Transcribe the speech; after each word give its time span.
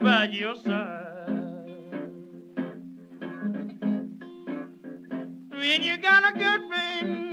right 0.00 0.28
by 0.28 0.34
your 0.34 0.56
side. 0.56 1.02
When 5.50 5.82
you 5.82 5.96
got 5.98 6.34
a 6.34 6.38
good 6.38 6.68
friend, 6.68 7.25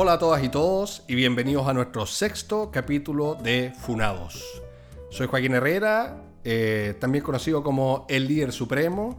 Hola 0.00 0.12
a 0.12 0.18
todas 0.20 0.44
y 0.44 0.48
todos 0.48 1.02
y 1.08 1.16
bienvenidos 1.16 1.66
a 1.66 1.72
nuestro 1.74 2.06
sexto 2.06 2.70
capítulo 2.70 3.34
de 3.34 3.72
Funados. 3.80 4.62
Soy 5.10 5.26
Joaquín 5.26 5.56
Herrera, 5.56 6.22
eh, 6.44 6.94
también 7.00 7.24
conocido 7.24 7.64
como 7.64 8.06
el 8.08 8.28
líder 8.28 8.52
supremo, 8.52 9.18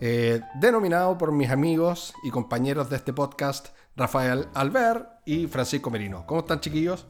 eh, 0.00 0.40
denominado 0.56 1.16
por 1.16 1.30
mis 1.30 1.48
amigos 1.48 2.12
y 2.24 2.30
compañeros 2.30 2.90
de 2.90 2.96
este 2.96 3.12
podcast 3.12 3.68
Rafael 3.94 4.48
Albert 4.52 5.06
y 5.26 5.46
Francisco 5.46 5.92
Merino. 5.92 6.26
¿Cómo 6.26 6.40
están 6.40 6.58
chiquillos? 6.58 7.06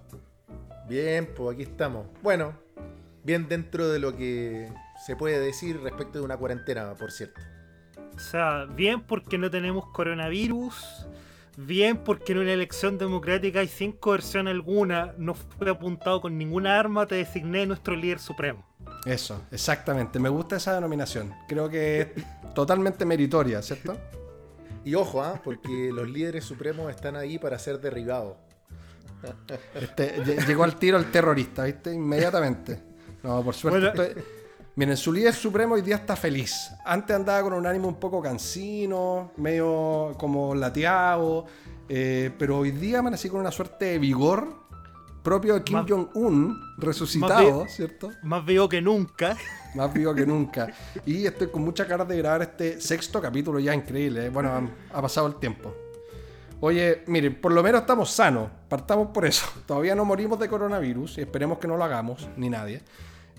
Bien, 0.87 1.26
pues 1.34 1.54
aquí 1.54 1.62
estamos. 1.62 2.06
Bueno, 2.23 2.52
bien 3.24 3.48
dentro 3.48 3.88
de 3.88 3.98
lo 3.98 4.14
que 4.14 4.70
se 5.06 5.16
puede 5.16 5.40
decir 5.40 5.80
respecto 5.80 6.18
de 6.18 6.24
una 6.26 6.37
cuarentena, 6.37 6.92
por 6.92 7.12
cierto. 7.12 7.40
O 8.14 8.18
sea, 8.18 8.66
bien 8.66 9.01
porque 9.01 9.38
no 9.38 9.51
tenemos 9.51 9.87
coronavirus, 9.87 11.06
bien 11.66 11.98
porque 11.98 12.32
en 12.32 12.38
una 12.38 12.52
elección 12.52 12.98
democrática 12.98 13.62
y 13.62 13.68
sin 13.68 13.92
coerción 13.92 14.48
alguna 14.48 15.14
no 15.18 15.34
fue 15.34 15.70
apuntado 15.70 16.20
con 16.20 16.36
ninguna 16.38 16.78
arma, 16.78 17.06
te 17.06 17.16
designé 17.16 17.66
nuestro 17.66 17.94
líder 17.96 18.18
supremo. 18.18 18.64
Eso, 19.04 19.42
exactamente. 19.50 20.18
Me 20.18 20.28
gusta 20.28 20.56
esa 20.56 20.74
denominación. 20.74 21.32
Creo 21.48 21.68
que 21.68 22.00
es 22.00 22.08
totalmente 22.54 23.04
meritoria, 23.04 23.62
¿cierto? 23.62 23.96
Y 24.84 24.94
ojo, 24.94 25.22
¿ah? 25.22 25.40
porque 25.44 25.90
los 25.92 26.08
líderes 26.08 26.44
supremos 26.44 26.90
están 26.90 27.16
ahí 27.16 27.38
para 27.38 27.58
ser 27.58 27.80
derribados. 27.80 28.36
Este, 29.74 30.16
lle- 30.24 30.46
llegó 30.46 30.64
al 30.64 30.76
tiro 30.76 30.96
el 30.96 31.10
terrorista, 31.10 31.64
¿viste? 31.64 31.92
Inmediatamente. 31.92 32.80
No, 33.22 33.42
por 33.44 33.54
suerte. 33.54 33.90
Bueno. 33.94 34.02
estoy- 34.02 34.24
Miren, 34.76 34.96
su 34.96 35.13
líder 35.13 35.35
supremo 35.35 35.74
hoy 35.74 35.82
día 35.82 35.96
está 35.96 36.15
feliz. 36.16 36.71
Antes 36.85 37.15
andaba 37.15 37.43
con 37.43 37.52
un 37.52 37.66
ánimo 37.66 37.88
un 37.88 37.96
poco 37.96 38.23
cansino, 38.23 39.32
medio 39.37 40.15
como 40.16 40.54
lateado, 40.54 41.46
eh, 41.88 42.30
pero 42.38 42.59
hoy 42.59 42.71
día 42.71 43.01
amanecí 43.01 43.29
con 43.29 43.40
una 43.40 43.51
suerte 43.51 43.87
de 43.87 43.99
vigor 43.99 44.60
propio 45.23 45.54
de 45.54 45.65
Kim 45.65 45.85
Jong-un, 45.87 46.74
resucitado, 46.79 47.65
más 47.65 47.74
¿cierto? 47.74 48.10
Más 48.23 48.45
vivo 48.45 48.68
que 48.68 48.80
nunca. 48.80 49.37
Más 49.74 49.93
vivo 49.95 50.12
que 50.12 50.27
nunca. 50.27 50.73
Y 51.07 51.27
estoy 51.27 51.46
con 51.46 51.62
muchas 51.62 51.87
ganas 51.87 52.09
de 52.09 52.16
grabar 52.16 52.43
este 52.43 52.80
sexto 52.80 53.21
capítulo 53.21 53.60
ya 53.60 53.73
increíble. 53.73 54.27
¿eh? 54.27 54.29
Bueno, 54.29 54.68
ha 54.93 55.01
pasado 55.01 55.29
el 55.29 55.37
tiempo. 55.37 55.73
Oye, 56.59 57.05
miren, 57.07 57.40
por 57.40 57.52
lo 57.52 57.62
menos 57.62 57.82
estamos 57.82 58.10
sanos. 58.10 58.51
Partamos 58.68 59.09
por 59.15 59.27
eso. 59.27 59.46
Todavía 59.66 59.95
no 59.95 60.05
morimos 60.05 60.40
de 60.40 60.49
coronavirus 60.49 61.18
y 61.18 61.21
esperemos 61.21 61.59
que 61.59 61.68
no 61.68 61.77
lo 61.77 61.84
hagamos, 61.84 62.29
ni 62.37 62.51
nadie. 62.51 62.82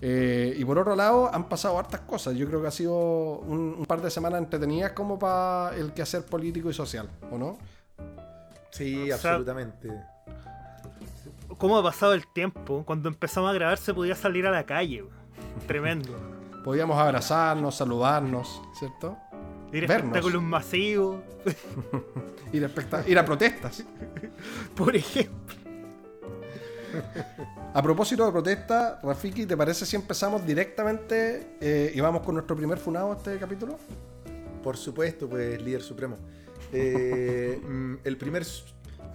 Eh, 0.04 0.54
y 0.58 0.64
por 0.64 0.78
otro 0.78 0.96
lado, 0.96 1.30
han 1.32 1.48
pasado 1.48 1.78
hartas 1.78 2.00
cosas. 2.00 2.34
Yo 2.34 2.48
creo 2.48 2.60
que 2.60 2.66
ha 2.66 2.72
sido 2.72 2.92
un, 3.38 3.76
un 3.78 3.86
par 3.86 4.02
de 4.02 4.10
semanas 4.10 4.40
entretenidas 4.40 4.92
como 4.92 5.16
para 5.16 5.76
el 5.76 5.92
quehacer 5.92 6.24
político 6.26 6.68
y 6.70 6.74
social, 6.74 7.08
¿o 7.30 7.38
no? 7.38 7.56
Sí, 8.72 9.00
O 9.12 9.16
sea- 9.16 9.30
absolutamente. 9.34 9.88
¿Cómo 11.58 11.78
ha 11.78 11.82
pasado 11.84 12.14
el 12.14 12.26
tiempo? 12.26 12.82
Cuando 12.84 13.08
empezamos 13.08 13.48
a 13.50 13.52
grabar 13.52 13.78
se 13.78 13.94
podía 13.94 14.16
salir 14.16 14.44
a 14.46 14.50
la 14.50 14.64
calle. 14.64 15.04
Tremendo. 15.68 16.12
Podíamos 16.64 16.98
abrazarnos, 16.98 17.76
saludarnos, 17.76 18.60
¿cierto? 18.78 19.16
Ir 19.72 19.84
a 19.84 19.86
Vernos. 19.86 20.08
espectáculos 20.16 20.42
masivos, 20.42 21.20
Ir 22.52 22.64
a, 22.64 22.66
especta- 22.66 23.04
ir 23.08 23.18
a 23.18 23.24
protestas. 23.24 23.84
por 24.76 24.94
ejemplo. 24.96 25.54
A 27.74 27.82
propósito 27.82 28.26
de 28.26 28.32
protesta, 28.32 29.00
Rafiki, 29.02 29.46
¿te 29.46 29.56
parece 29.56 29.86
si 29.86 29.96
empezamos 29.96 30.46
directamente 30.46 31.56
eh, 31.60 31.92
y 31.94 32.00
vamos 32.00 32.22
con 32.22 32.34
nuestro 32.34 32.56
primer 32.56 32.78
funado 32.78 33.12
este 33.12 33.38
capítulo? 33.38 33.78
Por 34.62 34.76
supuesto, 34.76 35.28
pues 35.28 35.60
líder 35.60 35.82
supremo. 35.82 36.16
Eh, 36.72 37.60
mm, 37.66 37.94
el 38.04 38.16
primer 38.16 38.44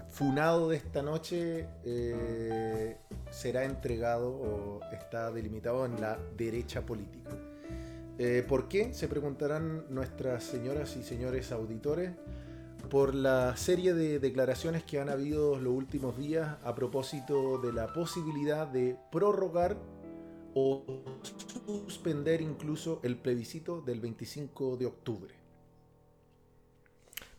funado 0.09 0.69
de 0.69 0.77
esta 0.77 1.03
noche 1.03 1.67
eh, 1.85 2.97
será 3.29 3.63
entregado 3.63 4.29
o 4.29 4.79
está 4.91 5.31
delimitado 5.31 5.85
en 5.85 6.01
la 6.01 6.17
derecha 6.35 6.81
política. 6.81 7.29
Eh, 8.17 8.43
¿Por 8.47 8.67
qué? 8.67 8.93
Se 8.95 9.07
preguntarán 9.07 9.85
nuestras 9.89 10.43
señoras 10.43 10.95
y 10.97 11.03
señores 11.03 11.51
auditores 11.51 12.11
por 12.89 13.13
la 13.15 13.55
serie 13.57 13.93
de 13.93 14.19
declaraciones 14.19 14.83
que 14.83 14.99
han 14.99 15.09
habido 15.09 15.59
los 15.59 15.73
últimos 15.73 16.17
días 16.17 16.57
a 16.63 16.75
propósito 16.75 17.57
de 17.57 17.73
la 17.73 17.91
posibilidad 17.93 18.67
de 18.67 18.97
prorrogar 19.11 19.77
o 20.53 20.83
suspender 21.85 22.41
incluso 22.41 22.99
el 23.03 23.17
plebiscito 23.17 23.81
del 23.81 23.99
25 23.99 24.77
de 24.77 24.85
octubre. 24.85 25.35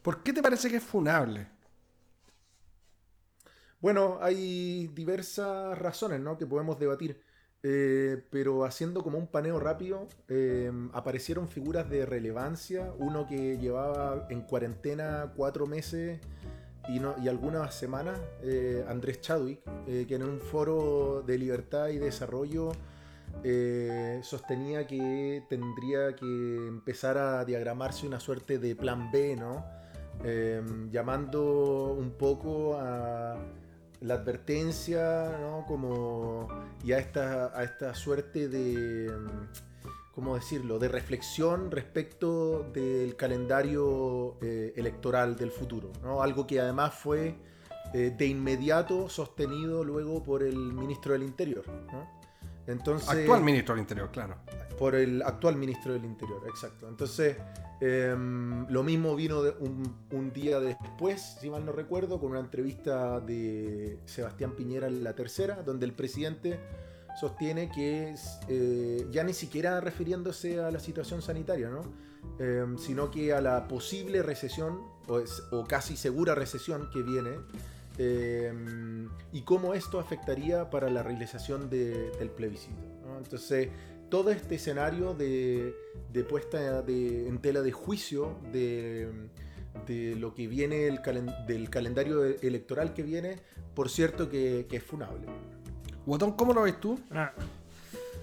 ¿Por 0.03 0.23
qué 0.23 0.33
te 0.33 0.43
parece 0.43 0.71
que 0.71 0.77
es 0.77 0.85
funable? 0.85 1.49
Bueno, 3.81 4.19
hay 4.21 4.89
diversas 4.89 5.79
razones 5.79 6.21
¿no? 6.21 6.37
que 6.37 6.47
podemos 6.47 6.79
debatir, 6.79 7.21
eh, 7.63 8.23
pero 8.31 8.65
haciendo 8.65 9.03
como 9.03 9.19
un 9.19 9.27
paneo 9.27 9.59
rápido, 9.59 10.07
eh, 10.29 10.71
aparecieron 10.93 11.49
figuras 11.49 11.91
de 11.91 12.07
relevancia, 12.07 12.93
uno 12.99 13.27
que 13.27 13.59
llevaba 13.59 14.27
en 14.31 14.43
cuarentena 14.43 15.33
cuatro 15.37 15.67
meses 15.67 16.21
y, 16.89 17.01
no- 17.01 17.15
y 17.23 17.29
algunas 17.29 17.75
semanas, 17.75 18.19
eh, 18.43 18.85
Andrés 18.89 19.21
Chadwick, 19.21 19.61
eh, 19.87 20.05
que 20.09 20.15
en 20.15 20.23
un 20.23 20.41
foro 20.41 21.23
de 21.27 21.37
libertad 21.39 21.89
y 21.89 21.99
desarrollo 21.99 22.73
sostenía 24.23 24.87
que 24.87 25.43
tendría 25.49 26.17
que 26.17 26.25
empezar 26.67 27.19
a 27.19 27.45
diagramarse 27.45 28.07
una 28.07 28.19
suerte 28.21 28.59
de 28.59 28.75
plan 28.75 29.11
B, 29.13 29.37
¿no? 29.37 29.65
Llamando 30.91 31.95
un 31.97 32.11
poco 32.13 32.77
a 32.81 33.37
la 34.01 34.15
advertencia, 34.15 35.37
¿no? 35.41 35.65
Como, 35.67 36.49
y 36.85 36.93
a 36.93 36.99
esta, 36.99 37.59
a 37.59 37.65
esta 37.65 37.95
suerte 37.95 38.49
de, 38.49 39.11
mm, 39.11 40.13
¿cómo 40.13 40.35
decirlo?, 40.35 40.79
de 40.79 40.89
reflexión 40.89 41.71
respecto 41.71 42.65
del 42.73 43.17
calendario 43.17 44.37
eh, 44.41 44.73
electoral 44.77 45.37
del 45.37 45.51
futuro, 45.51 45.93
¿no? 46.03 46.23
Algo 46.23 46.47
que 46.47 46.61
además 46.61 46.95
fue 46.95 47.37
eh, 47.95 48.15
de 48.17 48.27
inmediato 48.27 49.09
sostenido 49.09 49.83
luego 49.83 50.23
por 50.23 50.43
el 50.43 50.57
ministro 50.57 51.13
del 51.13 51.23
Interior. 51.23 51.65
Entonces, 52.69 53.09
Actual 53.09 53.43
ministro 53.43 53.75
del 53.75 53.83
Interior, 53.83 54.11
claro. 54.13 54.37
por 54.79 54.95
el 54.95 55.23
actual 55.23 55.57
ministro 55.57 55.93
del 55.95 56.05
Interior, 56.05 56.43
exacto. 56.49 56.89
Entonces, 56.89 57.37
em, 57.81 58.67
lo 58.69 58.83
mismo 58.83 59.17
vino 59.17 59.43
de 59.43 59.51
un, 59.61 59.95
un 60.13 60.33
día 60.33 60.61
después, 60.61 61.37
si 61.41 61.51
mal 61.51 61.65
no 61.65 61.73
recuerdo, 61.73 62.21
con 62.21 62.31
una 62.33 62.41
entrevista 62.41 63.21
de 63.21 63.99
Sebastián 64.05 64.53
Piñera 64.53 64.87
en 64.87 65.03
la 65.03 65.15
tercera, 65.15 65.63
donde 65.65 65.87
el 65.87 65.93
presidente 65.95 66.61
sostiene 67.19 67.71
que 67.71 68.11
es, 68.11 68.39
eh, 68.49 69.07
ya 69.11 69.25
ni 69.25 69.33
siquiera 69.33 69.81
refiriéndose 69.81 70.61
a 70.61 70.71
la 70.71 70.79
situación 70.79 71.23
sanitaria, 71.23 71.69
¿no? 71.71 71.81
Em, 72.39 72.77
sino 72.79 73.11
que 73.11 73.33
a 73.33 73.41
la 73.41 73.67
posible 73.67 74.23
recesión, 74.23 74.81
o, 75.09 75.19
es- 75.21 75.43
o 75.51 75.65
casi 75.65 75.97
segura 75.97 76.35
recesión 76.35 76.91
que 76.93 77.03
viene, 77.03 77.31
em, 77.99 79.09
y 79.33 79.43
cómo 79.43 79.75
esto 79.75 79.99
afectaría 80.01 80.71
para 80.71 80.89
la 80.91 81.03
realización 81.03 81.69
de- 81.69 82.11
del 82.19 82.31
plebiscito. 82.31 82.81
¿no? 83.07 83.19
Entonces, 83.19 83.69
todo 84.09 84.31
este 84.31 84.55
escenario 84.55 85.15
de, 85.15 85.75
de 86.13 86.25
puesta 86.25 86.83
de- 86.83 87.29
en 87.29 87.39
tela 87.39 87.61
de 87.61 87.73
juicio 87.73 88.39
de, 88.53 89.11
de 89.87 90.15
lo 90.17 90.35
que 90.35 90.47
viene 90.47 90.87
el 90.87 91.01
calen- 91.03 91.45
del 91.47 91.69
calendario 91.71 92.25
electoral 92.25 92.95
que 92.95 93.03
viene, 93.03 93.41
por 93.75 93.91
cierto 93.91 94.29
que, 94.31 94.67
que 94.69 94.77
es 94.79 94.83
funable. 94.83 95.27
Guatón, 96.07 96.33
¿cómo 96.33 96.55
lo 96.55 96.63
ves 96.63 96.81
tú? 96.81 96.99
Ah. 97.11 97.33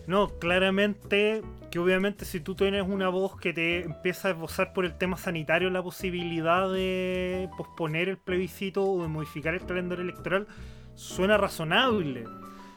No, 0.07 0.29
claramente 0.39 1.41
que 1.71 1.79
obviamente 1.79 2.25
si 2.25 2.39
tú 2.39 2.55
tienes 2.55 2.83
una 2.87 3.09
voz 3.09 3.37
que 3.37 3.51
te 3.51 3.83
empieza 3.83 4.27
a 4.27 4.31
esbozar 4.31 4.71
por 4.71 4.85
el 4.85 4.97
tema 4.97 5.17
sanitario 5.17 5.69
la 5.69 5.83
posibilidad 5.83 6.71
de 6.71 7.49
posponer 7.57 8.07
el 8.09 8.17
plebiscito 8.17 8.83
o 8.83 9.01
de 9.01 9.07
modificar 9.07 9.55
el 9.55 9.65
calendario 9.65 10.03
electoral, 10.03 10.47
suena 10.93 11.37
razonable. 11.37 12.25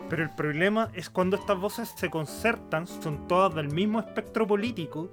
Pero 0.08 0.22
el 0.22 0.30
problema 0.30 0.90
es 0.94 1.10
cuando 1.10 1.36
estas 1.36 1.58
voces 1.58 1.92
se 1.96 2.08
concertan, 2.08 2.86
son 2.86 3.28
todas 3.28 3.54
del 3.54 3.68
mismo 3.68 4.00
espectro 4.00 4.46
político, 4.46 5.12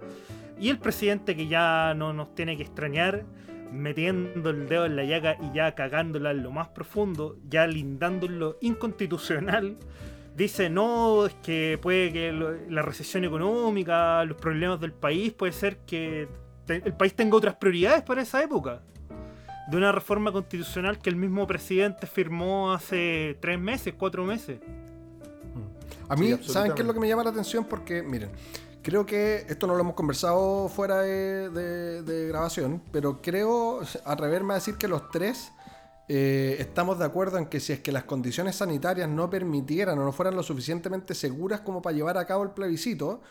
y 0.59 0.69
el 0.69 0.79
presidente 0.79 1.35
que 1.35 1.47
ya 1.47 1.93
no 1.95 2.13
nos 2.13 2.33
tiene 2.33 2.55
que 2.55 2.63
extrañar, 2.63 3.25
metiendo 3.73 4.51
el 4.51 4.69
dedo 4.69 4.85
en 4.85 4.95
la 4.95 5.03
llaga 5.03 5.37
y 5.41 5.53
ya 5.53 5.75
cagándola 5.75 6.31
en 6.31 6.43
lo 6.43 6.51
más 6.51 6.69
profundo, 6.69 7.35
ya 7.49 7.67
lindando 7.67 8.25
en 8.27 8.39
lo 8.39 8.57
inconstitucional, 8.61 9.77
dice, 10.35 10.69
no, 10.69 11.25
es 11.25 11.33
que 11.35 11.79
puede 11.81 12.11
que 12.11 12.31
lo- 12.31 12.51
la 12.69 12.81
recesión 12.81 13.23
económica, 13.23 14.23
los 14.25 14.37
problemas 14.37 14.79
del 14.79 14.91
país, 14.93 15.33
puede 15.33 15.53
ser 15.53 15.77
que 15.85 16.27
te- 16.65 16.81
el 16.85 16.93
país 16.93 17.15
tenga 17.15 17.37
otras 17.37 17.55
prioridades 17.55 18.01
para 18.03 18.21
esa 18.21 18.43
época. 18.43 18.81
De 19.69 19.77
una 19.77 19.91
reforma 19.91 20.31
constitucional 20.31 20.99
que 20.99 21.09
el 21.09 21.15
mismo 21.15 21.47
presidente 21.47 22.05
firmó 22.05 22.71
hace 22.73 23.37
tres 23.41 23.59
meses, 23.59 23.95
cuatro 23.97 24.23
meses. 24.23 24.59
A 26.07 26.15
mí, 26.15 26.35
Sí, 26.41 26.51
¿saben 26.51 26.73
qué 26.75 26.81
es 26.81 26.87
lo 26.87 26.93
que 26.93 26.99
me 26.99 27.07
llama 27.07 27.23
la 27.23 27.31
atención? 27.31 27.65
Porque, 27.65 28.03
miren, 28.03 28.29
creo 28.83 29.07
que 29.07 29.45
esto 29.49 29.65
no 29.65 29.73
lo 29.73 29.79
hemos 29.79 29.95
conversado 29.95 30.69
fuera 30.69 30.99
de, 31.01 31.49
de- 31.49 32.03
de 32.03 32.27
grabación, 32.27 32.79
pero 32.91 33.21
creo 33.23 33.81
atreverme 34.05 34.53
a 34.53 34.55
decir 34.57 34.75
que 34.75 34.87
los 34.87 35.09
tres 35.09 35.51
eh, 36.07 36.57
estamos 36.59 36.99
de 36.99 37.05
acuerdo 37.05 37.37
en 37.37 37.47
que 37.47 37.59
si 37.59 37.73
es 37.73 37.79
que 37.79 37.91
las 37.91 38.03
condiciones 38.03 38.55
sanitarias 38.55 39.09
no 39.09 39.29
permitieran 39.29 39.97
o 39.99 40.03
no 40.03 40.11
fueran 40.11 40.35
lo 40.35 40.43
suficientemente 40.43 41.15
seguras 41.15 41.61
como 41.61 41.81
para 41.81 41.95
llevar 41.95 42.17
a 42.17 42.25
cabo 42.25 42.43
el 42.43 42.51
plebiscito, 42.51 43.21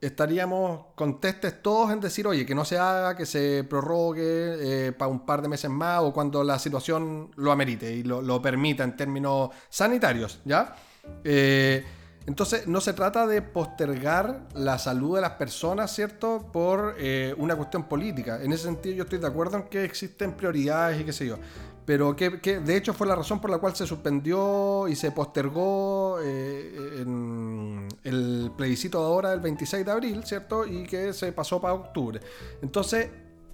estaríamos 0.00 0.86
contestes 0.94 1.62
todos 1.62 1.90
en 1.90 2.00
decir, 2.00 2.26
oye, 2.26 2.44
que 2.44 2.54
no 2.54 2.64
se 2.64 2.78
haga, 2.78 3.16
que 3.16 3.26
se 3.26 3.64
prorrogue 3.64 4.92
para 4.98 5.10
un 5.10 5.24
par 5.24 5.40
de 5.40 5.48
meses 5.48 5.70
más 5.70 6.02
o 6.02 6.12
cuando 6.12 6.44
la 6.44 6.58
situación 6.58 7.30
lo 7.36 7.52
amerite 7.52 7.92
y 7.92 8.02
lo, 8.02 8.42
permita 8.42 8.84
en 8.84 8.96
términos 8.96 9.50
sanitarios, 9.70 10.40
¿ya? 10.44 10.74
Eh, 11.22 11.84
entonces, 12.26 12.66
no 12.66 12.80
se 12.80 12.94
trata 12.94 13.26
de 13.26 13.42
postergar 13.42 14.48
la 14.54 14.78
salud 14.78 15.16
de 15.16 15.20
las 15.20 15.32
personas, 15.32 15.94
¿cierto? 15.94 16.48
Por 16.52 16.96
eh, 16.98 17.34
una 17.36 17.54
cuestión 17.54 17.84
política. 17.84 18.42
En 18.42 18.52
ese 18.52 18.64
sentido, 18.64 18.96
yo 18.96 19.02
estoy 19.04 19.18
de 19.18 19.26
acuerdo 19.26 19.58
en 19.58 19.64
que 19.64 19.84
existen 19.84 20.32
prioridades 20.32 21.00
y 21.00 21.04
qué 21.04 21.12
sé 21.12 21.26
yo. 21.26 21.38
Pero 21.84 22.16
que, 22.16 22.40
que, 22.40 22.60
de 22.60 22.76
hecho 22.76 22.94
fue 22.94 23.06
la 23.06 23.14
razón 23.14 23.40
por 23.40 23.50
la 23.50 23.58
cual 23.58 23.76
se 23.76 23.86
suspendió 23.86 24.88
y 24.88 24.96
se 24.96 25.10
postergó 25.10 26.18
eh, 26.22 27.02
en 27.02 27.88
el 28.04 28.50
plebiscito 28.56 29.00
de 29.00 29.06
ahora 29.06 29.30
del 29.30 29.40
26 29.40 29.84
de 29.84 29.92
abril, 29.92 30.24
¿cierto? 30.24 30.66
Y 30.66 30.84
que 30.84 31.12
se 31.12 31.32
pasó 31.32 31.60
para 31.60 31.74
octubre. 31.74 32.20
Entonces, 32.62 33.10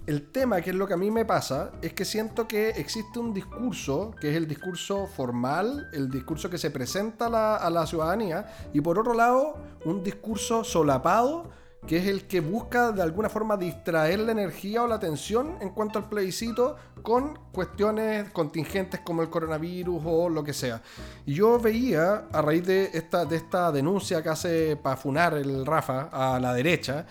el 0.07 0.31
tema, 0.31 0.61
que 0.61 0.71
es 0.71 0.75
lo 0.75 0.87
que 0.87 0.93
a 0.93 0.97
mí 0.97 1.11
me 1.11 1.25
pasa, 1.25 1.71
es 1.81 1.93
que 1.93 2.05
siento 2.05 2.47
que 2.47 2.69
existe 2.69 3.19
un 3.19 3.33
discurso, 3.33 4.15
que 4.19 4.31
es 4.31 4.35
el 4.35 4.47
discurso 4.47 5.07
formal, 5.07 5.89
el 5.93 6.09
discurso 6.09 6.49
que 6.49 6.57
se 6.57 6.71
presenta 6.71 7.27
a 7.57 7.69
la 7.69 7.85
ciudadanía, 7.85 8.51
y 8.73 8.81
por 8.81 8.97
otro 8.97 9.13
lado, 9.13 9.57
un 9.85 10.03
discurso 10.03 10.63
solapado, 10.63 11.51
que 11.87 11.97
es 11.97 12.07
el 12.07 12.27
que 12.27 12.39
busca 12.39 12.91
de 12.91 13.01
alguna 13.01 13.29
forma 13.29 13.57
distraer 13.57 14.19
la 14.19 14.31
energía 14.31 14.83
o 14.83 14.87
la 14.87 14.95
atención 14.95 15.57
en 15.61 15.69
cuanto 15.69 15.97
al 15.99 16.07
plebiscito 16.07 16.75
con 17.01 17.39
cuestiones 17.51 18.29
contingentes 18.31 18.99
como 19.01 19.23
el 19.23 19.29
coronavirus 19.29 20.01
o 20.05 20.29
lo 20.29 20.43
que 20.43 20.53
sea. 20.53 20.81
Y 21.25 21.33
yo 21.33 21.59
veía, 21.59 22.27
a 22.31 22.41
raíz 22.41 22.65
de 22.65 22.91
esta, 22.93 23.25
de 23.25 23.37
esta 23.37 23.71
denuncia 23.71 24.21
que 24.21 24.29
hace 24.29 24.75
para 24.75 24.95
funar 24.95 25.33
el 25.33 25.65
Rafa 25.65 26.09
a 26.11 26.39
la 26.39 26.53
derecha, 26.53 27.05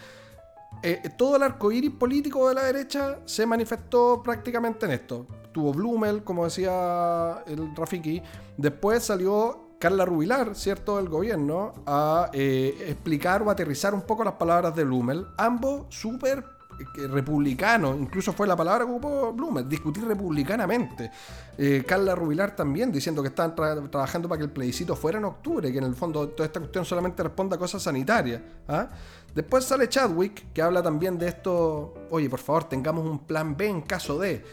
eh, 0.82 1.10
todo 1.16 1.36
el 1.36 1.42
arco 1.42 1.70
iris 1.72 1.90
político 1.90 2.48
de 2.48 2.54
la 2.54 2.62
derecha 2.62 3.18
se 3.26 3.44
manifestó 3.44 4.22
prácticamente 4.22 4.86
en 4.86 4.92
esto. 4.92 5.26
Tuvo 5.52 5.72
Blumel, 5.72 6.22
como 6.22 6.44
decía 6.44 7.42
el 7.46 7.74
Rafiki, 7.74 8.22
después 8.56 9.02
salió 9.02 9.69
Carla 9.80 10.04
Rubilar, 10.04 10.54
¿cierto?, 10.54 10.98
del 10.98 11.08
gobierno, 11.08 11.72
a 11.86 12.28
eh, 12.34 12.84
explicar 12.88 13.40
o 13.40 13.50
aterrizar 13.50 13.94
un 13.94 14.02
poco 14.02 14.22
las 14.22 14.34
palabras 14.34 14.76
de 14.76 14.84
Blumel, 14.84 15.26
ambos 15.38 15.86
súper 15.88 16.44
eh, 16.98 17.06
republicanos, 17.08 17.96
incluso 17.98 18.34
fue 18.34 18.46
la 18.46 18.54
palabra 18.54 18.84
que 18.84 18.90
ocupó 18.90 19.32
Blumel, 19.32 19.66
discutir 19.66 20.04
republicanamente. 20.04 21.10
Eh, 21.56 21.82
Carla 21.88 22.14
Rubilar 22.14 22.54
también 22.54 22.92
diciendo 22.92 23.22
que 23.22 23.34
tra- 23.34 23.54
trabajando 23.90 24.28
para 24.28 24.38
que 24.40 24.44
el 24.44 24.50
plebiscito 24.50 24.94
fuera 24.94 25.16
en 25.16 25.24
octubre, 25.24 25.72
que 25.72 25.78
en 25.78 25.84
el 25.84 25.94
fondo 25.94 26.28
toda 26.28 26.46
esta 26.46 26.60
cuestión 26.60 26.84
solamente 26.84 27.22
responda 27.22 27.56
a 27.56 27.58
cosas 27.58 27.82
sanitarias. 27.82 28.42
¿ah? 28.68 28.86
Después 29.34 29.64
sale 29.64 29.88
Chadwick, 29.88 30.52
que 30.52 30.60
habla 30.60 30.82
también 30.82 31.18
de 31.18 31.28
esto, 31.28 31.94
oye, 32.10 32.28
por 32.28 32.40
favor, 32.40 32.64
tengamos 32.64 33.06
un 33.06 33.20
plan 33.20 33.56
B 33.56 33.66
en 33.66 33.80
caso 33.80 34.18
de... 34.18 34.44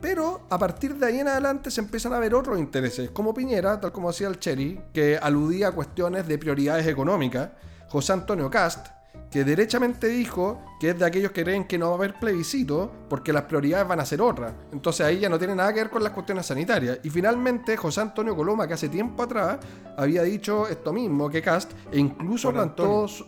Pero 0.00 0.42
a 0.48 0.58
partir 0.58 0.94
de 0.96 1.06
ahí 1.06 1.18
en 1.20 1.28
adelante 1.28 1.70
se 1.70 1.80
empiezan 1.80 2.12
a 2.14 2.18
ver 2.18 2.34
otros 2.34 2.58
intereses, 2.58 3.10
como 3.10 3.34
Piñera, 3.34 3.78
tal 3.80 3.92
como 3.92 4.08
decía 4.08 4.28
el 4.28 4.38
Cherry, 4.38 4.80
que 4.94 5.18
aludía 5.20 5.68
a 5.68 5.72
cuestiones 5.72 6.26
de 6.26 6.38
prioridades 6.38 6.86
económicas, 6.86 7.50
José 7.88 8.12
Antonio 8.14 8.50
Cast, 8.50 8.86
que 9.30 9.44
derechamente 9.44 10.08
dijo 10.08 10.60
que 10.80 10.90
es 10.90 10.98
de 10.98 11.04
aquellos 11.04 11.30
que 11.32 11.44
creen 11.44 11.64
que 11.66 11.76
no 11.78 11.86
va 11.88 11.92
a 11.92 11.94
haber 11.96 12.18
plebiscito 12.18 12.90
porque 13.08 13.32
las 13.32 13.42
prioridades 13.42 13.86
van 13.86 14.00
a 14.00 14.04
ser 14.06 14.22
otras. 14.22 14.52
Entonces 14.72 15.06
ahí 15.06 15.18
ya 15.20 15.28
no 15.28 15.38
tiene 15.38 15.54
nada 15.54 15.72
que 15.72 15.80
ver 15.80 15.90
con 15.90 16.02
las 16.02 16.12
cuestiones 16.12 16.46
sanitarias. 16.46 16.98
Y 17.04 17.10
finalmente 17.10 17.76
José 17.76 18.00
Antonio 18.00 18.34
Coloma, 18.34 18.66
que 18.66 18.74
hace 18.74 18.88
tiempo 18.88 19.22
atrás 19.22 19.58
había 19.96 20.22
dicho 20.22 20.66
esto 20.66 20.92
mismo 20.92 21.28
que 21.28 21.42
Cast, 21.42 21.72
e 21.92 21.98
incluso 21.98 22.48
Juan 22.48 22.54
plantó... 22.54 22.82
Antonio. 22.82 23.08
su- 23.08 23.26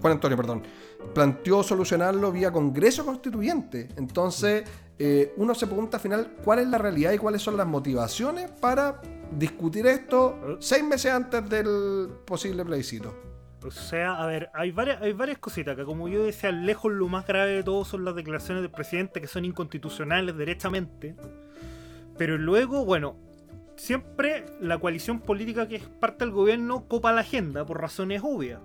Juan 0.00 0.12
Antonio, 0.14 0.36
perdón, 0.36 0.62
planteó 1.14 1.62
solucionarlo 1.62 2.30
vía 2.32 2.50
Congreso 2.52 3.04
Constituyente. 3.04 3.88
Entonces, 3.96 4.64
eh, 5.02 5.32
uno 5.38 5.54
se 5.54 5.66
pregunta 5.66 5.96
al 5.96 6.02
final 6.02 6.32
cuál 6.44 6.58
es 6.58 6.68
la 6.68 6.76
realidad 6.76 7.12
y 7.12 7.16
cuáles 7.16 7.40
son 7.40 7.56
las 7.56 7.66
motivaciones 7.66 8.50
para 8.50 9.00
discutir 9.32 9.86
esto 9.86 10.58
seis 10.60 10.84
meses 10.84 11.10
antes 11.10 11.48
del 11.48 12.10
posible 12.26 12.62
plebiscito. 12.66 13.16
O 13.64 13.70
sea, 13.70 14.22
a 14.22 14.26
ver, 14.26 14.50
hay 14.52 14.72
varias, 14.72 15.00
hay 15.00 15.14
varias 15.14 15.38
cositas 15.38 15.74
que 15.74 15.86
como 15.86 16.06
yo 16.08 16.22
decía, 16.22 16.52
lejos 16.52 16.92
lo 16.92 17.08
más 17.08 17.26
grave 17.26 17.52
de 17.52 17.62
todo 17.62 17.82
son 17.86 18.04
las 18.04 18.14
declaraciones 18.14 18.62
del 18.62 18.70
presidente 18.70 19.22
que 19.22 19.26
son 19.26 19.46
inconstitucionales 19.46 20.36
derechamente. 20.36 21.16
Pero 22.18 22.36
luego, 22.36 22.84
bueno, 22.84 23.16
siempre 23.76 24.44
la 24.60 24.76
coalición 24.76 25.20
política 25.20 25.66
que 25.66 25.76
es 25.76 25.84
parte 25.84 26.26
del 26.26 26.34
gobierno 26.34 26.84
copa 26.88 27.10
la 27.12 27.22
agenda 27.22 27.64
por 27.64 27.80
razones 27.80 28.20
obvias. 28.22 28.60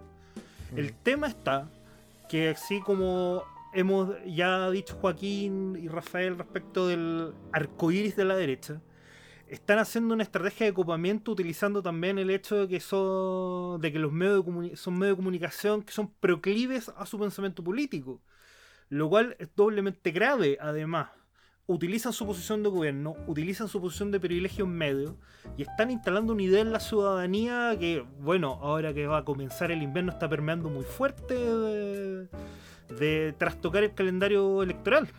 El 0.76 0.92
tema 0.92 1.28
está 1.28 1.70
que 2.28 2.50
así 2.50 2.82
como 2.82 3.44
hemos 3.76 4.16
ya 4.26 4.70
dicho 4.72 4.96
Joaquín 4.96 5.78
y 5.82 5.88
Rafael 5.88 6.38
respecto 6.38 6.88
del 6.88 7.34
arco 7.52 7.92
iris 7.92 8.16
de 8.16 8.26
la 8.26 8.36
derecha, 8.36 8.82
están 9.48 9.78
haciendo 9.80 10.14
una 10.14 10.24
estrategia 10.24 10.66
de 10.66 10.74
copamiento 10.74 11.32
utilizando 11.32 11.84
también 11.84 12.18
el 12.18 12.30
hecho 12.30 12.56
de 12.62 12.68
que 12.68 12.80
son, 12.80 13.80
de 13.80 13.92
que 13.92 14.00
los 14.00 14.12
medios 14.12 14.44
de 14.46 14.76
son 14.76 14.98
medios 14.98 15.18
de 15.18 15.22
comunicación 15.22 15.84
que 15.84 15.92
son 15.92 16.10
proclives 16.20 16.90
a 16.98 17.06
su 17.06 17.20
pensamiento 17.20 17.64
político. 17.64 18.22
Lo 18.90 19.10
cual 19.10 19.36
es 19.40 19.50
doblemente 19.56 20.12
grave, 20.12 20.58
además. 20.60 21.10
Utilizan 21.68 22.14
su 22.14 22.28
posición 22.28 22.62
de 22.62 22.70
gobierno, 22.70 23.16
utilizan 23.26 23.68
su 23.68 23.82
posición 23.82 24.12
de 24.12 24.20
privilegio 24.20 24.66
en 24.66 24.72
medio 24.72 25.18
y 25.58 25.64
están 25.64 25.90
instalando 25.90 26.34
una 26.34 26.44
idea 26.44 26.62
en 26.62 26.72
la 26.72 26.80
ciudadanía 26.80 27.76
que, 27.80 28.06
bueno, 28.20 28.60
ahora 28.62 28.94
que 28.94 29.08
va 29.08 29.20
a 29.20 29.26
comenzar 29.26 29.72
el 29.72 29.82
invierno 29.82 30.12
está 30.12 30.30
permeando 30.30 30.70
muy 30.70 30.84
fuerte 30.84 31.34
de, 31.34 32.28
de 32.90 33.34
trastocar 33.38 33.84
el 33.84 33.94
calendario 33.94 34.64
electoral. 34.64 35.10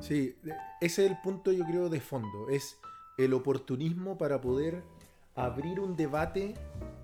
Sí, 0.00 0.34
ese 0.80 1.04
es 1.04 1.10
el 1.10 1.18
punto 1.22 1.52
yo 1.52 1.64
creo 1.64 1.88
de 1.88 2.00
fondo, 2.00 2.48
es 2.48 2.78
el 3.18 3.34
oportunismo 3.34 4.16
para 4.16 4.40
poder 4.40 4.82
abrir 5.34 5.80
un 5.80 5.96
debate, 5.96 6.54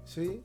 ¿sí? 0.05 0.43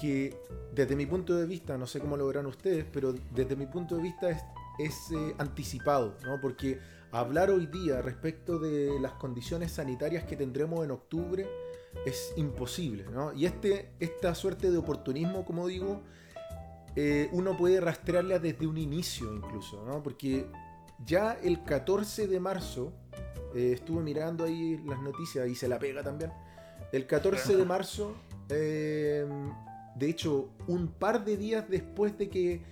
que 0.00 0.36
desde 0.74 0.96
mi 0.96 1.06
punto 1.06 1.34
de 1.34 1.46
vista, 1.46 1.78
no 1.78 1.86
sé 1.86 2.00
cómo 2.00 2.16
lo 2.16 2.26
verán 2.26 2.46
ustedes, 2.46 2.84
pero 2.92 3.14
desde 3.34 3.56
mi 3.56 3.66
punto 3.66 3.96
de 3.96 4.02
vista 4.02 4.30
es, 4.78 5.10
eh, 5.12 5.34
anticipado, 5.38 6.16
¿no? 6.24 6.40
porque 6.40 6.78
hablar 7.10 7.50
hoy 7.50 7.66
día 7.66 8.02
respecto 8.02 8.58
de 8.58 8.98
las 9.00 9.12
condiciones 9.12 9.72
sanitarias 9.72 10.24
que 10.24 10.36
tendremos 10.36 10.84
en 10.84 10.90
octubre 10.90 11.46
es 12.04 12.34
imposible. 12.36 13.04
¿no? 13.12 13.32
Y 13.32 13.46
este, 13.46 13.90
esta 14.00 14.34
suerte 14.34 14.70
de 14.70 14.76
oportunismo, 14.76 15.44
como 15.44 15.66
digo, 15.66 16.02
eh, 16.96 17.28
uno 17.32 17.56
puede 17.56 17.80
rastrearla 17.80 18.38
desde 18.38 18.66
un 18.66 18.76
inicio 18.78 19.32
incluso, 19.34 19.84
¿no? 19.84 20.02
porque 20.02 20.46
ya 21.04 21.32
el 21.42 21.62
14 21.64 22.26
de 22.28 22.40
marzo, 22.40 22.92
eh, 23.54 23.72
estuve 23.74 24.02
mirando 24.02 24.44
ahí 24.44 24.80
las 24.86 25.00
noticias 25.00 25.48
y 25.48 25.54
se 25.54 25.68
la 25.68 25.78
pega 25.78 26.02
también. 26.02 26.32
El 26.92 27.06
14 27.06 27.56
de 27.56 27.64
marzo, 27.64 28.14
eh, 28.48 29.26
de 29.96 30.08
hecho, 30.08 30.50
un 30.66 30.88
par 30.88 31.24
de 31.24 31.36
días 31.36 31.68
después 31.68 32.16
de 32.18 32.28
que, 32.28 32.62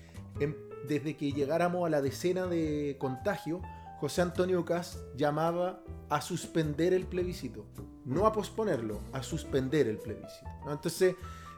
em- 0.40 0.54
desde 0.88 1.16
que 1.16 1.32
llegáramos 1.32 1.86
a 1.86 1.90
la 1.90 2.00
decena 2.00 2.46
de 2.46 2.96
contagio, 2.98 3.60
José 4.00 4.22
Antonio 4.22 4.64
Cast 4.64 4.98
llamaba 5.16 5.80
a 6.08 6.20
suspender 6.20 6.92
el 6.92 7.06
plebiscito. 7.06 7.66
No 8.04 8.26
a 8.26 8.32
posponerlo, 8.32 9.00
a 9.12 9.22
suspender 9.22 9.86
el 9.86 9.98
plebiscito. 9.98 10.50
¿no? 10.64 10.72
Entonces, 10.72 11.14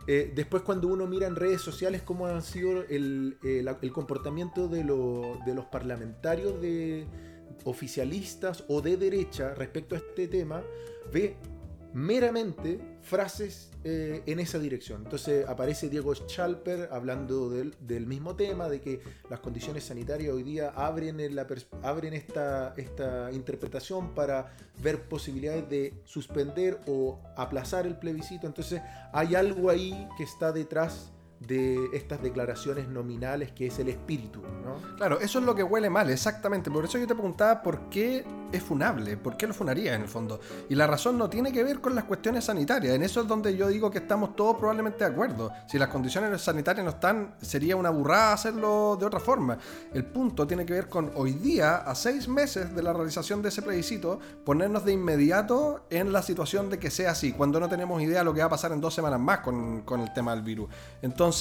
eh, 0.06 0.32
después 0.34 0.62
cuando 0.62 0.88
uno 0.88 1.06
mira 1.06 1.26
en 1.26 1.36
redes 1.36 1.60
sociales 1.60 2.02
cómo 2.02 2.26
ha 2.26 2.40
sido 2.40 2.84
el, 2.84 3.38
eh, 3.42 3.64
el 3.80 3.92
comportamiento 3.92 4.68
de, 4.68 4.78
de 4.78 5.54
los 5.54 5.64
parlamentarios 5.66 6.60
de 6.60 7.06
oficialistas 7.64 8.64
o 8.68 8.82
de 8.82 8.96
derecha 8.96 9.54
respecto 9.54 9.94
a 9.94 9.98
este 9.98 10.28
tema, 10.28 10.62
ve 11.12 11.36
meramente 11.92 12.93
frases 13.04 13.70
eh, 13.84 14.22
en 14.26 14.40
esa 14.40 14.58
dirección. 14.58 15.02
Entonces 15.04 15.46
aparece 15.46 15.88
Diego 15.88 16.14
Schalper 16.14 16.88
hablando 16.90 17.50
del, 17.50 17.74
del 17.80 18.06
mismo 18.06 18.34
tema, 18.34 18.68
de 18.68 18.80
que 18.80 19.00
las 19.28 19.40
condiciones 19.40 19.84
sanitarias 19.84 20.32
hoy 20.32 20.42
día 20.42 20.70
abren, 20.70 21.20
en 21.20 21.36
la 21.36 21.46
abren 21.82 22.14
esta, 22.14 22.74
esta 22.76 23.30
interpretación 23.30 24.14
para 24.14 24.56
ver 24.82 25.02
posibilidades 25.02 25.68
de 25.68 25.94
suspender 26.04 26.80
o 26.86 27.20
aplazar 27.36 27.86
el 27.86 27.96
plebiscito. 27.96 28.46
Entonces 28.46 28.80
hay 29.12 29.34
algo 29.34 29.70
ahí 29.70 30.08
que 30.16 30.24
está 30.24 30.50
detrás 30.50 31.13
de 31.46 31.88
estas 31.92 32.22
declaraciones 32.22 32.88
nominales 32.88 33.52
que 33.52 33.66
es 33.66 33.78
el 33.78 33.88
espíritu, 33.88 34.40
¿no? 34.64 34.96
Claro, 34.96 35.20
eso 35.20 35.38
es 35.38 35.44
lo 35.44 35.54
que 35.54 35.62
huele 35.62 35.90
mal, 35.90 36.10
exactamente. 36.10 36.70
Por 36.70 36.84
eso 36.84 36.98
yo 36.98 37.06
te 37.06 37.14
preguntaba 37.14 37.62
por 37.62 37.88
qué 37.88 38.24
es 38.52 38.62
funable, 38.62 39.16
por 39.16 39.36
qué 39.36 39.46
lo 39.46 39.54
funaría 39.54 39.94
en 39.94 40.02
el 40.02 40.08
fondo. 40.08 40.40
Y 40.68 40.74
la 40.74 40.86
razón 40.86 41.18
no 41.18 41.28
tiene 41.28 41.52
que 41.52 41.64
ver 41.64 41.80
con 41.80 41.94
las 41.94 42.04
cuestiones 42.04 42.44
sanitarias. 42.44 42.94
En 42.94 43.02
eso 43.02 43.20
es 43.20 43.28
donde 43.28 43.56
yo 43.56 43.68
digo 43.68 43.90
que 43.90 43.98
estamos 43.98 44.36
todos 44.36 44.56
probablemente 44.56 45.04
de 45.04 45.10
acuerdo. 45.10 45.50
Si 45.66 45.78
las 45.78 45.88
condiciones 45.88 46.40
sanitarias 46.40 46.84
no 46.84 46.90
están, 46.90 47.34
sería 47.40 47.76
una 47.76 47.90
burrada 47.90 48.32
hacerlo 48.32 48.96
de 48.98 49.06
otra 49.06 49.20
forma. 49.20 49.58
El 49.92 50.04
punto 50.04 50.46
tiene 50.46 50.64
que 50.64 50.72
ver 50.72 50.88
con 50.88 51.10
hoy 51.14 51.32
día, 51.32 51.76
a 51.76 51.94
seis 51.94 52.28
meses 52.28 52.74
de 52.74 52.82
la 52.82 52.92
realización 52.92 53.42
de 53.42 53.48
ese 53.48 53.62
plebiscito, 53.62 54.20
ponernos 54.44 54.84
de 54.84 54.92
inmediato 54.92 55.86
en 55.90 56.12
la 56.12 56.22
situación 56.22 56.70
de 56.70 56.78
que 56.78 56.90
sea 56.90 57.10
así, 57.10 57.32
cuando 57.32 57.58
no 57.58 57.68
tenemos 57.68 58.00
idea 58.00 58.20
de 58.20 58.24
lo 58.24 58.32
que 58.32 58.40
va 58.40 58.46
a 58.46 58.50
pasar 58.50 58.72
en 58.72 58.80
dos 58.80 58.94
semanas 58.94 59.20
más 59.20 59.40
con, 59.40 59.82
con 59.82 60.00
el 60.00 60.12
tema 60.12 60.34
del 60.34 60.42
virus. 60.42 60.68
Entonces, 61.02 61.33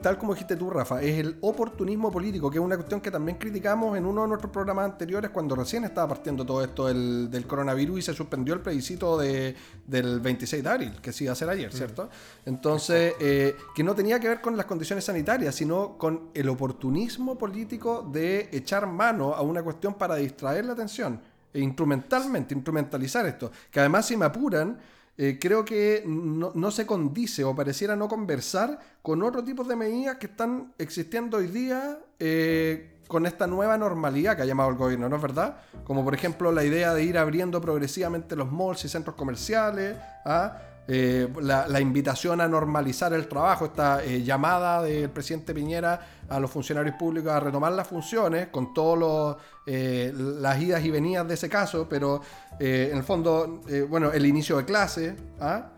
tal 0.00 0.18
como 0.18 0.34
dijiste 0.34 0.56
tú, 0.56 0.70
Rafa, 0.70 1.00
es 1.02 1.18
el 1.18 1.38
oportunismo 1.40 2.10
político, 2.10 2.50
que 2.50 2.58
es 2.58 2.64
una 2.64 2.76
cuestión 2.76 3.00
que 3.00 3.10
también 3.10 3.38
criticamos 3.38 3.96
en 3.96 4.04
uno 4.04 4.22
de 4.22 4.28
nuestros 4.28 4.50
programas 4.52 4.86
anteriores 4.86 5.30
cuando 5.30 5.54
recién 5.54 5.84
estaba 5.84 6.08
partiendo 6.08 6.44
todo 6.44 6.62
esto 6.64 6.88
del, 6.88 7.30
del 7.30 7.46
coronavirus 7.46 8.00
y 8.00 8.02
se 8.02 8.14
suspendió 8.14 8.54
el 8.54 8.60
plebiscito 8.60 9.16
de, 9.18 9.54
del 9.86 10.20
26 10.20 10.62
de 10.62 10.68
abril, 10.68 11.00
que 11.00 11.12
sí 11.12 11.24
iba 11.24 11.32
a 11.32 11.36
ser 11.36 11.48
ayer, 11.48 11.72
¿cierto? 11.72 12.10
Entonces, 12.44 13.14
eh, 13.20 13.56
que 13.74 13.82
no 13.82 13.94
tenía 13.94 14.18
que 14.18 14.28
ver 14.28 14.40
con 14.40 14.56
las 14.56 14.66
condiciones 14.66 15.04
sanitarias, 15.04 15.54
sino 15.54 15.96
con 15.96 16.30
el 16.34 16.48
oportunismo 16.48 17.38
político 17.38 18.08
de 18.12 18.48
echar 18.52 18.86
mano 18.86 19.34
a 19.34 19.42
una 19.42 19.62
cuestión 19.62 19.94
para 19.94 20.16
distraer 20.16 20.64
la 20.64 20.72
atención 20.72 21.20
e 21.52 21.60
instrumentalmente, 21.60 22.52
instrumentalizar 22.52 23.24
esto. 23.26 23.50
Que 23.70 23.80
además, 23.80 24.06
si 24.06 24.16
me 24.16 24.24
apuran, 24.24 24.78
eh, 25.16 25.38
creo 25.40 25.64
que 25.64 26.02
no, 26.06 26.50
no 26.54 26.70
se 26.70 26.86
condice 26.86 27.44
o 27.44 27.54
pareciera 27.54 27.94
no 27.94 28.08
conversar 28.08 28.80
con 29.00 29.22
otro 29.22 29.44
tipo 29.44 29.62
de 29.62 29.76
medidas 29.76 30.16
que 30.16 30.26
están 30.26 30.72
existiendo 30.78 31.36
hoy 31.36 31.46
día 31.46 31.98
eh, 32.18 32.94
con 33.06 33.26
esta 33.26 33.46
nueva 33.46 33.78
normalidad 33.78 34.34
que 34.34 34.42
ha 34.42 34.46
llamado 34.46 34.70
el 34.70 34.76
gobierno, 34.76 35.08
¿no 35.08 35.16
es 35.16 35.22
verdad? 35.22 35.58
Como 35.84 36.02
por 36.02 36.14
ejemplo 36.14 36.50
la 36.50 36.64
idea 36.64 36.94
de 36.94 37.04
ir 37.04 37.16
abriendo 37.16 37.60
progresivamente 37.60 38.34
los 38.34 38.50
malls 38.50 38.84
y 38.84 38.88
centros 38.88 39.14
comerciales, 39.14 39.96
¿ah? 40.24 40.58
Eh, 40.86 41.28
la, 41.40 41.66
la 41.66 41.80
invitación 41.80 42.42
a 42.42 42.48
normalizar 42.48 43.12
el 43.14 43.26
trabajo, 43.26 43.64
esta 43.64 44.04
eh, 44.04 44.22
llamada 44.22 44.82
del 44.82 45.08
presidente 45.08 45.54
Piñera 45.54 45.98
a 46.28 46.38
los 46.38 46.50
funcionarios 46.50 46.96
públicos 46.96 47.32
a 47.32 47.40
retomar 47.40 47.72
las 47.72 47.88
funciones, 47.88 48.48
con 48.48 48.74
todas 48.74 49.36
las 49.66 50.60
idas 50.60 50.84
y 50.84 50.90
venidas 50.90 51.26
de 51.26 51.34
ese 51.34 51.48
caso, 51.48 51.86
pero 51.88 52.20
eh, 52.60 52.88
en 52.92 52.98
el 52.98 53.04
fondo, 53.04 53.62
eh, 53.68 53.86
bueno, 53.88 54.12
el 54.12 54.26
inicio 54.26 54.56
de 54.58 54.64
clase, 54.64 55.16
¿ah? 55.40 55.70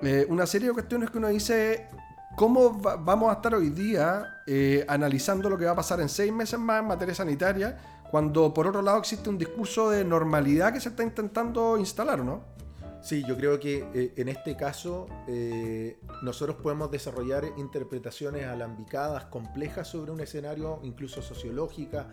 Eh, 0.00 0.26
una 0.28 0.46
serie 0.46 0.68
de 0.68 0.74
cuestiones 0.74 1.10
que 1.10 1.18
uno 1.18 1.28
dice, 1.28 1.88
¿cómo 2.36 2.80
va- 2.80 2.96
vamos 2.96 3.30
a 3.30 3.34
estar 3.34 3.54
hoy 3.54 3.70
día 3.70 4.24
eh, 4.46 4.84
analizando 4.88 5.48
lo 5.48 5.56
que 5.58 5.64
va 5.64 5.72
a 5.72 5.76
pasar 5.76 6.00
en 6.00 6.08
seis 6.08 6.32
meses 6.32 6.58
más 6.58 6.80
en 6.80 6.88
materia 6.88 7.14
sanitaria, 7.14 7.78
cuando 8.10 8.52
por 8.54 8.66
otro 8.66 8.82
lado 8.82 8.98
existe 8.98 9.28
un 9.30 9.38
discurso 9.38 9.90
de 9.90 10.04
normalidad 10.04 10.72
que 10.72 10.80
se 10.80 10.90
está 10.90 11.02
intentando 11.02 11.76
instalar, 11.78 12.20
¿o 12.20 12.24
¿no? 12.24 12.53
Sí, 13.04 13.22
yo 13.28 13.36
creo 13.36 13.60
que 13.60 13.86
eh, 13.92 14.14
en 14.16 14.30
este 14.30 14.56
caso 14.56 15.06
eh, 15.28 15.98
nosotros 16.22 16.56
podemos 16.56 16.90
desarrollar 16.90 17.44
interpretaciones 17.58 18.46
alambicadas, 18.46 19.26
complejas 19.26 19.88
sobre 19.88 20.10
un 20.10 20.20
escenario, 20.20 20.80
incluso 20.82 21.20
sociológica, 21.20 22.08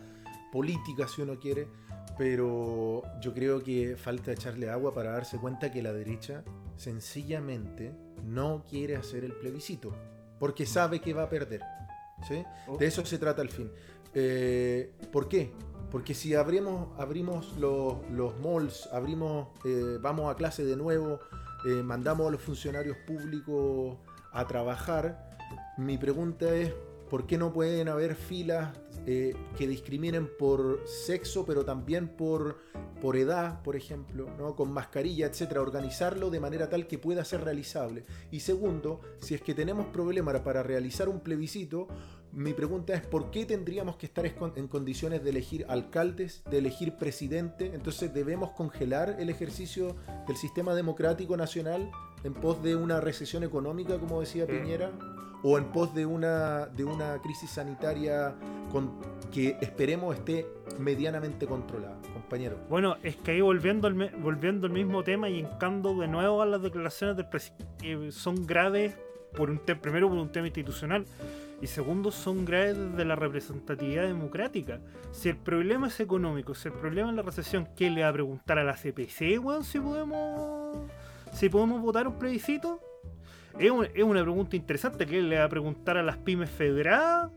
política 0.52 1.08
si 1.08 1.22
uno 1.22 1.40
quiere, 1.40 1.70
pero 2.18 3.04
yo 3.22 3.34
creo 3.34 3.64
que 3.64 3.96
falta 3.96 4.34
echarle 4.34 4.70
agua 4.70 4.94
para 4.94 5.12
darse 5.12 5.38
cuenta 5.38 5.72
que 5.72 5.82
la 5.82 5.94
derecha 5.94 6.44
sencillamente 6.76 7.96
no 8.26 8.66
quiere 8.70 8.98
hacer 8.98 9.24
el 9.24 9.32
plebiscito, 9.32 9.96
porque 10.40 10.66
sabe 10.66 11.00
que 11.00 11.14
va 11.14 11.24
a 11.24 11.30
perder. 11.30 11.62
¿sí? 12.28 12.44
De 12.78 12.86
eso 12.86 13.06
se 13.06 13.18
trata 13.18 13.42
al 13.42 13.50
fin. 13.50 13.72
Eh, 14.14 14.92
¿Por 15.10 15.30
qué? 15.30 15.54
Porque 15.92 16.14
si 16.14 16.34
abrimos, 16.36 16.88
abrimos 16.98 17.58
los, 17.58 17.98
los 18.12 18.40
malls, 18.40 18.88
abrimos, 18.94 19.50
eh, 19.66 19.98
vamos 20.02 20.32
a 20.32 20.36
clase 20.36 20.64
de 20.64 20.78
nuevo, 20.78 21.20
eh, 21.66 21.84
mandamos 21.84 22.28
a 22.28 22.32
los 22.32 22.42
funcionarios 22.42 22.98
públicos 23.06 23.98
a 24.32 24.48
trabajar, 24.48 25.32
mi 25.78 25.98
pregunta 25.98 26.56
es, 26.56 26.74
¿por 27.10 27.26
qué 27.28 27.38
no 27.38 27.52
pueden 27.52 27.90
haber 27.90 28.16
filas 28.16 28.74
eh, 29.06 29.36
que 29.58 29.68
discriminen 29.68 30.30
por 30.38 30.82
sexo, 30.86 31.46
pero 31.46 31.66
también 31.66 32.08
por, 32.08 32.60
por 33.02 33.18
edad, 33.18 33.62
por 33.64 33.76
ejemplo, 33.76 34.30
¿no? 34.38 34.56
con 34.56 34.72
mascarilla, 34.72 35.26
etcétera? 35.26 35.62
Organizarlo 35.62 36.30
de 36.30 36.40
manera 36.40 36.70
tal 36.70 36.88
que 36.88 36.98
pueda 36.98 37.26
ser 37.26 37.44
realizable. 37.44 38.06
Y 38.32 38.40
segundo, 38.40 39.02
si 39.20 39.34
es 39.34 39.42
que 39.42 39.54
tenemos 39.54 39.88
problemas 39.88 40.40
para 40.40 40.64
realizar 40.64 41.10
un 41.10 41.20
plebiscito, 41.20 41.88
mi 42.34 42.54
pregunta 42.54 42.94
es 42.94 43.02
¿por 43.02 43.32
qué 43.32 43.46
tendríamos 43.46 43.98
que 43.98 44.06
estar 44.06 44.26
en 44.26 44.68
condiciones 44.68 45.24
de 45.24 45.30
elegir 45.30 45.66
alcaldes, 45.68 46.44
de 46.50 46.60
elegir 46.60 46.96
presidente? 46.96 47.72
Entonces 47.74 48.14
debemos 48.14 48.52
congelar 48.52 49.18
el 49.20 49.30
ejercicio 49.30 49.96
del 50.28 50.38
sistema 50.38 50.74
democrático 50.74 51.36
nacional 51.38 51.92
en 52.24 52.34
pos 52.34 52.62
de 52.64 52.76
una 52.76 53.02
recesión 53.02 53.44
económica, 53.44 53.98
como 53.98 54.20
decía 54.20 54.46
Piñera, 54.46 54.92
o 55.44 55.58
en 55.58 55.66
pos 55.66 55.94
de 55.94 56.06
una, 56.06 56.68
de 56.68 56.86
una 56.86 57.20
crisis 57.22 57.50
sanitaria 57.50 58.36
con, 58.72 58.92
que 59.32 59.58
esperemos 59.62 60.16
esté 60.16 60.48
medianamente 60.80 61.48
controlada, 61.48 62.00
compañero. 62.14 62.58
Bueno, 62.70 62.96
es 63.04 63.16
que 63.18 63.32
ahí 63.32 63.42
volviendo 63.42 63.88
al, 63.88 63.96
volviendo 64.22 64.68
al 64.68 64.74
mismo 64.74 65.04
tema 65.04 65.30
y 65.30 65.40
encando 65.40 65.98
de 66.00 66.08
nuevo 66.08 66.42
a 66.42 66.46
las 66.46 66.62
declaraciones 66.62 67.18
del 67.18 67.28
presidente, 67.28 67.66
que 67.80 68.12
son 68.12 68.46
graves 68.46 68.96
por 69.36 69.50
un 69.50 69.60
primero 69.60 70.10
por 70.10 70.18
un 70.18 70.32
tema 70.32 70.48
institucional 70.48 71.06
y 71.62 71.68
segundo 71.68 72.12
son 72.12 72.44
graves 72.46 72.78
desde 72.78 73.06
la 73.06 73.16
representatividad 73.16 74.04
democrática. 74.04 74.80
Si 75.12 75.30
el 75.30 75.38
problema 75.38 75.88
es 75.88 76.00
económico, 76.00 76.56
si 76.56 76.70
el 76.70 76.74
problema 76.74 77.10
es 77.10 77.16
la 77.16 77.22
recesión, 77.22 77.68
¿qué 77.76 77.90
le 77.90 78.02
va 78.04 78.10
a 78.10 78.14
preguntar 78.14 78.58
a 78.60 78.64
la 78.64 78.74
CPC, 78.74 79.40
weón, 79.40 79.64
si 79.64 79.80
podemos 79.80 80.78
si 81.34 81.48
podemos 81.50 81.82
votar 81.82 82.08
un 82.08 82.18
plebiscito? 82.20 82.80
Es, 83.60 83.70
un- 83.72 83.86
es 83.94 84.04
una 84.04 84.22
pregunta 84.22 84.56
interesante. 84.56 85.06
¿Qué 85.06 85.22
le 85.22 85.38
va 85.38 85.46
a 85.46 85.50
preguntar 85.50 85.98
a 85.98 86.04
las 86.04 86.18
pymes 86.18 86.50
federadas? 86.50 87.32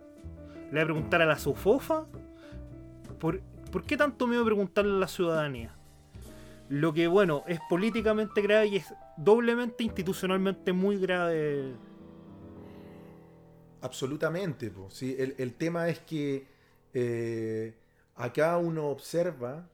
¿Le 0.71 0.77
va 0.79 0.83
a 0.83 0.85
preguntar 0.85 1.21
a 1.23 1.27
la 1.27 1.39
SOFOFA? 1.39 2.07
¿Por, 3.19 3.41
¿Por 3.71 3.85
qué 3.85 3.97
tanto 3.97 4.27
a 4.27 4.45
preguntarle 4.45 4.93
a 4.93 4.99
la 4.99 5.09
ciudadanía? 5.09 5.75
Lo 6.69 6.93
que, 6.95 7.07
bueno, 7.09 7.45
es 7.47 7.61
políticamente 7.69 8.41
grave 8.41 8.67
y 8.69 8.77
es 8.77 8.95
doblemente 9.17 9.85
institucionalmente 9.85 10.73
muy 10.73 10.97
grave. 10.99 11.75
Absolutamente. 13.85 14.71
po. 14.71 14.91
Sí, 14.91 15.15
el, 15.19 15.35
el 15.39 15.55
tema 15.55 15.89
es 15.89 15.99
que 16.01 16.47
eh, 16.95 17.75
acá 18.17 18.57
uno 18.59 18.89
observa 18.89 19.69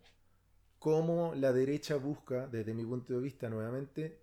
cómo 0.78 1.34
la 1.36 1.52
derecha 1.52 1.96
busca, 1.96 2.46
desde 2.48 2.74
mi 2.74 2.84
punto 2.84 3.14
de 3.14 3.20
vista 3.20 3.48
nuevamente, 3.50 4.18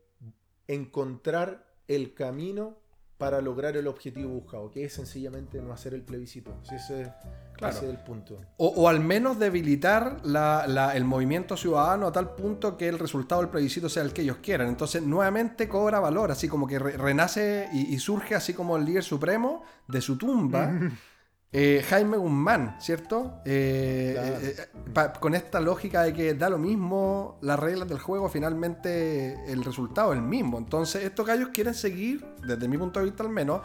encontrar 0.67 1.65
el 1.87 2.13
camino 2.13 2.77
para 3.17 3.41
lograr 3.41 3.75
el 3.77 3.87
objetivo 3.87 4.29
buscado, 4.29 4.69
que 4.69 4.85
es 4.85 4.93
sencillamente 4.93 5.59
no 5.61 5.73
hacer 5.73 5.93
el 5.93 6.01
plebiscito. 6.03 6.55
Sí, 6.63 6.75
ese, 6.75 7.01
es- 7.01 7.09
Claro. 7.55 7.75
ese 7.75 7.85
es 7.85 7.91
el 7.91 7.97
punto. 8.03 8.37
O, 8.57 8.67
o 8.67 8.87
al 8.87 8.99
menos 8.99 9.39
debilitar 9.39 10.19
la- 10.23 10.67
la- 10.67 10.95
el 10.95 11.03
movimiento 11.05 11.57
ciudadano 11.57 12.05
a 12.07 12.11
tal 12.11 12.35
punto 12.35 12.77
que 12.77 12.87
el 12.87 12.99
resultado 12.99 13.41
del 13.41 13.49
plebiscito 13.49 13.89
sea 13.89 14.03
el 14.03 14.13
que 14.13 14.21
ellos 14.21 14.37
quieran. 14.43 14.67
Entonces, 14.67 15.01
nuevamente 15.01 15.67
cobra 15.67 15.99
valor, 15.99 16.29
así 16.31 16.47
como 16.47 16.67
que 16.67 16.77
re- 16.77 16.97
renace 16.97 17.67
y, 17.73 17.93
y 17.95 17.97
surge 17.97 18.35
así 18.35 18.53
como 18.53 18.77
el 18.77 18.85
líder 18.85 19.03
supremo 19.03 19.63
de 19.87 20.01
su 20.01 20.17
tumba. 20.17 20.71
eh, 21.53 21.81
Jaime 21.89 22.17
Guzmán, 22.17 22.75
¿cierto? 22.79 23.35
Eh, 23.45 24.11
Claro. 24.13 24.37
eh, 24.41 24.55
pa- 24.93 25.13
con 25.13 25.33
esta 25.33 25.59
lógica 25.61 26.03
de 26.03 26.13
que 26.13 26.33
da 26.33 26.49
lo 26.49 26.57
mismo 26.57 27.37
las 27.41 27.57
reglas 27.57 27.87
del 27.87 27.99
juego, 27.99 28.27
finalmente 28.29 29.35
el 29.51 29.63
resultado 29.63 30.11
es 30.11 30.19
el 30.19 30.25
mismo. 30.25 30.57
Entonces, 30.57 31.03
estos 31.05 31.25
gallos 31.25 31.49
quieren 31.53 31.73
seguir, 31.73 32.25
desde 32.45 32.67
mi 32.67 32.77
punto 32.77 32.99
de 32.99 33.05
vista 33.05 33.23
al 33.23 33.29
menos, 33.29 33.61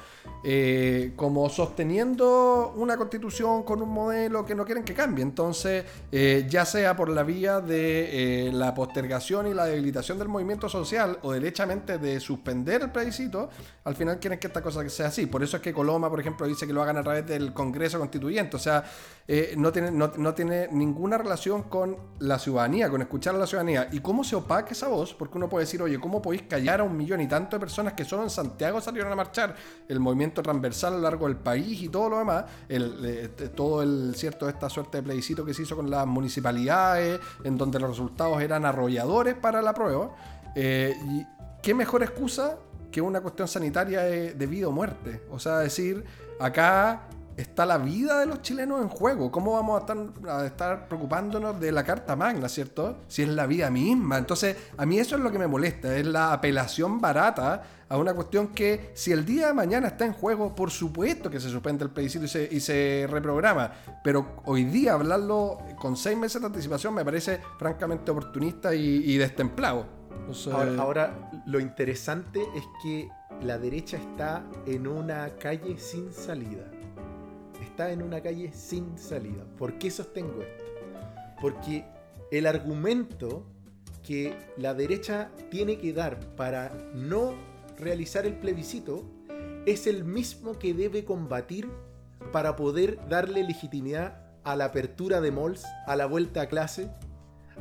como 1.16 1.48
sosteniendo 1.48 2.72
una 2.76 2.96
constitución 2.96 3.64
con 3.64 3.82
un 3.82 3.88
modelo 3.90 4.44
que 4.44 4.54
no 4.54 4.64
quieren 4.64 4.84
que 4.84 4.94
cambie. 4.94 5.22
Entonces, 5.24 5.84
ya 6.48 6.64
sea 6.64 6.96
por 6.96 7.08
la 7.08 7.24
vía 7.24 7.60
de 7.60 8.50
la 8.52 8.74
postergación 8.74 9.48
y 9.48 9.54
la 9.54 9.64
debilitación 9.66 10.18
del 10.18 10.28
movimiento 10.28 10.68
social 10.68 11.18
o 11.22 11.32
derechamente 11.32 11.98
de 11.98 12.20
suspender 12.20 12.82
el 12.82 12.90
plebiscito, 12.92 13.50
al 13.84 13.96
final 13.96 14.18
quieren 14.20 14.38
que 14.38 14.46
esta 14.46 14.62
cosa 14.62 14.88
sea 14.88 15.08
así. 15.08 15.26
Por 15.26 15.42
eso 15.42 15.56
es 15.56 15.62
que 15.62 15.72
Coloma, 15.72 16.08
por 16.08 16.20
ejemplo, 16.20 16.46
dice 16.46 16.66
que 16.66 16.72
lo 16.72 16.80
hagan 16.82 16.96
a 16.96 17.02
través 17.02 17.26
del 17.26 17.52
Congreso 17.52 17.71
Congreso 17.72 17.98
Constituyente. 17.98 18.56
O 18.56 18.58
sea, 18.58 18.84
eh, 19.26 19.54
no, 19.56 19.72
tiene, 19.72 19.90
no, 19.90 20.34
tiene 20.34 20.68
ninguna 20.70 21.16
relación 21.16 21.62
con 21.64 21.96
la 22.18 22.38
ciudadanía, 22.38 22.90
con 22.90 23.00
escuchar 23.00 23.34
a 23.34 23.38
la 23.38 23.46
ciudadanía. 23.46 23.88
¿Y 23.90 24.00
cómo 24.00 24.24
se 24.24 24.36
opaca 24.36 24.72
esa 24.72 24.88
voz? 24.88 25.14
Porque 25.14 25.38
uno 25.38 25.48
puede 25.48 25.64
decir, 25.64 25.80
oye, 25.80 25.98
¿cómo 25.98 26.20
podéis 26.20 26.42
callar 26.42 26.80
a 26.80 26.82
un 26.84 26.94
millón 26.94 27.22
y 27.22 27.28
tanto 27.28 27.56
de 27.56 27.60
personas 27.60 27.94
que 27.94 28.04
solo 28.04 28.24
en 28.24 28.30
Santiago 28.30 28.80
salieron 28.80 29.10
a 29.10 29.16
marchar? 29.16 29.54
El 29.88 30.00
movimiento 30.00 30.42
transversal 30.42 30.92
a 30.92 30.96
lo 30.96 31.02
largo 31.02 31.28
del 31.28 31.36
país 31.36 31.80
y 31.82 31.88
todo 31.88 32.10
lo 32.10 32.18
demás, 32.18 32.44
el, 32.68 33.00
eh, 33.04 33.28
todo 33.54 33.82
el 33.82 34.14
cierto 34.16 34.48
esta 34.48 34.68
suerte 34.68 34.98
de 34.98 35.02
plebiscito 35.02 35.46
que 35.46 35.54
se 35.54 35.62
hizo 35.62 35.76
con 35.76 35.90
las 35.90 36.06
municipalidades, 36.06 37.18
en 37.42 37.56
donde 37.56 37.78
los 37.78 37.90
resultados 37.90 38.42
eran 38.42 38.66
arrolladores 38.66 39.34
para 39.34 39.62
la 39.62 39.72
prueba. 39.72 40.10
Eh, 40.54 40.94
qué 41.62 41.72
mejor 41.72 42.02
excusa 42.02 42.58
que 42.90 43.00
una 43.00 43.22
cuestión 43.22 43.48
sanitaria 43.48 44.02
de 44.02 44.46
vida 44.46 44.68
o 44.68 44.72
muerte. 44.72 45.22
O 45.30 45.38
sea, 45.38 45.58
decir, 45.58 46.04
acá 46.38 47.08
está 47.36 47.66
la 47.66 47.78
vida 47.78 48.20
de 48.20 48.26
los 48.26 48.42
chilenos 48.42 48.82
en 48.82 48.88
juego. 48.88 49.30
¿Cómo 49.30 49.52
vamos 49.52 49.82
a 50.28 50.46
estar, 50.46 50.88
preocupándonos 50.88 51.58
de 51.58 51.72
la 51.72 51.84
Carta 51.84 52.16
Magna, 52.16 52.48
¿cierto? 52.48 52.98
Si 53.08 53.22
es 53.22 53.28
la 53.28 53.46
vida 53.46 53.70
misma. 53.70 54.18
Entonces, 54.18 54.56
a 54.76 54.86
mí 54.86 54.98
eso 54.98 55.16
es 55.16 55.22
lo 55.22 55.30
que 55.30 55.38
me 55.38 55.46
molesta, 55.46 55.96
es 55.96 56.06
la 56.06 56.32
apelación 56.32 57.00
barata 57.00 57.62
a 57.88 57.98
una 57.98 58.14
cuestión 58.14 58.48
que 58.48 58.90
si 58.94 59.12
el 59.12 59.24
día 59.24 59.48
de 59.48 59.52
mañana 59.52 59.88
está 59.88 60.06
en 60.06 60.14
juego, 60.14 60.54
por 60.54 60.70
supuesto 60.70 61.28
que 61.28 61.38
se 61.38 61.50
suspende 61.50 61.84
el 61.84 61.90
plebiscito 61.90 62.24
y 62.24 62.60
se, 62.60 63.06
reprograma. 63.10 63.70
Pero 64.02 64.40
hoy 64.46 64.64
día 64.64 64.94
hablarlo 64.94 65.58
con 65.78 65.96
seis 65.96 66.16
meses 66.16 66.40
de 66.40 66.46
anticipación 66.46 66.94
me 66.94 67.04
parece 67.04 67.40
francamente 67.58 68.10
oportunista 68.10 68.74
y, 68.74 69.16
destemplado. 69.18 69.86
Ahora, 70.78 71.30
lo 71.46 71.60
interesante 71.60 72.40
es 72.54 72.64
que 72.82 73.08
la 73.42 73.58
derecha 73.58 73.96
está 73.96 74.44
en 74.66 74.86
una 74.86 75.36
calle 75.36 75.78
sin 75.78 76.12
salida. 76.12 76.70
Está 77.62 77.92
en 77.92 78.02
una 78.02 78.20
calle 78.20 78.52
sin 78.52 78.98
salida. 78.98 79.44
¿Por 79.56 79.78
qué 79.78 79.90
sostengo 79.90 80.42
esto? 80.42 80.64
Porque 81.40 81.84
el 82.32 82.46
argumento 82.46 83.46
que 84.02 84.36
la 84.56 84.74
derecha 84.74 85.30
tiene 85.50 85.78
que 85.78 85.92
dar 85.92 86.18
para 86.34 86.72
no 86.94 87.34
realizar 87.78 88.26
el 88.26 88.34
plebiscito 88.34 89.04
es 89.64 89.86
el 89.86 90.04
mismo 90.04 90.58
que 90.58 90.74
debe 90.74 91.04
combatir 91.04 91.68
para 92.32 92.56
poder 92.56 92.98
darle 93.08 93.44
legitimidad 93.44 94.20
a 94.42 94.56
la 94.56 94.66
apertura 94.66 95.20
de 95.20 95.30
malls, 95.30 95.64
a 95.86 95.94
la 95.94 96.06
vuelta 96.06 96.42
a 96.42 96.46
clase, 96.46 96.90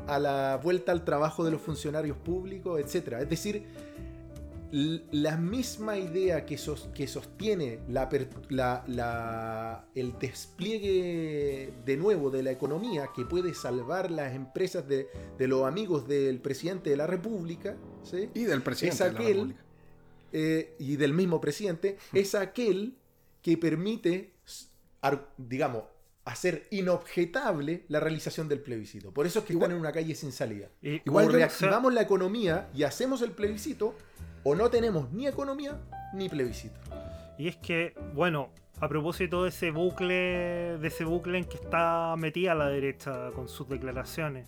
a 0.08 0.18
la 0.18 0.60
vuelta 0.64 0.92
al 0.92 1.06
trabajo 1.06 1.44
de 1.44 1.52
los 1.52 1.62
funcionarios 1.62 2.18
públicos, 2.18 2.80
etc. 2.80 3.18
Es 3.20 3.30
decir, 3.30 3.68
la 4.72 5.36
misma 5.38 5.98
idea 5.98 6.46
que, 6.46 6.58
sos, 6.58 6.90
que 6.94 7.06
sostiene 7.08 7.80
la, 7.90 8.10
la, 8.50 8.84
la, 8.88 9.86
el 9.96 10.18
despliegue 10.18 11.74
de 11.86 11.98
nuevo 11.98 12.30
de 12.32 12.44
la 12.44 12.52
economía 12.52 13.10
que 13.16 13.26
puede 13.26 13.54
salvar 13.54 14.12
las 14.12 14.34
empresas 14.34 14.88
de, 14.88 15.08
de 15.38 15.48
los 15.48 15.66
amigos 15.66 16.08
del 16.08 16.40
presidente 16.40 16.90
de 16.90 16.98
la 16.98 17.08
República 17.08 17.76
¿sí? 18.04 18.30
y 18.34 18.44
del 18.46 18.62
presidente 18.62 18.96
es 18.96 19.02
aquel, 19.02 19.18
de 19.18 19.24
la 19.24 19.34
República. 19.34 19.64
Eh, 20.34 20.76
y 20.80 20.96
del 20.96 21.14
mismo 21.14 21.42
presidente, 21.42 21.98
es 22.14 22.36
aquel 22.36 22.96
que 23.42 23.58
permite, 23.58 24.34
digamos, 25.38 25.84
hacer 26.24 26.68
inobjetable 26.72 27.84
la 27.90 28.00
realización 28.00 28.48
del 28.48 28.62
plebiscito. 28.62 29.12
Por 29.12 29.26
eso 29.26 29.40
es 29.40 29.46
que 29.46 29.54
Igual- 29.54 29.72
están 29.72 29.76
en 29.76 29.82
una 29.82 29.92
calle 29.92 30.16
sin 30.16 30.32
salida. 30.32 30.70
Y- 30.82 31.02
Igual 31.06 31.26
sea, 31.26 31.36
reactivamos 31.36 31.94
la 31.94 32.02
economía 32.04 32.70
y 32.74 32.84
hacemos 32.84 33.22
el 33.24 33.32
plebiscito, 33.32 33.96
o 34.44 34.56
no 34.56 34.70
tenemos 34.70 35.12
ni 35.12 35.28
economía 35.28 35.80
ni 36.14 36.30
plebiscito. 36.30 36.80
Y 37.38 37.48
es 37.48 37.58
que, 37.58 37.94
bueno, 38.14 38.50
a 38.80 38.88
propósito 38.88 39.44
de 39.44 39.50
ese 39.50 39.72
bucle, 39.72 40.78
de 40.80 40.88
ese 40.88 41.06
bucle 41.06 41.38
en 41.38 41.46
que 41.46 41.58
está 41.58 42.16
metida 42.18 42.56
la 42.56 42.68
derecha 42.68 43.32
con 43.36 43.48
sus 43.48 43.68
declaraciones, 43.70 44.46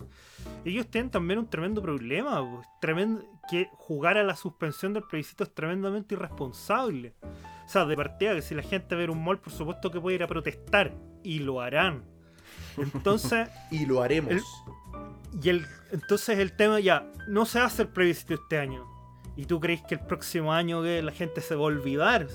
ellos 0.64 0.86
tienen 0.88 1.10
también 1.10 1.38
un 1.38 1.48
tremendo 1.48 1.80
problema, 1.82 2.40
pues, 2.48 2.66
tremendo, 2.80 3.24
que 3.50 3.68
jugar 3.72 4.16
a 4.18 4.22
la 4.24 4.34
suspensión 4.36 4.92
del 4.92 5.04
plebiscito 5.04 5.44
es 5.44 5.54
tremendamente 5.54 6.14
irresponsable. 6.14 7.14
O 7.64 7.68
sea, 7.68 7.84
de 7.86 7.96
partida 7.96 8.34
que 8.34 8.42
si 8.42 8.54
la 8.54 8.62
gente 8.62 8.94
ve 8.94 9.08
un 9.08 9.22
mall, 9.22 9.38
por 9.38 9.52
supuesto 9.52 9.90
que 9.90 10.00
puede 10.00 10.16
ir 10.16 10.22
a 10.22 10.26
protestar, 10.26 10.92
y 11.22 11.38
lo 11.38 11.60
harán. 11.60 12.04
Entonces, 12.76 13.48
Y 13.70 13.86
lo 13.86 14.02
haremos. 14.02 14.32
El- 14.32 14.42
y 15.42 15.48
el, 15.48 15.66
entonces 15.90 16.38
el 16.38 16.54
tema 16.56 16.78
ya, 16.80 17.10
no 17.28 17.44
se 17.46 17.58
hace 17.58 17.82
el 17.82 17.88
plebiscito 17.88 18.34
este 18.34 18.58
año. 18.58 18.86
¿Y 19.36 19.46
tú 19.46 19.60
crees 19.60 19.82
que 19.82 19.94
el 19.94 20.00
próximo 20.00 20.52
año 20.52 20.82
que 20.82 21.02
la 21.02 21.12
gente 21.12 21.40
se 21.40 21.54
va 21.54 21.62
a 21.62 21.64
olvidar? 21.64 22.26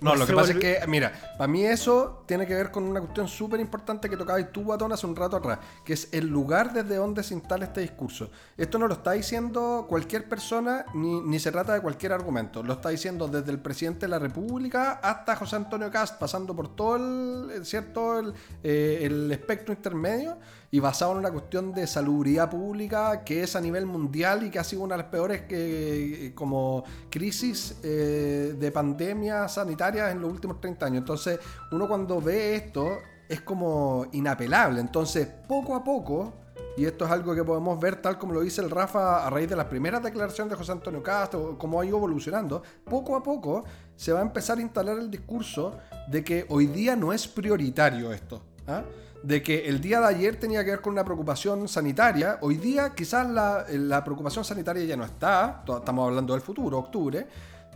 No, 0.00 0.14
lo 0.16 0.26
que 0.26 0.34
pasa 0.34 0.52
es 0.52 0.58
que, 0.58 0.80
mira, 0.86 1.12
para 1.38 1.48
mí 1.48 1.64
eso 1.64 2.24
tiene 2.26 2.46
que 2.46 2.52
ver 2.54 2.70
con 2.70 2.84
una 2.84 3.00
cuestión 3.00 3.26
súper 3.26 3.58
importante 3.60 4.10
que 4.10 4.18
tocaba 4.18 4.38
y 4.38 4.44
tú, 4.44 4.62
Guatón, 4.64 4.92
hace 4.92 5.06
un 5.06 5.16
rato 5.16 5.36
atrás, 5.36 5.60
que 5.82 5.94
es 5.94 6.12
el 6.12 6.26
lugar 6.26 6.74
desde 6.74 6.96
donde 6.96 7.22
se 7.22 7.32
instala 7.32 7.64
este 7.64 7.80
discurso. 7.80 8.28
Esto 8.58 8.78
no 8.78 8.86
lo 8.86 8.94
está 8.94 9.12
diciendo 9.12 9.86
cualquier 9.88 10.28
persona 10.28 10.84
ni, 10.92 11.22
ni 11.22 11.38
se 11.38 11.50
trata 11.50 11.72
de 11.72 11.80
cualquier 11.80 12.12
argumento. 12.12 12.62
Lo 12.62 12.74
está 12.74 12.90
diciendo 12.90 13.28
desde 13.28 13.50
el 13.50 13.60
presidente 13.60 14.00
de 14.00 14.08
la 14.08 14.18
República 14.18 14.92
hasta 15.02 15.36
José 15.36 15.56
Antonio 15.56 15.90
Cast, 15.90 16.18
pasando 16.18 16.54
por 16.54 16.74
todo 16.76 16.96
el, 16.96 17.50
el- 17.52 17.64
¿cierto? 17.64 18.18
El, 18.18 18.34
eh, 18.62 18.98
el 19.04 19.32
espectro 19.32 19.72
intermedio 19.72 20.36
y 20.74 20.80
basado 20.80 21.12
en 21.12 21.18
una 21.18 21.30
cuestión 21.30 21.72
de 21.72 21.86
salubridad 21.86 22.50
pública 22.50 23.22
que 23.22 23.44
es 23.44 23.54
a 23.54 23.60
nivel 23.60 23.86
mundial 23.86 24.42
y 24.42 24.50
que 24.50 24.58
ha 24.58 24.64
sido 24.64 24.82
una 24.82 24.96
de 24.96 25.02
las 25.04 25.08
peores 25.08 25.42
que, 25.42 26.32
como 26.34 26.82
crisis 27.08 27.76
eh, 27.84 28.56
de 28.58 28.72
pandemia 28.72 29.46
sanitaria 29.46 30.10
en 30.10 30.20
los 30.20 30.32
últimos 30.32 30.60
30 30.60 30.86
años. 30.86 30.98
Entonces, 30.98 31.38
uno 31.70 31.86
cuando 31.86 32.20
ve 32.20 32.56
esto 32.56 32.98
es 33.28 33.40
como 33.42 34.06
inapelable. 34.10 34.80
Entonces, 34.80 35.28
poco 35.46 35.76
a 35.76 35.84
poco, 35.84 36.32
y 36.76 36.86
esto 36.86 37.04
es 37.04 37.10
algo 37.12 37.36
que 37.36 37.44
podemos 37.44 37.78
ver 37.78 38.02
tal 38.02 38.18
como 38.18 38.34
lo 38.34 38.40
dice 38.40 38.60
el 38.60 38.68
Rafa 38.68 39.24
a 39.24 39.30
raíz 39.30 39.48
de 39.48 39.54
las 39.54 39.66
primeras 39.66 40.02
declaraciones 40.02 40.50
de 40.50 40.56
José 40.56 40.72
Antonio 40.72 41.04
Castro, 41.04 41.56
cómo 41.56 41.80
ha 41.80 41.86
ido 41.86 41.98
evolucionando, 41.98 42.64
poco 42.84 43.14
a 43.14 43.22
poco 43.22 43.62
se 43.94 44.12
va 44.12 44.18
a 44.18 44.22
empezar 44.22 44.58
a 44.58 44.60
instalar 44.60 44.98
el 44.98 45.08
discurso 45.08 45.78
de 46.08 46.24
que 46.24 46.46
hoy 46.48 46.66
día 46.66 46.96
no 46.96 47.12
es 47.12 47.28
prioritario 47.28 48.12
esto. 48.12 48.42
¿ah? 48.66 48.82
De 49.24 49.42
que 49.42 49.66
el 49.68 49.80
día 49.80 50.00
de 50.00 50.06
ayer 50.06 50.36
tenía 50.36 50.62
que 50.64 50.70
ver 50.70 50.80
con 50.82 50.92
una 50.92 51.04
preocupación 51.04 51.66
sanitaria, 51.66 52.38
hoy 52.42 52.56
día 52.56 52.94
quizás 52.94 53.26
la, 53.28 53.64
la 53.70 54.04
preocupación 54.04 54.44
sanitaria 54.44 54.84
ya 54.84 54.96
no 54.96 55.04
está, 55.04 55.64
estamos 55.66 56.08
hablando 56.08 56.34
del 56.34 56.42
futuro, 56.42 56.78
octubre, 56.78 57.26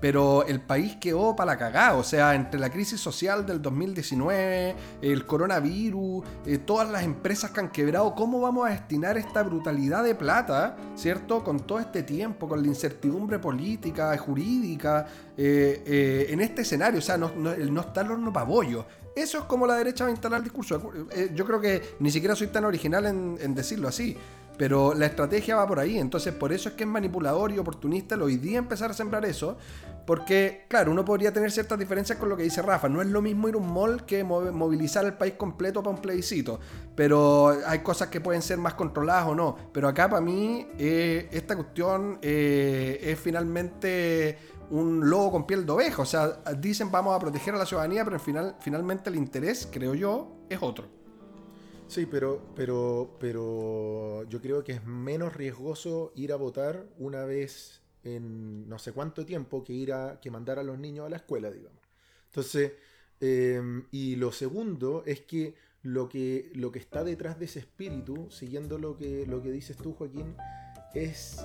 pero 0.01 0.47
el 0.47 0.61
país 0.61 0.97
quedó 0.97 1.35
para 1.35 1.53
la 1.53 1.59
cagada, 1.59 1.95
o 1.95 2.05
sea, 2.05 2.35
entre 2.35 2.61
la 2.61 2.71
crisis 2.71 3.01
social 3.01 3.45
del 3.47 3.61
2019, 3.61 4.77
el 5.03 5.27
coronavirus, 5.27 6.25
eh, 6.47 6.59
todas 6.59 6.89
las 6.91 7.03
empresas 7.03 7.51
que 7.51 7.61
han 7.61 7.71
quebrado, 7.71 8.15
¿cómo 8.15 8.41
vamos 8.41 8.67
a 8.67 8.71
destinar 8.71 9.17
esta 9.17 9.43
brutalidad 9.43 10.05
de 10.05 10.15
plata, 10.15 10.77
¿cierto? 10.95 11.43
Con 11.43 11.61
todo 11.61 11.81
este 11.81 12.03
tiempo, 12.03 12.47
con 12.47 12.63
la 12.63 12.69
incertidumbre 12.69 13.39
política, 13.39 14.17
jurídica, 14.19 15.07
eh, 15.37 15.83
eh, 15.87 16.27
en 16.31 16.41
este 16.41 16.63
escenario, 16.63 16.99
o 16.99 17.03
sea, 17.03 17.17
no, 17.17 17.33
no, 17.37 17.57
no 17.57 17.81
está 17.81 18.03
el 18.03 18.11
horno 18.11 18.33
pabollo. 18.33 18.87
Eso 19.23 19.39
es 19.39 19.45
como 19.45 19.67
la 19.67 19.77
derecha 19.77 20.05
va 20.05 20.09
a 20.09 20.13
instalar 20.13 20.39
el 20.39 20.45
discurso. 20.45 20.93
Eh, 21.11 21.31
Yo 21.35 21.45
creo 21.45 21.61
que 21.61 21.97
ni 22.01 22.11
siquiera 22.11 22.35
soy 22.37 22.47
tan 22.49 22.65
original 22.65 23.07
en, 23.07 23.55
decirlo 23.55 23.89
así. 23.89 24.17
Pero 24.57 24.93
la 24.93 25.07
estrategia 25.07 25.55
va 25.55 25.69
por 25.69 25.79
ahí. 25.79 25.99
Entonces, 25.99 26.35
por 26.35 26.53
eso 26.53 26.69
es 26.71 26.75
que 26.75 26.83
es 26.83 26.89
manipulador 26.91 27.53
y 27.53 27.59
oportunista 27.59 28.17
el 28.17 28.23
hoy 28.23 28.39
día 28.39 28.59
empezar 28.59 28.91
a 28.91 28.95
sembrar 28.95 29.25
eso. 29.25 29.57
Porque, 30.05 30.65
claro, 30.69 30.91
uno 30.91 31.05
podría 31.05 31.33
tener 31.33 31.53
ciertas 31.53 31.79
diferencias 31.79 32.19
con 32.19 32.29
lo 32.29 32.37
que 32.37 32.43
dice 32.43 32.61
Rafa. 32.63 32.89
No 32.89 33.01
es 33.01 33.07
lo 33.07 33.23
mismo 33.23 33.49
ir 33.49 33.55
a 33.55 33.59
un 33.59 33.73
mall 33.73 34.05
que 34.05 34.25
mo- 34.25 34.51
movilizar 34.51 35.05
el 35.05 35.13
país 35.15 35.35
completo 35.35 35.81
para 35.81 35.95
un 35.95 36.03
plebiscito. 36.03 36.59
Pero 36.97 37.57
hay 37.67 37.81
cosas 37.81 38.09
que 38.09 38.21
pueden 38.21 38.43
ser 38.43 38.59
más 38.59 38.75
controladas 38.75 39.29
o 39.29 39.35
no. 39.37 39.57
Pero 39.73 39.87
acá, 39.87 40.09
para 40.09 40.21
mí, 40.23 40.67
eh, 40.77 41.29
esta 41.31 41.55
cuestión 41.55 42.19
eh, 42.23 42.99
es 43.01 43.19
finalmente 43.21 44.39
un 44.71 45.09
lobo 45.09 45.33
con 45.33 45.47
piel 45.47 45.65
de 45.67 45.73
oveja. 45.73 46.03
O 46.03 46.07
sea, 46.07 46.41
dicen 46.59 46.91
vamos 46.91 47.15
a 47.15 47.19
proteger 47.19 47.55
a 47.55 47.59
la 47.59 47.67
ciudadanía, 47.67 48.05
pero 48.05 48.17
al 48.17 48.23
final, 48.23 48.57
finalmente 48.61 49.11
el 49.11 49.17
interés, 49.17 49.69
creo 49.71 49.95
yo, 49.95 50.45
es 50.49 50.59
otro. 50.61 50.87
Sí, 51.87 52.07
pero, 52.07 52.43
pero, 52.55 53.17
pero 53.19 54.25
yo 54.29 54.41
creo 54.43 54.63
que 54.63 54.73
es 54.73 54.85
menos 54.85 55.35
riesgoso 55.35 56.13
ir 56.15 56.33
a 56.33 56.37
votar 56.37 56.87
una 56.99 57.25
vez 57.25 57.81
en 58.05 58.69
no 58.69 58.79
sé 58.79 58.93
cuánto 58.93 59.25
tiempo 59.25 59.65
que 59.65 59.73
ir 59.73 59.93
a 59.93 60.21
que 60.21 60.31
mandar 60.31 60.59
a 60.59 60.63
los 60.63 60.79
niños 60.79 61.07
a 61.07 61.09
la 61.09 61.17
escuela, 61.17 61.51
digamos. 61.51 61.81
Entonces, 62.27 62.73
eh, 63.21 63.61
y 63.91 64.17
lo 64.17 64.33
segundo 64.33 65.03
es 65.07 65.23
que 65.23 65.55
lo 65.83 66.09
que 66.09 66.51
lo 66.55 66.71
que 66.73 66.79
está 66.79 67.05
detrás 67.05 67.39
de 67.39 67.47
ese 67.47 67.61
espíritu, 67.61 68.31
siguiendo 68.31 68.79
lo 68.79 68.97
que 68.97 69.27
lo 69.27 69.43
que 69.43 69.51
dices 69.51 69.77
tú, 69.77 69.95
Joaquín, 69.95 70.37
es 70.95 71.45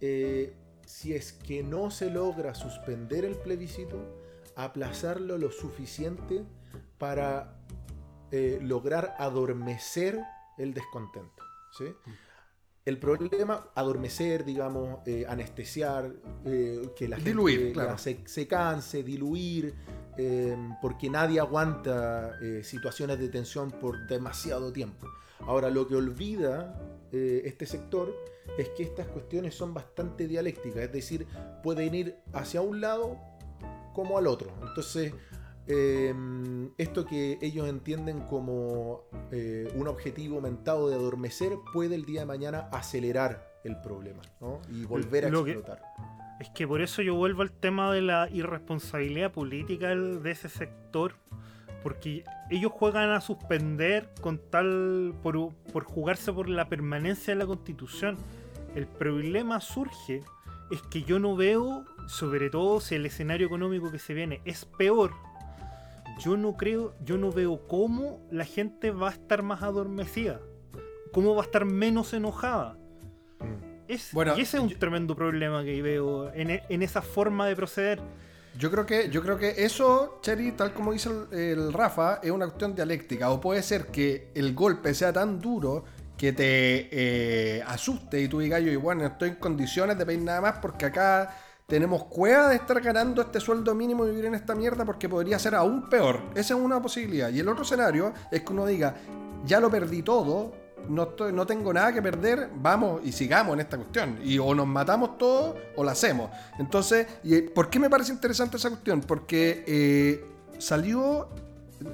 eh, 0.00 0.54
si 0.88 1.12
es 1.12 1.34
que 1.34 1.62
no 1.62 1.90
se 1.90 2.10
logra 2.10 2.54
suspender 2.54 3.26
el 3.26 3.36
plebiscito, 3.36 4.02
aplazarlo 4.56 5.36
lo 5.36 5.50
suficiente 5.50 6.46
para 6.96 7.60
eh, 8.30 8.58
lograr 8.62 9.14
adormecer 9.18 10.18
el 10.56 10.72
descontento. 10.72 11.44
¿sí? 11.76 11.84
el 12.86 12.98
problema, 12.98 13.68
adormecer, 13.74 14.46
digamos, 14.46 15.00
eh, 15.06 15.26
anestesiar, 15.28 16.10
eh, 16.46 16.90
que 16.96 17.06
la 17.06 17.16
gente 17.16 17.30
Diluir, 17.32 17.74
claro. 17.74 17.98
se, 17.98 18.22
se 18.24 18.46
canse, 18.48 19.02
diluir, 19.02 19.74
porque 20.80 21.10
nadie 21.10 21.38
aguanta 21.38 22.36
situaciones 22.62 23.20
de 23.20 23.28
tensión 23.28 23.70
por 23.70 24.08
demasiado 24.08 24.72
tiempo. 24.72 25.06
Ahora, 25.40 25.70
lo 25.70 25.86
que 25.86 25.94
olvida 25.94 26.74
eh, 27.12 27.42
este 27.44 27.66
sector 27.66 28.14
es 28.58 28.68
que 28.70 28.82
estas 28.82 29.06
cuestiones 29.08 29.54
son 29.54 29.74
bastante 29.74 30.26
dialécticas, 30.26 30.82
es 30.84 30.92
decir, 30.92 31.26
pueden 31.62 31.94
ir 31.94 32.16
hacia 32.32 32.60
un 32.60 32.80
lado 32.80 33.16
como 33.94 34.18
al 34.18 34.26
otro. 34.26 34.50
Entonces, 34.66 35.12
eh, 35.66 36.14
esto 36.78 37.04
que 37.04 37.38
ellos 37.42 37.68
entienden 37.68 38.20
como 38.20 39.04
eh, 39.30 39.70
un 39.74 39.86
objetivo 39.88 40.36
aumentado 40.36 40.88
de 40.88 40.94
adormecer 40.96 41.52
puede 41.72 41.94
el 41.94 42.04
día 42.06 42.20
de 42.20 42.26
mañana 42.26 42.68
acelerar 42.72 43.46
el 43.64 43.78
problema 43.80 44.22
¿no? 44.40 44.60
y 44.70 44.84
volver 44.84 45.26
a 45.26 45.28
Lo 45.28 45.44
que- 45.44 45.52
explotar. 45.52 45.82
Es 46.40 46.48
que 46.50 46.68
por 46.68 46.80
eso 46.80 47.02
yo 47.02 47.16
vuelvo 47.16 47.42
al 47.42 47.50
tema 47.50 47.92
de 47.92 48.00
la 48.00 48.28
irresponsabilidad 48.30 49.32
política 49.32 49.88
de 49.96 50.30
ese 50.30 50.48
sector. 50.48 51.14
Porque 51.82 52.24
ellos 52.50 52.72
juegan 52.72 53.10
a 53.10 53.20
suspender 53.20 54.10
con 54.20 54.38
tal. 54.38 55.14
por, 55.22 55.54
por 55.72 55.84
jugarse 55.84 56.32
por 56.32 56.48
la 56.48 56.68
permanencia 56.68 57.32
de 57.34 57.38
la 57.38 57.46
constitución. 57.46 58.16
El 58.74 58.86
problema 58.86 59.60
surge 59.60 60.22
es 60.70 60.82
que 60.90 61.02
yo 61.02 61.18
no 61.18 61.36
veo, 61.36 61.84
sobre 62.06 62.50
todo 62.50 62.80
si 62.80 62.94
el 62.96 63.06
escenario 63.06 63.46
económico 63.46 63.90
que 63.90 63.98
se 63.98 64.12
viene 64.14 64.40
es 64.44 64.64
peor. 64.64 65.12
Yo 66.20 66.36
no 66.36 66.56
creo, 66.56 66.94
yo 67.04 67.16
no 67.16 67.30
veo 67.32 67.66
cómo 67.68 68.20
la 68.30 68.44
gente 68.44 68.90
va 68.90 69.08
a 69.08 69.12
estar 69.12 69.42
más 69.42 69.62
adormecida. 69.62 70.40
Cómo 71.12 71.34
va 71.34 71.42
a 71.42 71.44
estar 71.44 71.64
menos 71.64 72.12
enojada. 72.12 72.76
Mm. 73.40 73.68
Es, 73.88 74.12
Bueno, 74.12 74.36
y 74.36 74.42
ese 74.42 74.56
es 74.58 74.62
un 74.64 74.68
yo- 74.68 74.78
tremendo 74.78 75.14
problema 75.16 75.62
que 75.64 75.80
veo 75.80 76.30
en, 76.34 76.50
e- 76.50 76.62
en 76.68 76.82
esa 76.82 77.00
forma 77.02 77.46
de 77.46 77.56
proceder. 77.56 78.00
Yo 78.58 78.72
creo 78.72 78.84
que, 78.84 79.08
yo 79.08 79.22
creo 79.22 79.38
que 79.38 79.54
eso, 79.56 80.18
Cherry, 80.20 80.50
tal 80.50 80.74
como 80.74 80.92
dice 80.92 81.10
el, 81.30 81.72
Rafa, 81.72 82.18
es 82.20 82.32
una 82.32 82.46
cuestión 82.46 82.74
dialéctica. 82.74 83.30
O 83.30 83.40
puede 83.40 83.62
ser 83.62 83.86
que 83.86 84.32
el 84.34 84.52
golpe 84.52 84.94
sea 84.94 85.12
tan 85.12 85.38
duro 85.38 85.84
que 86.16 86.32
te 86.32 86.88
eh, 86.90 87.62
asuste 87.62 88.20
y 88.20 88.26
tú 88.26 88.40
digas, 88.40 88.60
yo, 88.60 88.80
bueno, 88.80 89.02
no 89.02 89.08
estoy 89.08 89.28
en 89.28 89.36
condiciones 89.36 89.96
de 89.96 90.04
pedir 90.04 90.22
nada 90.22 90.40
más 90.40 90.54
porque 90.60 90.86
acá 90.86 91.36
tenemos 91.68 92.06
cueva 92.06 92.48
de 92.48 92.56
estar 92.56 92.80
ganando 92.80 93.22
este 93.22 93.38
sueldo 93.38 93.76
mínimo 93.76 94.04
y 94.04 94.10
vivir 94.10 94.24
en 94.24 94.34
esta 94.34 94.56
mierda 94.56 94.84
porque 94.84 95.08
podría 95.08 95.38
ser 95.38 95.54
aún 95.54 95.88
peor. 95.88 96.20
Esa 96.34 96.54
es 96.54 96.60
una 96.60 96.82
posibilidad. 96.82 97.30
Y 97.30 97.38
el 97.38 97.48
otro 97.48 97.62
escenario 97.62 98.12
es 98.32 98.42
que 98.42 98.52
uno 98.52 98.66
diga, 98.66 98.96
ya 99.44 99.60
lo 99.60 99.70
perdí 99.70 100.02
todo, 100.02 100.52
no, 100.88 101.04
estoy- 101.04 101.32
no 101.32 101.46
tengo 101.46 101.72
nada 101.72 101.92
que 101.92 102.00
perder, 102.02 102.48
vamos 102.54 103.00
y 103.04 103.12
sigamos 103.12 103.54
en 103.54 103.60
esta 103.60 103.76
cuestión. 103.76 104.18
Y 104.24 104.38
o 104.38 104.54
nos 104.54 104.66
matamos 104.66 105.18
todos 105.18 105.56
o 105.76 105.84
la 105.84 105.92
hacemos. 105.92 106.30
Entonces, 106.58 107.06
¿y 107.24 107.34
eh, 107.34 107.42
¿por 107.42 107.68
qué 107.70 107.78
me 107.78 107.88
parece 107.90 108.12
interesante 108.12 108.56
esa 108.56 108.68
cuestión? 108.70 109.00
Porque 109.00 109.64
eh, 109.66 110.24
salió 110.58 111.28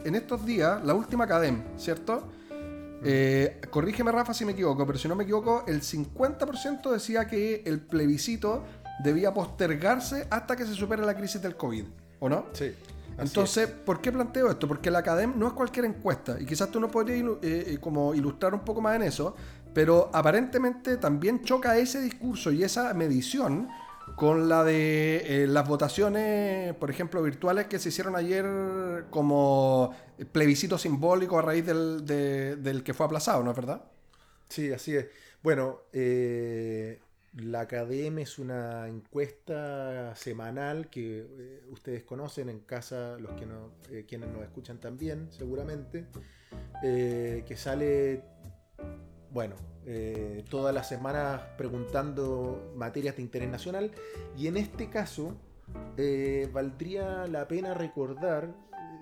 en 0.05 0.14
estos 0.14 0.44
días 0.47 0.83
la 0.85 0.94
última 0.94 1.27
Cadem, 1.27 1.62
¿cierto? 1.77 2.27
Eh, 3.07 3.61
corrígeme 3.70 4.11
Rafa 4.12 4.33
si 4.33 4.44
me 4.47 4.53
equivoco, 4.53 4.87
pero 4.87 4.99
si 4.99 5.09
no 5.09 5.14
me 5.14 5.25
equivoco, 5.25 5.64
el 5.66 5.83
50% 5.83 6.90
decía 6.90 7.27
que 7.27 7.62
el 7.66 7.81
plebiscito 7.81 8.64
debía 9.03 9.35
postergarse 9.35 10.27
hasta 10.31 10.57
que 10.57 10.64
se 10.64 10.73
supere 10.75 11.05
la 11.05 11.14
crisis 11.14 11.42
del 11.42 11.57
COVID, 11.57 11.85
¿o 12.20 12.29
no? 12.29 12.47
Sí. 12.53 12.73
Así 13.16 13.48
Entonces, 13.48 13.68
¿por 13.68 14.00
qué 14.00 14.11
planteo 14.12 14.50
esto? 14.50 14.66
Porque 14.66 14.90
la 14.90 14.98
Academ 15.00 15.35
no 15.38 15.46
es 15.46 15.53
cualquier 15.53 15.85
encuesta 15.85 16.37
y 16.40 16.46
quizás 16.46 16.70
tú 16.70 16.81
no 16.81 16.90
podrías 16.90 17.20
ilu- 17.20 17.38
eh, 17.42 17.74
eh, 17.74 17.79
como 17.81 18.14
ilustrar 18.14 18.55
un 18.55 18.61
poco 18.64 18.81
más 18.81 18.96
en 18.96 19.03
eso, 19.03 19.35
pero 19.72 20.11
aparentemente 20.12 20.96
también 20.96 21.42
choca 21.42 21.77
ese 21.79 22.00
discurso 22.00 22.50
y 22.53 22.64
esa 22.64 22.92
medición 22.94 23.68
con 24.16 24.48
la 24.48 24.64
de 24.64 25.44
eh, 25.44 25.46
las 25.46 25.66
votaciones, 25.66 26.74
por 26.74 26.90
ejemplo, 26.90 27.22
virtuales 27.22 27.66
que 27.66 27.79
se 27.79 27.88
hicieron 27.88 28.16
ayer 28.16 29.07
como 29.11 29.94
plebiscito 30.33 30.77
simbólico 30.79 31.38
a 31.38 31.42
raíz 31.42 31.64
del, 31.66 32.05
de- 32.05 32.57
del 32.57 32.83
que 32.83 32.94
fue 32.94 33.07
aplazado, 33.07 33.42
¿no 33.44 33.50
es 33.50 33.57
verdad? 33.57 33.83
Sí, 34.48 34.72
así 34.72 34.94
es. 34.96 35.07
Bueno, 35.42 35.81
eh, 35.92 37.00
la 37.37 37.61
Academia 37.61 38.23
es 38.23 38.38
una 38.38 38.87
encuesta 38.87 40.14
semanal 40.14 40.88
que 40.88 41.27
eh, 41.29 41.64
ustedes 41.70 42.05
conocen 42.05 42.49
en 42.49 42.61
casa, 42.61 43.16
los 43.18 43.33
que 43.33 43.44
no, 43.44 43.73
eh, 43.90 44.05
quienes 44.07 44.31
nos 44.31 44.42
escuchan 44.42 44.79
también, 44.79 45.29
seguramente, 45.33 46.07
eh, 46.85 47.44
que 47.47 47.57
sale, 47.57 48.23
bueno, 49.31 49.57
todas 50.49 50.75
las 50.75 50.88
semanas 50.88 51.42
preguntando 51.59 52.73
materias 52.77 53.16
de 53.16 53.23
interés 53.23 53.51
nacional. 53.51 53.90
Y 54.37 54.47
en 54.47 54.57
este 54.57 54.88
caso 54.88 55.37
valdría 56.53 57.27
la 57.27 57.47
pena 57.49 57.75
recordar 57.75 58.55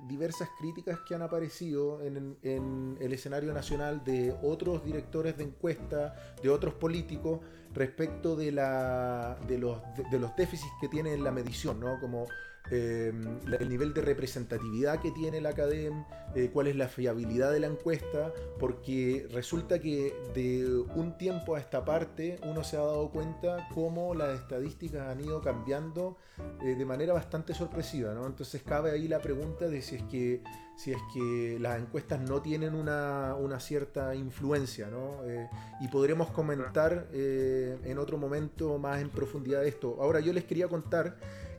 diversas 0.07 0.49
críticas 0.59 1.01
que 1.01 1.15
han 1.15 1.23
aparecido 1.23 2.01
en, 2.03 2.97
el 3.01 3.13
escenario 3.13 3.53
nacional 3.53 4.05
de 4.05 4.35
otros 4.43 4.85
directores 4.85 5.37
de 5.37 5.45
encuesta, 5.45 6.15
de 6.43 6.49
otros 6.49 6.75
políticos, 6.75 7.41
respecto 7.75 8.37
de, 8.37 8.53
la, 8.53 9.39
de, 9.49 9.59
los, 9.59 9.79
de 10.11 10.19
los 10.19 10.37
déficits 10.37 10.73
que 10.81 10.89
tiene 10.89 11.15
en 11.15 11.25
la 11.25 11.31
medición, 11.31 11.81
¿no? 11.81 11.99
Como 12.01 12.27
la- 12.71 13.57
el 13.57 13.69
nivel 13.69 13.93
de 13.93 14.01
representatividad 14.01 15.01
que 15.01 15.11
tiene 15.11 15.41
la 15.41 15.51
academia, 15.51 16.07
eh, 16.35 16.51
cuál 16.53 16.69
es 16.69 16.77
la 16.77 16.89
fiabilidad 16.89 17.53
de 17.53 17.61
la 17.61 17.67
encuesta, 17.67 18.33
porque 18.59 19.27
resulta 19.33 19.79
que 19.81 20.15
de 20.35 20.67
un 20.95 21.19
tiempo 21.19 21.55
a 21.57 21.61
esta 21.61 21.85
parte 21.85 22.39
uno 22.45 22.65
se 22.65 22.77
ha 22.77 22.81
dado 22.81 23.11
cuenta 23.11 23.69
cómo 23.75 24.15
las 24.15 24.41
estadísticas 24.41 25.09
han 25.09 25.21
ido 25.21 25.41
cambiando 25.43 26.17
eh, 26.63 26.75
de 26.75 26.85
manera 26.87 27.13
bastante 27.13 27.53
sorpresiva, 27.53 28.15
¿no? 28.15 28.27
Entonces 28.27 28.63
cabe 28.63 28.91
ahí 28.93 29.07
la 29.09 29.21
pregunta 29.21 29.69
de 29.69 29.83
si 29.83 29.97
es 29.97 30.03
que, 30.05 30.43
si 30.77 30.93
es 30.93 30.99
que 31.13 31.59
las 31.61 31.79
encuestas 31.81 32.21
no 32.21 32.41
tienen 32.41 32.75
una, 32.75 33.35
una 33.35 33.61
cierta 33.61 34.15
influencia, 34.15 34.89
¿no? 34.89 35.25
Eh, 35.25 35.49
y 35.81 35.89
podremos 35.89 36.31
comentar 36.31 37.09
en 37.13 37.99
otro 37.99 38.17
momento 38.17 38.79
más 38.79 39.01
en 39.01 39.11
profundidad 39.11 39.65
esto. 39.67 39.99
Ahora 40.01 40.21
yo 40.21 40.33
les 40.33 40.45
quería 40.45 40.69
contar 40.69 41.17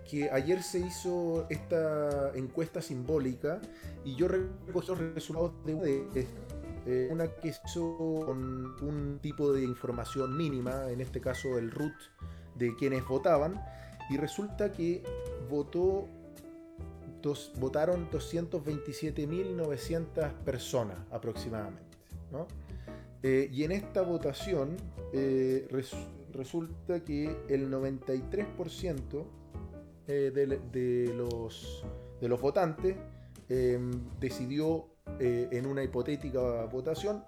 que 0.10 0.30
ayer 0.32 0.64
se 0.64 0.80
hizo 0.80 1.46
esta 1.50 2.32
encuesta 2.36 2.82
simbólica 2.82 3.62
y 4.04 4.16
yo 4.16 4.28
recogí 4.28 4.88
los 4.88 4.98
resultados 5.14 5.52
de 5.66 5.74
una 5.76 5.84
de 5.86 6.06
estas. 6.16 6.44
Eh, 6.86 7.08
una 7.12 7.28
que 7.28 7.48
hizo 7.48 7.96
con 8.26 8.76
un 8.82 9.20
tipo 9.22 9.54
de 9.54 9.64
información 9.64 10.36
mínima, 10.36 10.90
en 10.92 11.00
este 11.00 11.22
caso 11.22 11.58
el 11.58 11.72
root 11.72 11.94
de 12.56 12.76
quienes 12.76 13.08
votaban, 13.08 13.64
y 14.10 14.18
resulta 14.18 14.74
que 14.74 15.02
votó 15.50 16.10
dos, 17.22 17.54
votaron 17.58 18.10
227.900 18.12 20.34
personas 20.44 20.98
aproximadamente. 21.10 21.98
¿no? 22.32 22.48
Eh, 23.22 23.48
y 23.52 23.64
en 23.64 23.72
esta 23.72 24.02
votación 24.02 24.76
eh, 25.14 25.66
res- 25.72 25.96
resulta 26.34 27.02
que 27.06 27.34
el 27.48 27.72
93% 27.72 29.24
eh, 30.08 30.32
de, 30.34 31.14
los, 31.14 31.84
de 32.20 32.28
los 32.28 32.42
votantes 32.42 32.96
eh, 33.50 33.80
decidió 34.20 34.88
eh, 35.20 35.50
en 35.52 35.66
una 35.66 35.84
hipotética 35.84 36.66
votación 36.66 37.24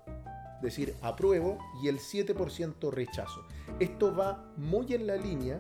decir 0.61 0.95
apruebo 1.01 1.57
y 1.83 1.88
el 1.89 1.99
7% 1.99 2.89
rechazo. 2.91 3.41
Esto 3.79 4.15
va 4.15 4.51
muy 4.57 4.93
en 4.93 5.07
la 5.07 5.17
línea 5.17 5.59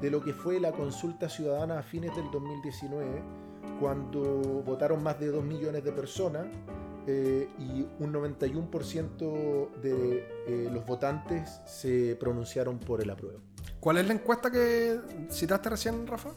de 0.00 0.10
lo 0.10 0.22
que 0.22 0.32
fue 0.32 0.60
la 0.60 0.72
consulta 0.72 1.28
ciudadana 1.28 1.78
a 1.78 1.82
fines 1.82 2.14
del 2.14 2.30
2019, 2.30 3.22
cuando 3.80 4.22
votaron 4.62 5.02
más 5.02 5.18
de 5.18 5.28
2 5.28 5.42
millones 5.42 5.82
de 5.82 5.92
personas 5.92 6.46
eh, 7.06 7.48
y 7.58 7.86
un 7.98 8.12
91% 8.12 9.70
de 9.80 10.70
los 10.70 10.86
votantes 10.86 11.60
se 11.66 12.16
pronunciaron 12.16 12.78
por 12.78 13.00
el 13.00 13.10
apruebo. 13.10 13.40
¿Cuál 13.84 13.98
es 13.98 14.06
la 14.06 14.14
encuesta 14.14 14.50
que 14.50 14.98
citaste 15.30 15.68
recién, 15.68 16.06
Rafa? 16.06 16.30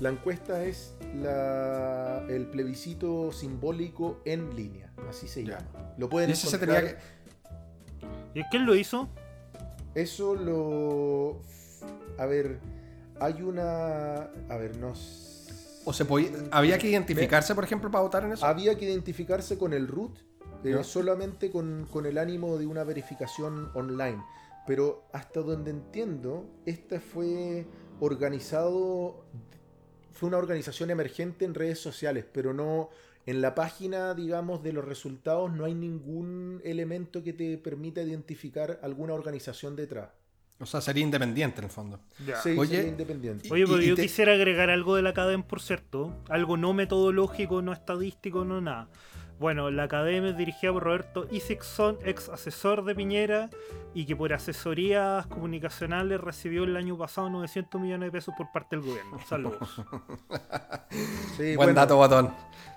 La 0.00 0.08
encuesta 0.08 0.64
es 0.64 0.92
la- 1.22 2.24
el 2.28 2.46
plebiscito 2.46 3.30
simbólico 3.30 4.20
en 4.24 4.56
línea, 4.56 4.92
así 5.08 5.28
se 5.28 5.44
Ya. 5.44 5.58
llama. 5.60 5.94
Lo 5.98 6.08
pueden 6.08 6.30
Y 6.30 6.32
ese 6.32 6.48
se 6.48 6.56
encontrar- 6.56 6.80
tenía 6.82 6.98
que... 8.34 8.40
¿Y 8.40 8.42
quién 8.50 8.66
lo 8.66 8.74
hizo? 8.74 9.08
Eso 9.94 10.34
lo... 10.34 11.42
A 12.18 12.26
ver, 12.26 12.58
hay 13.20 13.40
una... 13.42 14.22
A 14.48 14.56
ver, 14.56 14.76
no... 14.78 14.92
O 15.84 15.92
se 15.92 16.04
podía- 16.04 16.32
había 16.50 16.76
que 16.78 16.88
identificarse, 16.88 17.54
por 17.54 17.62
ejemplo, 17.62 17.88
para 17.92 18.02
votar 18.02 18.24
en 18.24 18.32
eso. 18.32 18.44
Había 18.44 18.76
que 18.76 18.86
identificarse 18.86 19.56
con 19.58 19.74
el 19.74 19.86
root, 19.86 20.18
eh, 20.64 20.72
Ya. 20.72 20.82
solamente 20.82 21.52
con, 21.52 21.86
con 21.88 22.04
el 22.06 22.18
ánimo 22.18 22.58
de 22.58 22.66
una 22.66 22.82
verificación 22.82 23.70
online. 23.74 24.20
Pero 24.66 25.04
hasta 25.12 25.40
donde 25.40 25.70
entiendo, 25.70 26.48
esta 26.66 27.00
fue 27.00 27.66
organizado, 27.98 29.24
fue 30.12 30.28
una 30.28 30.38
organización 30.38 30.90
emergente 30.90 31.44
en 31.44 31.54
redes 31.54 31.78
sociales, 31.80 32.24
pero 32.32 32.52
no 32.52 32.90
en 33.26 33.40
la 33.40 33.54
página, 33.54 34.14
digamos, 34.14 34.62
de 34.62 34.72
los 34.72 34.84
resultados 34.84 35.52
no 35.52 35.64
hay 35.64 35.74
ningún 35.74 36.60
elemento 36.64 37.22
que 37.22 37.32
te 37.32 37.58
permita 37.58 38.02
identificar 38.02 38.78
alguna 38.82 39.14
organización 39.14 39.76
detrás. 39.76 40.10
O 40.62 40.66
sea, 40.66 40.82
sería 40.82 41.02
independiente 41.02 41.58
en 41.60 41.64
el 41.64 41.70
fondo. 41.70 42.00
Sí, 42.42 42.50
Oye, 42.58 42.76
sería 42.76 42.90
independiente. 42.90 43.48
y- 43.48 43.52
Oye, 43.52 43.64
pero 43.66 43.80
y 43.82 43.86
yo 43.88 43.94
te- 43.96 44.02
quisiera 44.02 44.32
agregar 44.34 44.68
algo 44.68 44.94
de 44.94 45.00
la 45.02 45.10
academia, 45.10 45.46
por 45.46 45.62
cierto. 45.62 46.22
Algo 46.28 46.58
no 46.58 46.74
metodológico, 46.74 47.62
no 47.62 47.72
estadístico, 47.72 48.44
no 48.44 48.60
nada. 48.60 48.90
Bueno, 49.40 49.70
la 49.70 49.84
academia 49.84 50.32
es 50.32 50.36
dirigida 50.36 50.70
por 50.70 50.82
Roberto 50.82 51.26
Isaacson, 51.30 51.96
ex 52.04 52.28
asesor 52.28 52.84
de 52.84 52.94
Piñera, 52.94 53.48
y 53.94 54.04
que 54.04 54.14
por 54.14 54.34
asesorías 54.34 55.26
comunicacionales 55.28 56.20
recibió 56.20 56.64
el 56.64 56.76
año 56.76 56.98
pasado 56.98 57.30
900 57.30 57.80
millones 57.80 58.08
de 58.08 58.12
pesos 58.12 58.34
por 58.36 58.52
parte 58.52 58.76
del 58.76 58.84
gobierno. 58.84 59.18
Saludos. 59.26 59.58
Sí, 61.36 61.56
Buen 61.56 61.56
bueno, 61.56 61.72
dato, 61.74 61.96
Guatón. 61.96 62.34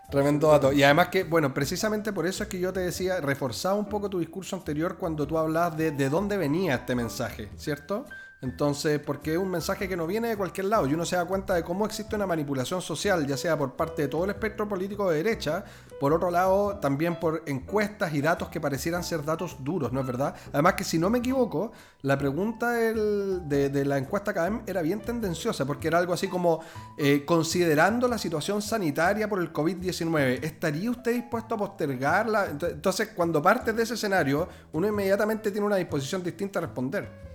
Tremendo 0.10 0.50
dato. 0.50 0.72
Y 0.72 0.84
además 0.84 1.10
que, 1.10 1.24
bueno, 1.24 1.54
precisamente 1.54 2.14
por 2.14 2.28
eso 2.28 2.44
es 2.44 2.50
que 2.50 2.60
yo 2.60 2.72
te 2.72 2.80
decía, 2.80 3.20
reforzaba 3.20 3.76
un 3.76 3.90
poco 3.90 4.10
tu 4.10 4.20
discurso 4.20 4.56
anterior 4.56 4.98
cuando 4.98 5.28
tú 5.28 5.38
hablabas 5.38 5.76
de, 5.76 5.92
de 5.92 6.10
dónde 6.10 6.38
venía 6.38 6.76
este 6.76 6.96
mensaje, 6.96 7.50
¿cierto? 7.58 8.06
Entonces, 8.44 9.00
porque 9.00 9.32
es 9.32 9.38
un 9.38 9.50
mensaje 9.50 9.88
que 9.88 9.96
no 9.96 10.06
viene 10.06 10.28
de 10.28 10.36
cualquier 10.38 10.66
lado 10.66 10.86
y 10.86 10.94
uno 10.94 11.06
se 11.06 11.16
da 11.16 11.24
cuenta 11.24 11.54
de 11.56 11.64
cómo 11.64 11.86
existe 11.86 12.16
una 12.18 12.28
manipulación 12.28 12.82
social, 12.82 13.26
ya 13.26 13.38
sea 13.38 13.58
por 13.58 13.74
parte 13.78 14.02
de 14.02 14.08
todo 14.10 14.26
el 14.26 14.32
espectro 14.32 14.68
político 14.68 15.10
de 15.10 15.24
derecha, 15.24 15.64
por 15.98 16.12
otro 16.12 16.30
lado, 16.30 16.76
también 16.80 17.18
por 17.22 17.42
encuestas 17.46 18.14
y 18.14 18.20
datos 18.22 18.50
que 18.50 18.60
parecieran 18.60 19.02
ser 19.02 19.24
datos 19.24 19.64
duros, 19.64 19.94
¿no 19.94 20.02
es 20.02 20.06
verdad? 20.06 20.36
Además 20.52 20.74
que 20.74 20.84
si 20.84 21.00
no 21.00 21.10
me 21.10 21.20
equivoco, 21.20 21.72
la 22.02 22.18
pregunta 22.18 22.72
de, 22.72 23.86
la 23.86 23.98
encuesta 23.98 24.32
académica 24.32 24.66
era 24.68 24.82
bien 24.82 25.00
tendenciosa, 25.00 25.64
porque 25.66 25.88
era 25.88 26.00
algo 26.00 26.12
así 26.12 26.28
como, 26.28 26.60
eh, 26.98 27.24
considerando 27.26 28.10
la 28.10 28.18
situación 28.18 28.62
sanitaria 28.62 29.30
por 29.30 29.40
el 29.40 29.54
COVID-19, 29.54 30.44
¿estaría 30.44 30.92
usted 30.92 31.14
dispuesto 31.14 31.56
a 31.56 31.58
postergarla? 31.58 32.52
Ent- 32.52 32.72
Entonces, 32.72 33.10
cuando 33.16 33.42
partes 33.42 33.74
de 33.74 33.84
ese 33.84 33.94
escenario, 33.94 34.50
uno 34.74 34.86
inmediatamente 34.88 35.50
tiene 35.50 35.66
una 35.66 35.78
disposición 35.78 36.22
distinta 36.22 36.60
a 36.60 36.64
responder. 36.64 37.33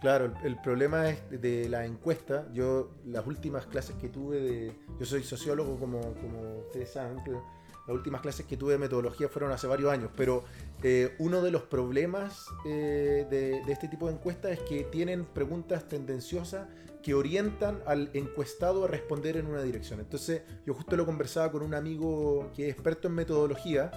Claro, 0.00 0.34
el, 0.44 0.60
problema 0.60 1.08
es 1.10 1.30
de, 1.30 1.38
de 1.38 1.68
la 1.68 1.86
encuesta. 1.86 2.46
Yo, 2.52 2.90
las 3.06 3.26
últimas 3.26 3.66
clases 3.66 3.96
que 3.96 4.08
tuve 4.08 4.40
de. 4.40 4.72
Yo 4.98 5.06
soy 5.06 5.22
sociólogo, 5.22 5.78
como, 5.78 6.00
como 6.14 6.58
ustedes 6.66 6.92
saben, 6.92 7.18
pero 7.24 7.44
las 7.86 7.96
últimas 7.96 8.20
clases 8.20 8.46
que 8.46 8.56
tuve 8.56 8.72
de 8.72 8.78
metodología 8.78 9.28
fueron 9.28 9.52
hace 9.52 9.66
varios 9.66 9.90
años. 9.90 10.10
Pero 10.16 10.44
eh, 10.82 11.14
uno 11.18 11.40
de 11.40 11.50
los 11.50 11.62
problemas 11.62 12.46
eh, 12.66 13.26
de, 13.30 13.64
de 13.64 13.72
este 13.72 13.88
tipo 13.88 14.06
de 14.08 14.14
encuestas 14.14 14.52
es 14.52 14.60
que 14.60 14.84
tienen 14.84 15.24
preguntas 15.24 15.88
tendenciosas 15.88 16.68
que 17.02 17.14
orientan 17.14 17.82
al 17.86 18.10
encuestado 18.14 18.84
a 18.84 18.88
responder 18.88 19.36
en 19.36 19.46
una 19.46 19.62
dirección. 19.62 20.00
Entonces, 20.00 20.42
yo 20.66 20.74
justo 20.74 20.96
lo 20.96 21.06
conversaba 21.06 21.52
con 21.52 21.62
un 21.62 21.74
amigo 21.74 22.50
que 22.54 22.68
es 22.68 22.74
experto 22.74 23.06
en 23.06 23.14
metodología 23.14 23.92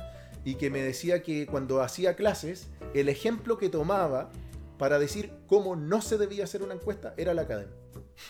y 0.45 0.55
que 0.55 0.69
me 0.69 0.81
decía 0.81 1.23
que 1.23 1.47
cuando 1.47 1.81
hacía 1.81 2.15
clases, 2.15 2.69
el 2.93 3.09
ejemplo 3.09 3.57
que 3.57 3.69
tomaba 3.69 4.29
para 4.79 4.97
decir 4.97 5.31
cómo 5.45 5.75
no 5.75 6.01
se 6.01 6.17
debía 6.17 6.45
hacer 6.45 6.63
una 6.63 6.73
encuesta 6.73 7.13
era 7.17 7.35
la 7.35 7.43
academia. 7.43 7.75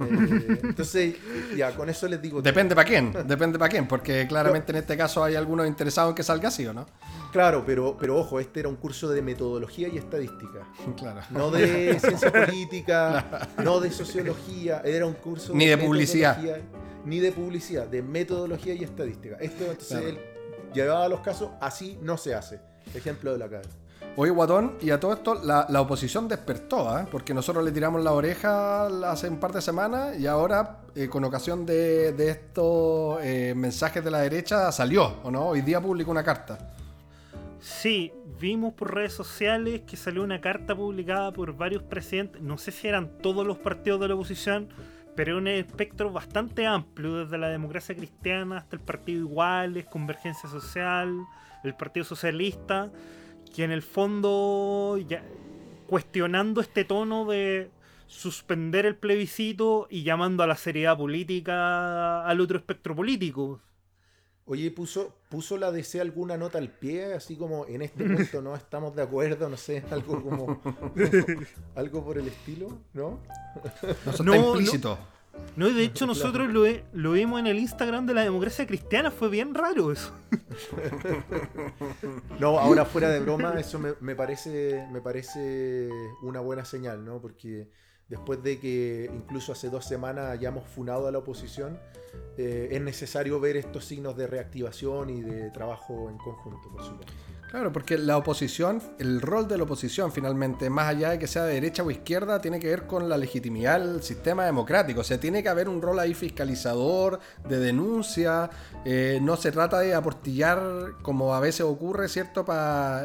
Eh, 0.00 0.58
entonces, 0.64 1.16
ya, 1.56 1.74
con 1.76 1.88
eso 1.88 2.08
les 2.08 2.20
digo. 2.20 2.40
Depende 2.42 2.74
para 2.74 2.86
quién, 2.88 3.12
depende 3.26 3.58
para 3.58 3.68
quién, 3.68 3.86
porque 3.86 4.26
claramente 4.26 4.72
en 4.72 4.78
este 4.78 4.96
caso 4.96 5.22
hay 5.22 5.34
algunos 5.36 5.66
interesados 5.66 6.10
en 6.10 6.14
que 6.16 6.22
salga 6.22 6.48
así 6.48 6.66
o 6.66 6.72
no. 6.72 6.86
Claro, 7.32 7.62
pero, 7.64 7.96
pero 7.98 8.16
ojo, 8.18 8.40
este 8.40 8.60
era 8.60 8.68
un 8.68 8.76
curso 8.76 9.08
de 9.08 9.20
metodología 9.22 9.88
y 9.88 9.98
estadística. 9.98 10.60
Claro. 10.96 11.20
No 11.30 11.50
de 11.50 11.98
ciencia 12.00 12.32
política, 12.32 13.48
no 13.62 13.80
de 13.80 13.90
sociología, 13.90 14.82
era 14.84 15.06
un 15.06 15.14
curso 15.14 15.54
Ni 15.54 15.66
de 15.66 15.76
publicidad. 15.78 16.38
Ni 17.04 17.18
de 17.20 17.32
publicidad, 17.32 17.86
de 17.86 18.02
metodología 18.02 18.74
y 18.74 18.84
estadística. 18.84 19.36
Esto 19.40 19.64
entonces 19.64 19.88
Claro. 19.88 20.08
él 20.08 20.18
llevaba 20.74 21.08
los 21.08 21.20
casos, 21.20 21.50
así 21.60 21.98
no 22.02 22.16
se 22.16 22.34
hace. 22.34 22.60
Ejemplo 22.94 23.32
de 23.32 23.38
la 23.38 23.44
academia. 23.46 23.79
Oye, 24.22 24.32
Guatón, 24.32 24.74
y 24.82 24.90
a 24.90 25.00
todo 25.00 25.14
esto 25.14 25.34
la, 25.42 25.80
oposición 25.80 26.28
despertó, 26.28 26.90
¿ah? 26.90 27.06
porque 27.10 27.32
nosotros 27.32 27.64
le 27.64 27.72
tiramos 27.72 28.04
la 28.04 28.12
oreja 28.12 28.84
hace 29.10 29.30
un 29.30 29.40
par 29.40 29.50
de 29.50 29.62
semanas 29.62 30.18
y 30.18 30.26
ahora, 30.26 30.80
eh, 30.94 31.08
con 31.08 31.24
ocasión 31.24 31.64
de, 31.64 32.12
de 32.12 32.28
estos 32.28 33.18
eh, 33.22 33.54
mensajes 33.56 34.04
de 34.04 34.10
la 34.10 34.18
derecha, 34.18 34.70
salió, 34.72 35.22
¿o 35.22 35.30
no? 35.30 35.46
Hoy 35.46 35.62
día 35.62 35.80
publicó 35.80 36.10
una 36.10 36.22
carta. 36.22 36.58
Sí, 37.60 38.12
vimos 38.38 38.74
por 38.74 38.94
redes 38.94 39.14
sociales 39.14 39.84
que 39.86 39.96
salió 39.96 40.22
una 40.22 40.42
carta 40.42 40.76
publicada 40.76 41.32
por 41.32 41.56
varios 41.56 41.82
presidentes, 41.82 42.42
no 42.42 42.58
sé 42.58 42.72
si 42.72 42.88
eran 42.88 43.16
todos 43.22 43.46
los 43.46 43.56
partidos 43.56 44.00
de 44.00 44.08
la 44.08 44.16
oposición, 44.16 44.68
pero 45.16 45.38
un 45.38 45.48
espectro 45.48 46.12
bastante 46.12 46.66
amplio, 46.66 47.24
desde 47.24 47.38
la 47.38 47.48
democracia 47.48 47.96
cristiana 47.96 48.58
hasta 48.58 48.76
el 48.76 48.82
Partido 48.82 49.20
Iguales, 49.20 49.86
Convergencia 49.86 50.46
Social, 50.50 51.10
el 51.64 51.74
Partido 51.74 52.04
Socialista, 52.04 52.90
que 53.54 53.64
en 53.64 53.70
el 53.72 53.82
fondo 53.82 54.98
ya 55.08 55.22
cuestionando 55.86 56.60
este 56.60 56.84
tono 56.84 57.24
de 57.24 57.70
suspender 58.06 58.86
el 58.86 58.96
plebiscito 58.96 59.86
y 59.90 60.02
llamando 60.02 60.42
a 60.42 60.46
la 60.46 60.56
seriedad 60.56 60.96
política 60.96 62.24
al 62.24 62.40
otro 62.40 62.58
espectro 62.58 62.94
político. 62.94 63.60
Oye, 64.46 64.70
¿puso, 64.72 65.14
¿puso 65.28 65.56
la 65.58 65.70
DC 65.70 66.00
alguna 66.00 66.36
nota 66.36 66.58
al 66.58 66.70
pie? 66.70 67.14
Así 67.14 67.36
como 67.36 67.66
en 67.66 67.82
este 67.82 68.04
punto 68.04 68.42
no 68.42 68.56
estamos 68.56 68.96
de 68.96 69.02
acuerdo, 69.02 69.48
no 69.48 69.56
sé, 69.56 69.84
algo 69.92 70.20
como. 70.22 70.60
algo 71.76 72.04
por 72.04 72.18
el 72.18 72.26
estilo, 72.26 72.78
¿no? 72.92 73.20
Eso 74.12 74.24
No, 74.24 74.34
está 74.34 74.42
no. 74.42 74.48
implícito. 74.50 74.98
No, 74.98 75.19
y 75.56 75.72
de 75.72 75.84
hecho 75.84 76.06
nosotros 76.06 76.48
lo, 76.92 77.12
vimos 77.12 77.40
en 77.40 77.46
el 77.46 77.58
Instagram 77.58 78.06
de 78.06 78.14
la 78.14 78.22
democracia 78.22 78.66
cristiana, 78.66 79.10
fue 79.10 79.28
bien 79.28 79.54
raro 79.54 79.92
eso. 79.92 80.14
No, 82.38 82.58
ahora 82.58 82.86
fuera 82.86 83.10
de 83.10 83.20
broma, 83.20 83.60
eso 83.60 83.78
me, 83.78 83.92
me 84.00 84.16
parece, 84.16 84.86
me 84.90 85.02
parece 85.02 85.90
una 86.22 86.40
buena 86.40 86.64
señal, 86.64 87.04
¿no? 87.04 87.20
Porque 87.20 87.68
después 88.08 88.42
de 88.42 88.58
que 88.58 89.10
incluso 89.14 89.52
hace 89.52 89.68
dos 89.68 89.84
semanas 89.84 90.30
hayamos 90.30 90.66
funado 90.66 91.06
a 91.06 91.12
la 91.12 91.18
oposición, 91.18 91.78
eh, 92.36 92.68
es 92.72 92.80
necesario 92.80 93.38
ver 93.40 93.56
estos 93.56 93.84
signos 93.84 94.16
de 94.16 94.26
reactivación 94.26 95.10
y 95.10 95.20
de 95.20 95.50
trabajo 95.50 96.08
en 96.10 96.18
conjunto, 96.18 96.70
por 96.70 96.82
supuesto. 96.82 97.12
Claro, 97.50 97.72
porque 97.72 97.98
la 97.98 98.16
oposición, 98.16 98.80
el 99.00 99.20
rol 99.20 99.48
de 99.48 99.58
la 99.58 99.64
oposición 99.64 100.12
finalmente, 100.12 100.70
más 100.70 100.86
allá 100.86 101.10
de 101.10 101.18
que 101.18 101.26
sea 101.26 101.42
de 101.42 101.54
derecha 101.54 101.82
o 101.82 101.90
izquierda, 101.90 102.40
tiene 102.40 102.60
que 102.60 102.68
ver 102.68 102.86
con 102.86 103.08
la 103.08 103.18
legitimidad 103.18 103.80
del 103.80 104.04
sistema 104.04 104.44
democrático. 104.44 105.00
O 105.00 105.04
sea, 105.04 105.18
tiene 105.18 105.42
que 105.42 105.48
haber 105.48 105.68
un 105.68 105.82
rol 105.82 105.98
ahí 105.98 106.14
fiscalizador, 106.14 107.18
de 107.48 107.58
denuncia. 107.58 108.48
Eh, 108.84 109.18
no 109.20 109.36
se 109.36 109.50
trata 109.50 109.80
de 109.80 109.94
aportillar, 109.94 110.92
como 111.02 111.34
a 111.34 111.40
veces 111.40 111.62
ocurre, 111.62 112.08
¿cierto?, 112.08 112.44
para 112.44 113.04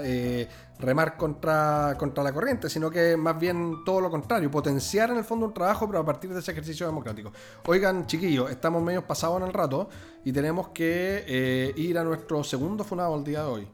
remar 0.78 1.18
contra, 1.18 1.96
contra 1.98 2.24
la 2.24 2.32
corriente, 2.32 2.70
sino 2.70 2.92
que 2.92 3.18
más 3.18 3.40
bien 3.40 3.84
todo 3.84 4.00
lo 4.02 4.12
contrario, 4.12 4.52
potenciar 4.52 5.10
en 5.10 5.18
el 5.18 5.24
fondo 5.24 5.48
un 5.48 5.54
trabajo, 5.54 5.88
pero 5.88 6.00
a 6.00 6.06
partir 6.06 6.32
de 6.32 6.40
ese 6.40 6.52
ejercicio 6.52 6.86
democrático. 6.86 7.32
Oigan, 7.66 8.06
chiquillos, 8.06 8.52
estamos 8.52 8.84
medio 8.84 9.08
pasados 9.08 9.42
en 9.42 9.48
el 9.48 9.54
rato 9.54 9.90
y 10.24 10.32
tenemos 10.32 10.70
que 10.70 11.24
eh, 11.26 11.74
ir 11.78 11.98
a 11.98 12.04
nuestro 12.04 12.44
segundo 12.44 12.84
funado 12.84 13.16
el 13.18 13.24
día 13.24 13.42
de 13.42 13.48
hoy. 13.48 13.68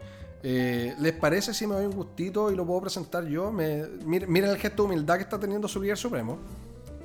Eh, 0.43 0.95
¿Les 0.99 1.13
parece 1.13 1.54
si 1.54 1.67
me 1.67 1.75
doy 1.75 1.86
un 1.86 1.91
gustito 1.95 2.51
y 2.51 2.56
lo 2.56 2.65
puedo 2.65 2.82
presentar 2.82 3.25
yo? 3.27 3.51
Me, 3.51 3.86
miren 4.06 4.49
el 4.49 4.58
gesto 4.58 4.84
de 4.84 4.88
humildad 4.89 5.17
que 5.17 5.23
está 5.23 5.39
teniendo 5.39 5.67
su 5.67 5.82
líder 5.82 5.97
supremo. 5.97 6.39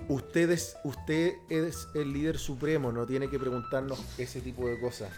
Usted 0.09 0.51
es, 0.51 0.77
usted 0.85 1.33
es 1.49 1.89
el 1.95 2.13
líder 2.13 2.39
supremo, 2.39 2.93
no 2.93 3.05
tiene 3.07 3.29
que 3.29 3.39
preguntarnos 3.39 4.01
ese 4.17 4.41
tipo 4.41 4.69
de 4.69 4.79
cosas. 4.81 5.11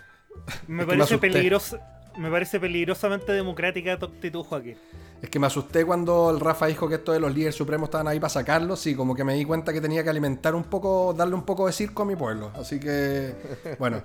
Me 0.66 0.85
Es 0.85 0.88
que 0.88 0.96
me 0.98 0.98
parece 0.98 1.02
asusté. 1.04 1.31
peligroso. 1.31 1.78
Me 2.16 2.31
parece 2.31 2.59
peligrosamente 2.59 3.31
democrática 3.33 3.98
tu 3.98 4.07
actitud, 4.07 4.42
Joaquín. 4.42 4.76
Es 5.22 5.31
que 5.31 5.38
me 5.38 5.46
asusté 5.46 5.85
cuando 5.85 6.31
el 6.31 6.40
Rafa 6.40 6.66
dijo 6.66 6.88
que 6.88 6.96
esto 6.96 7.12
de 7.12 7.20
los 7.20 7.33
líderes 7.35 7.54
supremos 7.54 7.88
estaban 7.88 8.09
ahí 8.09 8.18
para 8.18 8.31
sacarlos 8.31 8.87
y 8.87 8.94
como 8.94 9.14
que 9.14 9.24
me 9.24 9.35
di 9.35 9.44
cuenta 9.44 9.72
que 9.72 9.81
tenía 9.81 10.02
que 10.02 10.11
alimentar 10.11 10.54
un 10.54 10.64
poco, 10.64 11.12
darle 11.12 11.35
un 11.35 11.44
poco 11.44 11.66
de 11.66 11.72
circo 11.72 12.02
a 12.02 12.07
mi 12.07 12.16
pueblo. 12.16 12.50
Así 12.54 12.81
que, 12.81 13.35
bueno, 13.78 14.02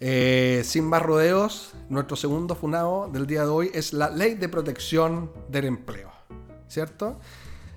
eh, 0.00 0.62
sin 0.64 0.84
más 0.84 1.02
rodeos, 1.02 1.74
nuestro 1.88 2.16
segundo 2.16 2.54
funado 2.54 3.08
del 3.12 3.26
día 3.26 3.42
de 3.42 3.48
hoy 3.48 3.70
es 3.74 3.92
la 3.92 4.10
ley 4.10 4.34
de 4.34 4.48
protección 4.48 5.30
del 5.48 5.66
empleo. 5.66 6.10
¿Cierto? 6.68 7.18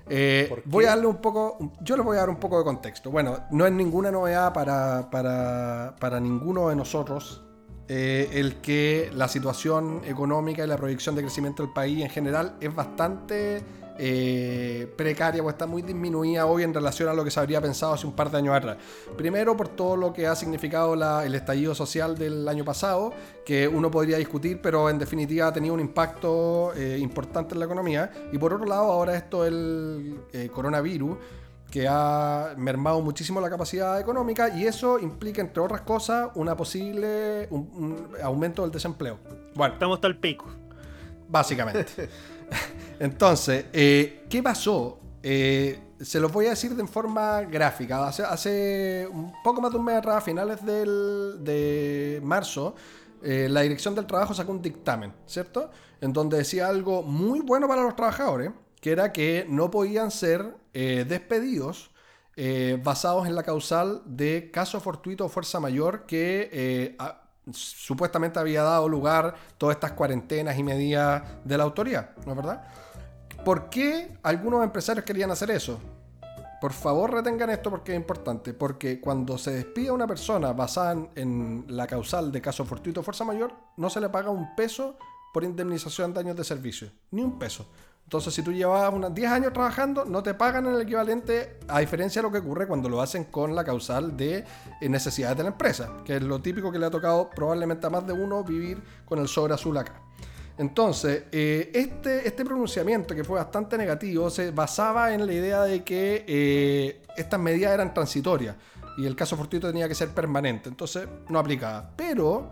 Eh, 0.08 0.62
voy 0.64 0.86
a 0.86 0.88
darle 0.88 1.06
un 1.06 1.18
poco, 1.18 1.72
yo 1.82 1.96
les 1.96 2.04
voy 2.04 2.16
a 2.16 2.20
dar 2.20 2.30
un 2.30 2.40
poco 2.40 2.58
de 2.58 2.64
contexto. 2.64 3.10
Bueno, 3.10 3.38
no 3.52 3.66
es 3.66 3.72
ninguna 3.72 4.10
novedad 4.10 4.52
para, 4.52 5.08
para, 5.10 5.94
para 6.00 6.18
ninguno 6.18 6.68
de 6.68 6.76
nosotros 6.76 7.42
eh, 7.92 8.38
el 8.38 8.60
que 8.60 9.10
la 9.12 9.26
situación 9.26 10.02
económica 10.06 10.62
y 10.62 10.68
la 10.68 10.76
proyección 10.76 11.16
de 11.16 11.22
crecimiento 11.22 11.64
del 11.64 11.72
país 11.72 12.00
en 12.00 12.08
general 12.08 12.54
es 12.60 12.72
bastante 12.72 13.64
eh, 14.02 14.90
precaria 14.96 15.42
o 15.42 15.50
está 15.50 15.66
muy 15.66 15.82
disminuida 15.82 16.46
hoy 16.46 16.62
en 16.62 16.72
relación 16.72 17.10
a 17.10 17.12
lo 17.12 17.22
que 17.22 17.30
se 17.30 17.38
habría 17.38 17.60
pensado 17.60 17.92
hace 17.92 18.06
un 18.06 18.14
par 18.14 18.30
de 18.30 18.38
años 18.38 18.54
atrás. 18.56 18.78
Primero 19.14 19.54
por 19.58 19.68
todo 19.68 19.94
lo 19.94 20.10
que 20.12 20.26
ha 20.26 20.34
significado 20.34 20.96
la- 20.96 21.26
el 21.26 21.34
estallido 21.34 21.74
social 21.74 22.16
del 22.16 22.48
año 22.48 22.64
pasado, 22.64 23.12
que 23.44 23.68
uno 23.68 23.90
podría 23.90 24.16
discutir, 24.16 24.60
pero 24.62 24.88
en 24.88 24.98
definitiva 24.98 25.48
ha 25.48 25.52
tenido 25.52 25.74
un 25.74 25.80
impacto 25.80 26.72
eh, 26.74 26.96
importante 26.98 27.52
en 27.54 27.58
la 27.58 27.66
economía. 27.66 28.10
Y 28.32 28.38
por 28.38 28.54
otro 28.54 28.64
lado, 28.66 28.84
ahora 28.90 29.14
esto 29.16 29.42
del 29.42 30.16
eh, 30.32 30.48
coronavirus 30.50 31.18
que 31.70 31.86
ha 31.88 32.54
mermado 32.56 33.00
muchísimo 33.00 33.40
la 33.40 33.48
capacidad 33.50 34.00
económica 34.00 34.48
y 34.56 34.66
eso 34.66 34.98
implica, 34.98 35.40
entre 35.42 35.62
otras 35.62 35.82
cosas, 35.82 36.30
una 36.34 36.56
posible 36.56 37.46
un, 37.50 37.60
un 37.74 38.08
aumento 38.24 38.62
del 38.62 38.70
desempleo. 38.72 39.18
Bueno, 39.54 39.74
Estamos 39.74 39.96
hasta 39.98 40.06
el 40.08 40.16
pico. 40.16 40.46
básicamente. 41.28 41.86
Entonces, 42.98 43.66
eh, 43.72 44.26
¿qué 44.28 44.42
pasó? 44.42 45.00
Eh, 45.22 45.78
se 46.00 46.20
los 46.20 46.32
voy 46.32 46.46
a 46.46 46.50
decir 46.50 46.74
de 46.74 46.86
forma 46.86 47.42
gráfica. 47.42 48.06
Hace, 48.06 49.06
un 49.10 49.32
poco 49.42 49.60
más 49.60 49.70
de 49.72 49.78
un 49.78 49.84
mes 49.84 49.96
atrás, 49.96 50.16
a 50.16 50.20
finales 50.20 50.64
del, 50.64 51.38
de 51.40 52.20
marzo, 52.22 52.74
eh, 53.22 53.48
la 53.50 53.60
Dirección 53.62 53.94
del 53.94 54.06
Trabajo 54.06 54.32
sacó 54.32 54.52
un 54.52 54.62
dictamen, 54.62 55.12
¿cierto? 55.26 55.70
En 56.00 56.12
donde 56.12 56.38
decía 56.38 56.68
algo 56.68 57.02
muy 57.02 57.40
bueno 57.40 57.68
para 57.68 57.82
los 57.82 57.94
trabajadores, 57.96 58.50
que 58.80 58.92
era 58.92 59.12
que 59.12 59.46
no 59.48 59.70
podían 59.70 60.10
ser 60.10 60.56
despedidos 60.72 61.90
basados 62.82 63.26
en 63.26 63.34
la 63.34 63.42
causal 63.42 64.00
de 64.06 64.50
caso 64.50 64.80
fortuito 64.80 65.26
o 65.26 65.28
fuerza 65.28 65.60
mayor 65.60 66.06
que 66.06 66.96
supuestamente 67.52 68.38
había 68.38 68.62
dado 68.62 68.88
lugar 68.88 69.34
todas 69.58 69.76
estas 69.76 69.92
cuarentenas 69.92 70.58
y 70.58 70.62
medidas 70.62 71.22
de 71.44 71.58
la 71.58 71.64
autoridad, 71.64 72.10
¿no 72.24 72.32
es 72.32 72.36
verdad? 72.36 72.64
¿Por 73.44 73.70
qué 73.70 74.18
algunos 74.22 74.62
empresarios 74.62 75.04
querían 75.04 75.30
hacer 75.30 75.50
eso? 75.50 75.80
Por 76.60 76.74
favor 76.74 77.10
retengan 77.10 77.48
esto 77.48 77.70
porque 77.70 77.92
es 77.92 77.96
importante, 77.96 78.52
porque 78.52 79.00
cuando 79.00 79.38
se 79.38 79.50
despide 79.50 79.88
a 79.88 79.94
una 79.94 80.06
persona 80.06 80.52
basada 80.52 81.08
en, 81.14 81.64
la 81.68 81.86
causal 81.86 82.30
de 82.30 82.42
caso 82.42 82.66
fortuito 82.66 83.00
o 83.00 83.02
fuerza 83.02 83.24
mayor, 83.24 83.54
no 83.78 83.88
se 83.88 84.00
le 84.00 84.10
paga 84.10 84.28
un 84.28 84.54
peso 84.54 84.96
por 85.32 85.42
indemnización 85.42 86.12
de 86.12 86.20
daños 86.22 86.36
de 86.36 86.44
servicio, 86.44 86.90
ni 87.12 87.22
un 87.22 87.38
peso. 87.38 87.66
Entonces, 88.10 88.34
si 88.34 88.42
tú 88.42 88.52
llevas 88.52 88.92
unos 88.92 89.14
10 89.14 89.30
años 89.30 89.52
trabajando, 89.52 90.04
no 90.04 90.20
te 90.20 90.34
pagan 90.34 90.66
el 90.66 90.80
equivalente, 90.80 91.58
a 91.68 91.78
diferencia 91.78 92.20
de 92.20 92.26
lo 92.26 92.32
que 92.32 92.38
ocurre 92.38 92.66
cuando 92.66 92.88
lo 92.88 93.00
hacen 93.00 93.22
con 93.22 93.54
la 93.54 93.62
causal 93.62 94.16
de 94.16 94.44
eh, 94.80 94.88
necesidades 94.88 95.36
de 95.36 95.44
la 95.44 95.50
empresa, 95.50 95.98
que 96.04 96.16
es 96.16 96.22
lo 96.24 96.40
típico 96.40 96.72
que 96.72 96.80
le 96.80 96.86
ha 96.86 96.90
tocado 96.90 97.30
probablemente 97.30 97.86
a 97.86 97.90
más 97.90 98.04
de 98.04 98.12
uno 98.12 98.42
vivir 98.42 98.82
con 99.04 99.20
el 99.20 99.28
sobre 99.28 99.54
azul 99.54 99.78
acá. 99.78 99.94
Entonces, 100.58 101.26
eh, 101.30 101.70
este, 101.72 102.26
este 102.26 102.44
pronunciamiento 102.44 103.14
que 103.14 103.22
fue 103.22 103.36
bastante 103.36 103.78
negativo 103.78 104.28
se 104.28 104.50
basaba 104.50 105.14
en 105.14 105.24
la 105.24 105.32
idea 105.32 105.62
de 105.62 105.84
que 105.84 106.24
eh, 106.26 107.02
estas 107.16 107.38
medidas 107.38 107.72
eran 107.72 107.94
transitorias 107.94 108.56
y 108.98 109.06
el 109.06 109.14
caso 109.14 109.36
fortuito 109.36 109.68
tenía 109.68 109.86
que 109.86 109.94
ser 109.94 110.08
permanente, 110.08 110.68
entonces 110.68 111.06
no 111.28 111.38
aplicaba. 111.38 111.92
Pero 111.94 112.50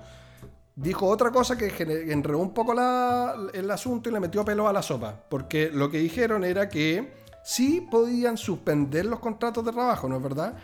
dijo 0.81 1.07
otra 1.07 1.31
cosa 1.31 1.59
que 1.59 1.67
enredó 2.13 2.39
un 2.39 2.55
poco 2.55 2.73
la- 2.73 3.35
el 3.53 3.71
asunto 3.71 4.09
y 4.09 4.13
le 4.13 4.21
metió 4.21 4.45
pelo 4.45 4.69
a 4.69 4.73
la 4.73 4.83
sopa, 4.83 5.25
porque 5.29 5.71
lo 5.73 5.91
que 5.91 5.99
dijeron 5.99 6.45
era 6.45 6.69
que 6.69 7.13
sí 7.43 7.87
podían 7.91 8.37
suspender 8.37 9.05
los 9.07 9.19
contratos 9.19 9.65
de 9.65 9.73
trabajo, 9.73 10.09
¿no 10.09 10.17
es 10.17 10.23
verdad? 10.23 10.55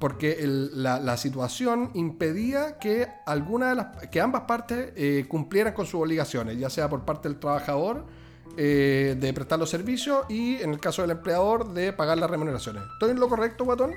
Porque 0.00 0.32
el- 0.40 0.82
la, 0.82 0.98
la 0.98 1.16
situación 1.16 1.90
impedía 1.94 2.78
que 2.78 3.06
alguna 3.24 3.68
de 3.68 3.74
las 3.76 4.08
que 4.08 4.20
ambas 4.20 4.42
partes 4.42 4.92
eh, 4.96 5.26
cumplieran 5.28 5.74
con 5.74 5.86
sus 5.86 6.00
obligaciones, 6.00 6.58
ya 6.58 6.68
sea 6.68 6.88
por 6.88 7.04
parte 7.04 7.28
del 7.28 7.38
trabajador 7.38 8.04
eh, 8.56 9.16
de 9.18 9.32
prestar 9.32 9.58
los 9.58 9.70
servicios 9.70 10.26
y 10.28 10.56
en 10.60 10.70
el 10.72 10.80
caso 10.80 11.02
del 11.02 11.12
empleador 11.12 11.72
de 11.72 11.92
pagar 11.92 12.18
las 12.18 12.28
remuneraciones. 12.28 12.82
¿Estoy 12.94 13.12
en 13.12 13.20
lo 13.20 13.28
correcto, 13.28 13.64
Guatón? 13.64 13.92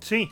Sí, 0.00 0.28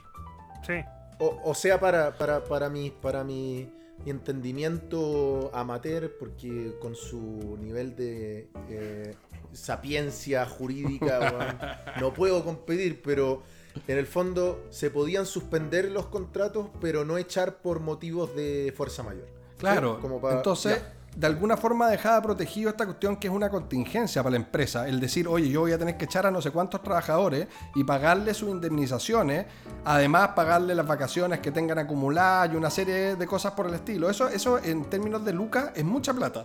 sí. 0.66 0.74
O, 1.18 1.40
o 1.44 1.54
sea, 1.54 1.78
para, 1.78 2.16
para, 2.16 2.42
para, 2.44 2.68
mi, 2.68 2.90
para 2.90 3.22
mi, 3.22 3.70
mi 4.04 4.10
entendimiento 4.10 5.50
amateur, 5.54 6.12
porque 6.18 6.74
con 6.80 6.94
su 6.94 7.56
nivel 7.60 7.96
de 7.96 8.48
eh, 8.68 9.14
sapiencia 9.52 10.46
jurídica 10.46 11.94
no 12.00 12.12
puedo 12.12 12.44
competir, 12.44 13.00
pero 13.02 13.42
en 13.88 13.98
el 13.98 14.06
fondo 14.06 14.64
se 14.70 14.90
podían 14.90 15.26
suspender 15.26 15.90
los 15.90 16.06
contratos, 16.06 16.68
pero 16.80 17.04
no 17.04 17.18
echar 17.18 17.58
por 17.58 17.80
motivos 17.80 18.34
de 18.36 18.72
fuerza 18.76 19.02
mayor. 19.02 19.26
Claro, 19.58 19.96
¿Sí? 19.96 20.02
Como 20.02 20.20
pa- 20.20 20.36
entonces 20.36 20.78
ya. 20.78 20.92
De 21.16 21.26
alguna 21.26 21.56
forma 21.56 21.88
dejaba 21.88 22.20
protegido 22.22 22.70
esta 22.70 22.84
cuestión 22.84 23.16
que 23.16 23.28
es 23.28 23.32
una 23.32 23.48
contingencia 23.50 24.22
para 24.22 24.32
la 24.32 24.36
empresa, 24.36 24.88
el 24.88 24.98
decir, 25.00 25.28
oye, 25.28 25.48
yo 25.48 25.60
voy 25.60 25.72
a 25.72 25.78
tener 25.78 25.96
que 25.96 26.06
echar 26.06 26.26
a 26.26 26.30
no 26.30 26.42
sé 26.42 26.50
cuántos 26.50 26.82
trabajadores 26.82 27.46
y 27.74 27.84
pagarle 27.84 28.34
sus 28.34 28.50
indemnizaciones, 28.50 29.46
además 29.84 30.30
pagarle 30.34 30.74
las 30.74 30.86
vacaciones 30.86 31.40
que 31.40 31.50
tengan 31.50 31.78
acumuladas 31.78 32.52
y 32.52 32.56
una 32.56 32.70
serie 32.70 33.16
de 33.16 33.26
cosas 33.26 33.52
por 33.52 33.66
el 33.66 33.74
estilo. 33.74 34.10
Eso, 34.10 34.28
eso 34.28 34.58
en 34.62 34.84
términos 34.86 35.24
de 35.24 35.32
lucas 35.32 35.70
es 35.74 35.84
mucha 35.84 36.12
plata. 36.12 36.44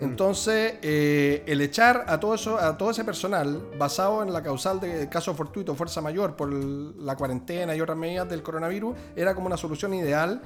Entonces, 0.00 0.74
eh, 0.82 1.42
el 1.46 1.60
echar 1.62 2.04
a 2.06 2.20
todo 2.20 2.34
eso, 2.34 2.58
a 2.58 2.76
todo 2.76 2.90
ese 2.90 3.02
personal 3.04 3.62
basado 3.78 4.22
en 4.22 4.32
la 4.32 4.42
causal 4.42 4.78
de 4.78 5.08
caso 5.08 5.34
fortuito, 5.34 5.74
fuerza 5.74 6.02
mayor 6.02 6.36
por 6.36 6.52
el- 6.52 6.94
la 7.04 7.16
cuarentena 7.16 7.74
y 7.74 7.80
otras 7.80 7.96
medidas 7.96 8.28
del 8.28 8.42
coronavirus, 8.42 8.94
era 9.16 9.34
como 9.34 9.46
una 9.46 9.56
solución 9.56 9.94
ideal 9.94 10.42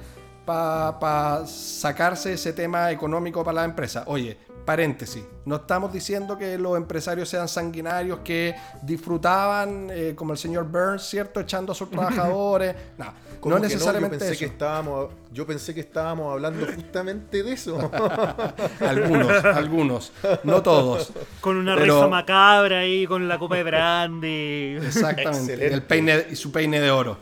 para 0.99 1.45
sacarse 1.47 2.33
ese 2.33 2.53
tema 2.53 2.91
económico 2.91 3.43
para 3.43 3.55
la 3.55 3.65
empresa. 3.65 4.03
Oye, 4.07 4.37
paréntesis, 4.65 5.23
no 5.45 5.55
estamos 5.55 5.91
diciendo 5.91 6.37
que 6.37 6.57
los 6.57 6.77
empresarios 6.77 7.27
sean 7.27 7.47
sanguinarios 7.47 8.19
que 8.19 8.55
disfrutaban, 8.83 9.87
eh, 9.91 10.13
como 10.15 10.33
el 10.33 10.37
señor 10.37 10.65
Burns, 10.65 11.03
¿cierto? 11.03 11.39
Echando 11.39 11.71
a 11.71 11.75
sus 11.75 11.89
trabajadores. 11.91 12.75
No, 12.97 13.05
¿Cómo 13.39 13.55
no 13.55 13.61
que 13.61 13.67
necesariamente 13.69 14.17
yo 14.17 14.19
pensé 14.19 14.33
eso. 14.33 14.39
que 14.39 14.45
estábamos, 14.45 15.09
yo 15.31 15.47
pensé 15.47 15.73
que 15.73 15.79
estábamos 15.79 16.31
hablando 16.31 16.63
justamente 16.67 17.41
de 17.41 17.53
eso. 17.53 17.89
Algunos, 18.79 19.43
algunos, 19.45 20.13
no 20.43 20.61
todos. 20.61 21.11
Con 21.39 21.57
una 21.57 21.75
Pero- 21.75 21.95
risa 21.95 22.07
macabra 22.07 22.79
ahí, 22.79 23.07
con 23.07 23.27
la 23.27 23.39
copa 23.39 23.55
de 23.55 23.63
brandy. 23.63 24.75
Exactamente. 24.85 25.39
Excelente. 25.53 25.73
El 25.73 25.81
peine 25.83 26.25
y 26.29 26.35
su 26.35 26.51
peine 26.51 26.79
de 26.79 26.91
oro. 26.91 27.17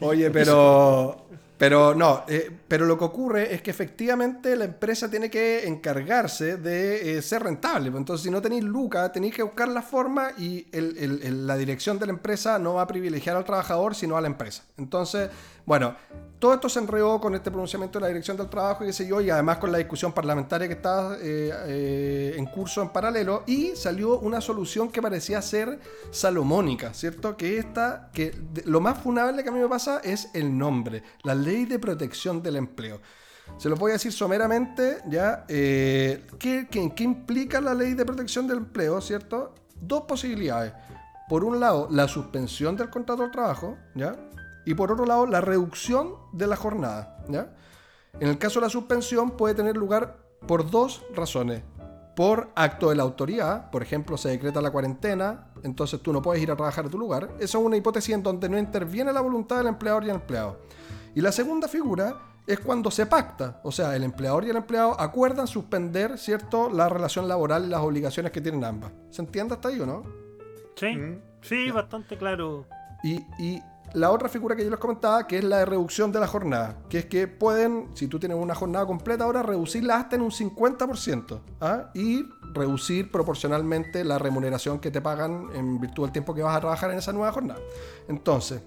Oye, 0.00 0.30
pero. 0.32 1.23
Pero 1.56 1.94
no, 1.94 2.24
eh, 2.26 2.50
pero 2.66 2.84
lo 2.84 2.98
que 2.98 3.04
ocurre 3.04 3.54
es 3.54 3.62
que 3.62 3.70
efectivamente 3.70 4.56
la 4.56 4.64
empresa 4.64 5.08
tiene 5.08 5.30
que 5.30 5.66
encargarse 5.66 6.56
de 6.56 7.16
eh, 7.16 7.22
ser 7.22 7.44
rentable. 7.44 7.90
pues 7.90 8.00
Entonces, 8.00 8.24
si 8.24 8.30
no 8.30 8.42
tenéis 8.42 8.64
lucas, 8.64 9.12
tenéis 9.12 9.34
que 9.34 9.42
buscar 9.42 9.68
la 9.68 9.82
forma 9.82 10.32
y 10.36 10.66
la 10.72 11.56
dirección 11.56 11.98
de 11.98 12.06
la 12.06 12.12
empresa 12.12 12.58
no 12.58 12.74
va 12.74 12.82
a 12.82 12.86
privilegiar 12.88 13.36
al 13.36 13.44
trabajador, 13.44 13.94
sino 13.94 14.16
a 14.16 14.20
la 14.20 14.26
empresa. 14.26 14.64
Entonces, 14.76 15.30
bueno, 15.64 15.94
todo 16.44 16.52
esto 16.52 16.68
se 16.68 16.78
enredó 16.78 17.18
con 17.22 17.34
este 17.34 17.50
pronunciamiento 17.50 17.98
de 17.98 18.02
la 18.02 18.08
dirección 18.08 18.36
del 18.36 18.50
trabajo 18.50 18.84
y 18.84 18.88
qué 18.88 18.92
sé 18.92 19.06
yo, 19.06 19.18
y 19.22 19.30
además 19.30 19.56
con 19.56 19.72
la 19.72 19.78
discusión 19.78 20.12
parlamentaria 20.12 20.68
que 20.68 20.74
está 20.74 21.16
eh, 21.18 21.50
eh, 21.68 22.34
en 22.36 22.44
curso 22.44 22.82
en 22.82 22.90
paralelo, 22.90 23.44
y 23.46 23.74
salió 23.74 24.18
una 24.18 24.42
solución 24.42 24.90
que 24.90 25.00
parecía 25.00 25.40
ser 25.40 25.80
salomónica, 26.10 26.92
¿cierto? 26.92 27.34
Que 27.34 27.56
esta, 27.56 28.10
que 28.12 28.38
lo 28.66 28.82
más 28.82 28.98
funable 28.98 29.42
que 29.42 29.48
a 29.48 29.52
mí 29.52 29.58
me 29.58 29.68
pasa 29.68 30.02
es 30.04 30.28
el 30.34 30.58
nombre, 30.58 31.02
la 31.22 31.34
ley 31.34 31.64
de 31.64 31.78
protección 31.78 32.42
del 32.42 32.56
empleo. 32.56 33.00
Se 33.56 33.70
los 33.70 33.78
voy 33.78 33.92
a 33.92 33.94
decir 33.94 34.12
someramente, 34.12 34.98
¿ya? 35.08 35.46
Eh, 35.48 36.26
¿qué, 36.38 36.68
qué, 36.70 36.92
qué 36.94 37.04
implica 37.04 37.58
la 37.62 37.72
ley 37.72 37.94
de 37.94 38.04
protección 38.04 38.46
del 38.46 38.58
empleo, 38.58 39.00
¿cierto? 39.00 39.54
Dos 39.80 40.02
posibilidades. 40.02 40.74
Por 41.26 41.42
un 41.42 41.58
lado, 41.58 41.88
la 41.90 42.06
suspensión 42.06 42.76
del 42.76 42.90
contrato 42.90 43.22
de 43.22 43.30
trabajo, 43.30 43.78
¿ya? 43.94 44.14
Y 44.64 44.74
por 44.74 44.90
otro 44.92 45.04
lado, 45.06 45.26
la 45.26 45.40
reducción 45.40 46.14
de 46.32 46.46
la 46.46 46.56
jornada, 46.56 47.18
¿ya? 47.28 47.54
En 48.20 48.28
el 48.28 48.38
caso 48.38 48.60
de 48.60 48.66
la 48.66 48.70
suspensión 48.70 49.32
puede 49.32 49.54
tener 49.54 49.76
lugar 49.76 50.18
por 50.46 50.70
dos 50.70 51.02
razones. 51.14 51.62
Por 52.16 52.50
acto 52.54 52.90
de 52.90 52.94
la 52.94 53.02
autoridad, 53.02 53.70
por 53.70 53.82
ejemplo, 53.82 54.16
se 54.16 54.28
decreta 54.28 54.60
la 54.62 54.70
cuarentena, 54.70 55.48
entonces 55.64 56.00
tú 56.00 56.12
no 56.12 56.22
puedes 56.22 56.40
ir 56.40 56.50
a 56.50 56.56
trabajar 56.56 56.86
a 56.86 56.88
tu 56.88 56.96
lugar. 56.96 57.30
Esa 57.40 57.58
es 57.58 57.64
una 57.64 57.76
hipótesis 57.76 58.14
en 58.14 58.22
donde 58.22 58.48
no 58.48 58.56
interviene 58.56 59.12
la 59.12 59.20
voluntad 59.20 59.56
del 59.58 59.66
empleador 59.66 60.04
y 60.04 60.10
el 60.10 60.14
empleado. 60.16 60.60
Y 61.14 61.20
la 61.20 61.32
segunda 61.32 61.66
figura 61.66 62.16
es 62.46 62.60
cuando 62.60 62.90
se 62.92 63.06
pacta, 63.06 63.58
o 63.64 63.72
sea, 63.72 63.96
el 63.96 64.04
empleador 64.04 64.44
y 64.44 64.50
el 64.50 64.56
empleado 64.56 65.00
acuerdan 65.00 65.46
suspender, 65.48 66.18
¿cierto?, 66.18 66.70
la 66.70 66.88
relación 66.88 67.26
laboral 67.26 67.64
y 67.64 67.68
las 67.68 67.80
obligaciones 67.80 68.30
que 68.30 68.40
tienen 68.40 68.62
ambas. 68.64 68.92
¿Se 69.10 69.22
entiende 69.22 69.54
hasta 69.54 69.68
ahí 69.70 69.80
o 69.80 69.86
no? 69.86 70.04
Sí, 70.76 70.94
Mm. 70.94 71.20
sí, 71.40 71.70
bastante 71.72 72.16
claro. 72.16 72.66
Y, 73.02 73.14
y 73.38 73.60
la 73.94 74.10
otra 74.10 74.28
figura 74.28 74.56
que 74.56 74.64
yo 74.64 74.70
les 74.70 74.78
comentaba, 74.78 75.26
que 75.26 75.38
es 75.38 75.44
la 75.44 75.58
de 75.58 75.64
reducción 75.64 76.12
de 76.12 76.20
la 76.20 76.26
jornada, 76.26 76.78
que 76.88 76.98
es 76.98 77.06
que 77.06 77.28
pueden, 77.28 77.88
si 77.94 78.08
tú 78.08 78.18
tienes 78.18 78.36
una 78.36 78.54
jornada 78.54 78.86
completa 78.86 79.24
ahora, 79.24 79.42
reducirla 79.42 79.96
hasta 79.96 80.16
en 80.16 80.22
un 80.22 80.30
50%, 80.30 81.40
¿ah? 81.60 81.90
y 81.94 82.24
reducir 82.52 83.10
proporcionalmente 83.10 84.04
la 84.04 84.18
remuneración 84.18 84.80
que 84.80 84.90
te 84.90 85.00
pagan 85.00 85.48
en 85.54 85.80
virtud 85.80 86.04
del 86.04 86.12
tiempo 86.12 86.34
que 86.34 86.42
vas 86.42 86.56
a 86.56 86.60
trabajar 86.60 86.90
en 86.90 86.98
esa 86.98 87.12
nueva 87.12 87.32
jornada. 87.32 87.60
Entonces, 88.08 88.62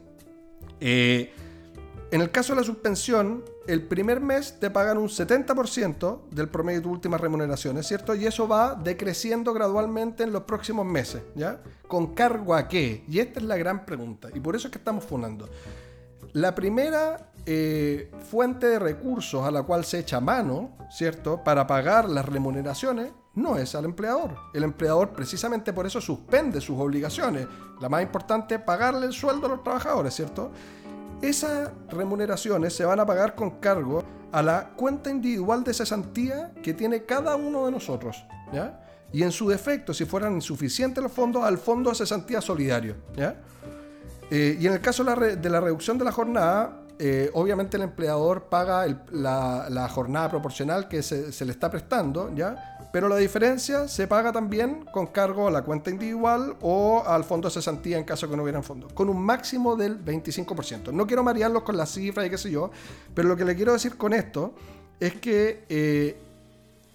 eh, 0.79 1.33
en 2.09 2.21
el 2.21 2.31
caso 2.31 2.53
de 2.53 2.61
la 2.61 2.65
suspensión, 2.65 3.43
el 3.67 3.83
primer 3.83 4.21
mes 4.21 4.59
te 4.59 4.69
pagan 4.69 4.97
un 4.97 5.09
70% 5.09 6.29
del 6.31 6.47
promedio 6.47 6.79
de 6.79 6.83
tus 6.83 6.91
últimas 6.93 7.19
remuneraciones, 7.19 7.85
¿cierto? 7.85 8.15
Y 8.15 8.25
eso 8.25 8.47
va 8.47 8.75
decreciendo 8.75 9.53
gradualmente 9.53 10.23
en 10.23 10.31
los 10.31 10.43
próximos 10.43 10.85
meses, 10.85 11.21
¿ya? 11.35 11.61
¿Con 11.87 12.13
cargo 12.13 12.55
a 12.55 12.67
qué? 12.69 13.03
Y 13.09 13.19
esta 13.19 13.39
es 13.39 13.45
la 13.45 13.57
gran 13.57 13.85
pregunta, 13.85 14.29
y 14.33 14.39
por 14.39 14.55
eso 14.55 14.67
es 14.67 14.71
que 14.71 14.77
estamos 14.77 15.03
fundando. 15.03 15.49
La 16.31 16.55
primera 16.55 17.31
eh, 17.45 18.11
fuente 18.29 18.67
de 18.67 18.79
recursos 18.79 19.45
a 19.45 19.51
la 19.51 19.63
cual 19.63 19.83
se 19.83 19.99
echa 19.99 20.21
mano, 20.21 20.77
¿cierto? 20.89 21.43
Para 21.43 21.67
pagar 21.67 22.09
las 22.09 22.25
remuneraciones, 22.25 23.11
no 23.35 23.55
es 23.57 23.75
al 23.75 23.85
empleador. 23.85 24.35
El 24.53 24.63
empleador 24.63 25.11
precisamente 25.11 25.71
por 25.71 25.85
eso 25.85 26.01
suspende 26.01 26.59
sus 26.59 26.79
obligaciones. 26.79 27.47
La 27.79 27.87
más 27.87 28.01
importante, 28.01 28.59
pagarle 28.59 29.05
el 29.05 29.13
sueldo 29.13 29.45
a 29.45 29.49
los 29.49 29.63
trabajadores, 29.63 30.15
¿cierto? 30.15 30.51
Esas 31.21 31.71
remuneraciones 31.89 32.73
se 32.73 32.85
van 32.85 32.99
a 32.99 33.05
pagar 33.05 33.35
con 33.35 33.59
cargo 33.59 34.03
a 34.31 34.41
la 34.41 34.69
cuenta 34.75 35.09
individual 35.09 35.63
de 35.63 35.73
cesantía 35.73 36.51
que 36.61 36.73
tiene 36.73 37.03
cada 37.03 37.35
uno 37.35 37.65
de 37.65 37.71
nosotros, 37.71 38.23
¿ya? 38.53 38.83
Y 39.11 39.23
en 39.23 39.31
su 39.31 39.47
defecto, 39.47 39.93
si 39.93 40.05
fueran 40.05 40.35
insuficientes 40.35 41.01
los 41.01 41.11
fondos, 41.11 41.43
al 41.43 41.57
fondo 41.57 41.89
de 41.89 41.95
cesantía 41.95 42.41
solidario, 42.41 42.95
¿ya? 43.15 43.35
Eh, 44.29 44.57
y 44.59 44.67
en 44.67 44.73
el 44.73 44.81
caso 44.81 45.03
de 45.03 45.49
la, 45.49 45.61
reducción 45.61 45.97
de 45.97 46.05
la 46.05 46.11
jornada, 46.11 46.81
eh, 46.99 47.31
obviamente 47.33 47.77
el 47.77 47.83
empleador 47.83 48.43
paga 48.43 48.85
la 49.11 49.89
jornada 49.89 50.29
proporcional 50.29 50.87
que 50.87 51.01
se, 51.01 51.31
se 51.31 51.45
le 51.45 51.51
está 51.51 51.71
prestando, 51.71 52.33
¿ya? 52.35 52.76
Pero 52.91 53.09
la 53.09 53.17
diferencia 53.17 53.87
se 53.87 54.07
paga 54.07 54.31
también 54.31 54.85
con 54.91 55.07
cargo 55.07 55.47
a 55.47 55.51
la 55.51 55.63
cuenta 55.63 55.89
individual 55.89 56.55
o 56.61 57.03
al 57.05 57.23
fondo 57.23 57.47
de 57.47 57.53
cesantía 57.53 57.97
en 57.97 58.05
caso 58.05 58.29
que 58.29 58.37
no 58.37 58.43
hubieran 58.43 58.63
fondos, 58.63 58.93
con 58.93 59.09
un 59.09 59.21
máximo 59.21 59.75
del 59.75 60.03
25%. 60.03 60.91
No 60.93 61.05
quiero 61.05 61.23
marearlos 61.23 61.63
con 61.63 61.75
las 61.75 61.91
cifras 61.91 62.25
y 62.25 62.29
qué 62.29 62.37
sé 62.37 62.49
yo, 62.49 62.71
pero 63.13 63.27
lo 63.27 63.35
que 63.35 63.45
le 63.45 63.55
quiero 63.55 63.73
decir 63.73 63.97
con 63.97 64.13
esto 64.13 64.53
es 64.99 65.15
que 65.15 65.65
eh, 65.69 66.17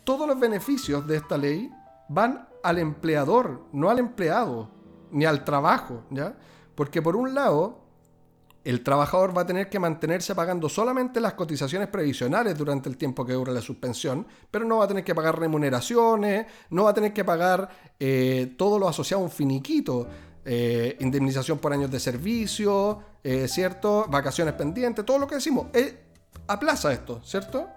todos 0.05 0.27
los 0.27 0.41
beneficios 0.41 1.07
de 1.07 1.17
esta 1.17 1.37
ley 1.37 1.71
van 2.09 2.49
al 2.63 2.79
empleador, 2.79 3.63
no 3.73 3.91
al 3.91 3.99
empleado, 3.99 4.69
ni 5.11 5.25
al 5.25 5.45
trabajo, 5.45 6.03
¿ya? 6.11 6.35
Porque 6.75 7.03
por 7.03 7.17
un 7.17 7.35
lado, 7.35 7.82
el 8.65 8.83
trabajador 8.83 9.37
va 9.37 9.43
a 9.43 9.47
tener 9.47 9.69
que 9.69 9.79
mantenerse 9.79 10.35
pagando 10.35 10.69
solamente 10.69 11.21
las 11.21 11.35
cotizaciones 11.35 11.89
previsionales 11.89 12.57
durante 12.57 12.89
el 12.89 12.97
tiempo 12.97 13.25
que 13.27 13.33
dura 13.33 13.53
la 13.53 13.61
suspensión, 13.61 14.27
pero 14.51 14.65
no 14.65 14.79
va 14.79 14.85
a 14.85 14.89
tener 14.89 15.05
que 15.05 15.15
pagar 15.15 15.39
remuneraciones, 15.39 16.47
no 16.71 16.85
va 16.85 16.91
a 16.91 16.95
tener 16.95 17.13
que 17.13 17.25
pagar 17.25 17.69
eh, 17.99 18.55
todo 18.57 18.79
lo 18.79 18.89
asociado 18.89 19.23
a 19.23 19.25
un 19.25 19.31
finiquito, 19.31 20.07
eh, 20.45 20.97
indemnización 21.01 21.59
por 21.59 21.73
años 21.73 21.91
de 21.91 21.99
servicio, 21.99 23.01
eh, 23.23 23.49
¿cierto? 23.49 24.07
Vacaciones 24.09 24.55
pendientes, 24.55 25.05
todo 25.05 25.19
lo 25.19 25.27
que 25.27 25.37
decimos. 25.37 25.67
Aplaza 26.47 26.93
esto, 26.93 27.21
¿cierto? 27.25 27.69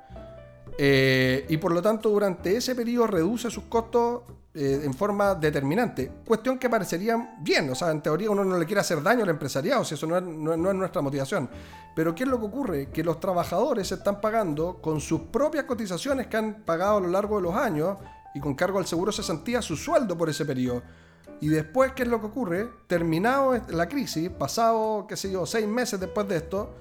Y 0.77 1.57
por 1.57 1.71
lo 1.71 1.81
tanto, 1.81 2.09
durante 2.09 2.57
ese 2.57 2.75
periodo 2.75 3.07
reduce 3.07 3.49
sus 3.49 3.63
costos 3.65 4.23
eh, 4.55 4.81
en 4.83 4.93
forma 4.93 5.35
determinante. 5.35 6.11
Cuestión 6.25 6.57
que 6.57 6.69
parecería 6.69 7.35
bien, 7.41 7.69
o 7.69 7.75
sea, 7.75 7.91
en 7.91 8.01
teoría 8.01 8.29
uno 8.31 8.43
no 8.43 8.57
le 8.57 8.65
quiere 8.65 8.81
hacer 8.81 9.03
daño 9.03 9.23
al 9.23 9.29
empresariado, 9.29 9.83
si 9.83 9.95
eso 9.95 10.07
no 10.07 10.17
es, 10.17 10.23
no 10.23 10.53
es- 10.69 10.75
nuestra 10.75 11.01
motivación. 11.01 11.49
Pero 11.95 12.13
¿qué 12.15 12.23
es 12.23 12.29
lo 12.29 12.39
que 12.39 12.45
ocurre? 12.45 12.89
Que 12.91 13.03
los 13.03 13.19
trabajadores 13.19 13.91
están 13.91 14.19
pagando 14.21 14.81
con 14.81 14.99
sus 15.01 15.21
propias 15.21 15.65
cotizaciones 15.65 16.27
que 16.27 16.37
han 16.37 16.63
pagado 16.65 16.97
a 16.97 17.01
lo 17.01 17.07
largo 17.09 17.37
de 17.37 17.43
los 17.43 17.55
años 17.55 17.97
y 18.33 18.39
con 18.39 18.53
cargo 18.55 18.79
al 18.79 18.85
seguro 18.85 19.11
de 19.11 19.15
cesantía 19.17 19.61
su 19.61 19.75
sueldo 19.77 20.17
por 20.17 20.29
ese 20.29 20.45
periodo. 20.45 20.81
Y 21.41 21.47
después, 21.49 21.91
¿qué 21.93 22.03
es 22.03 22.09
lo 22.09 22.19
que 22.21 22.27
ocurre? 22.27 22.69
Terminado 22.87 23.59
la 23.69 23.87
crisis, 23.89 24.29
pasado, 24.29 25.05
qué 25.07 25.15
sé 25.17 25.31
yo, 25.31 25.45
seis 25.45 25.67
meses 25.67 25.99
después 25.99 26.27
de 26.27 26.37
esto, 26.37 26.73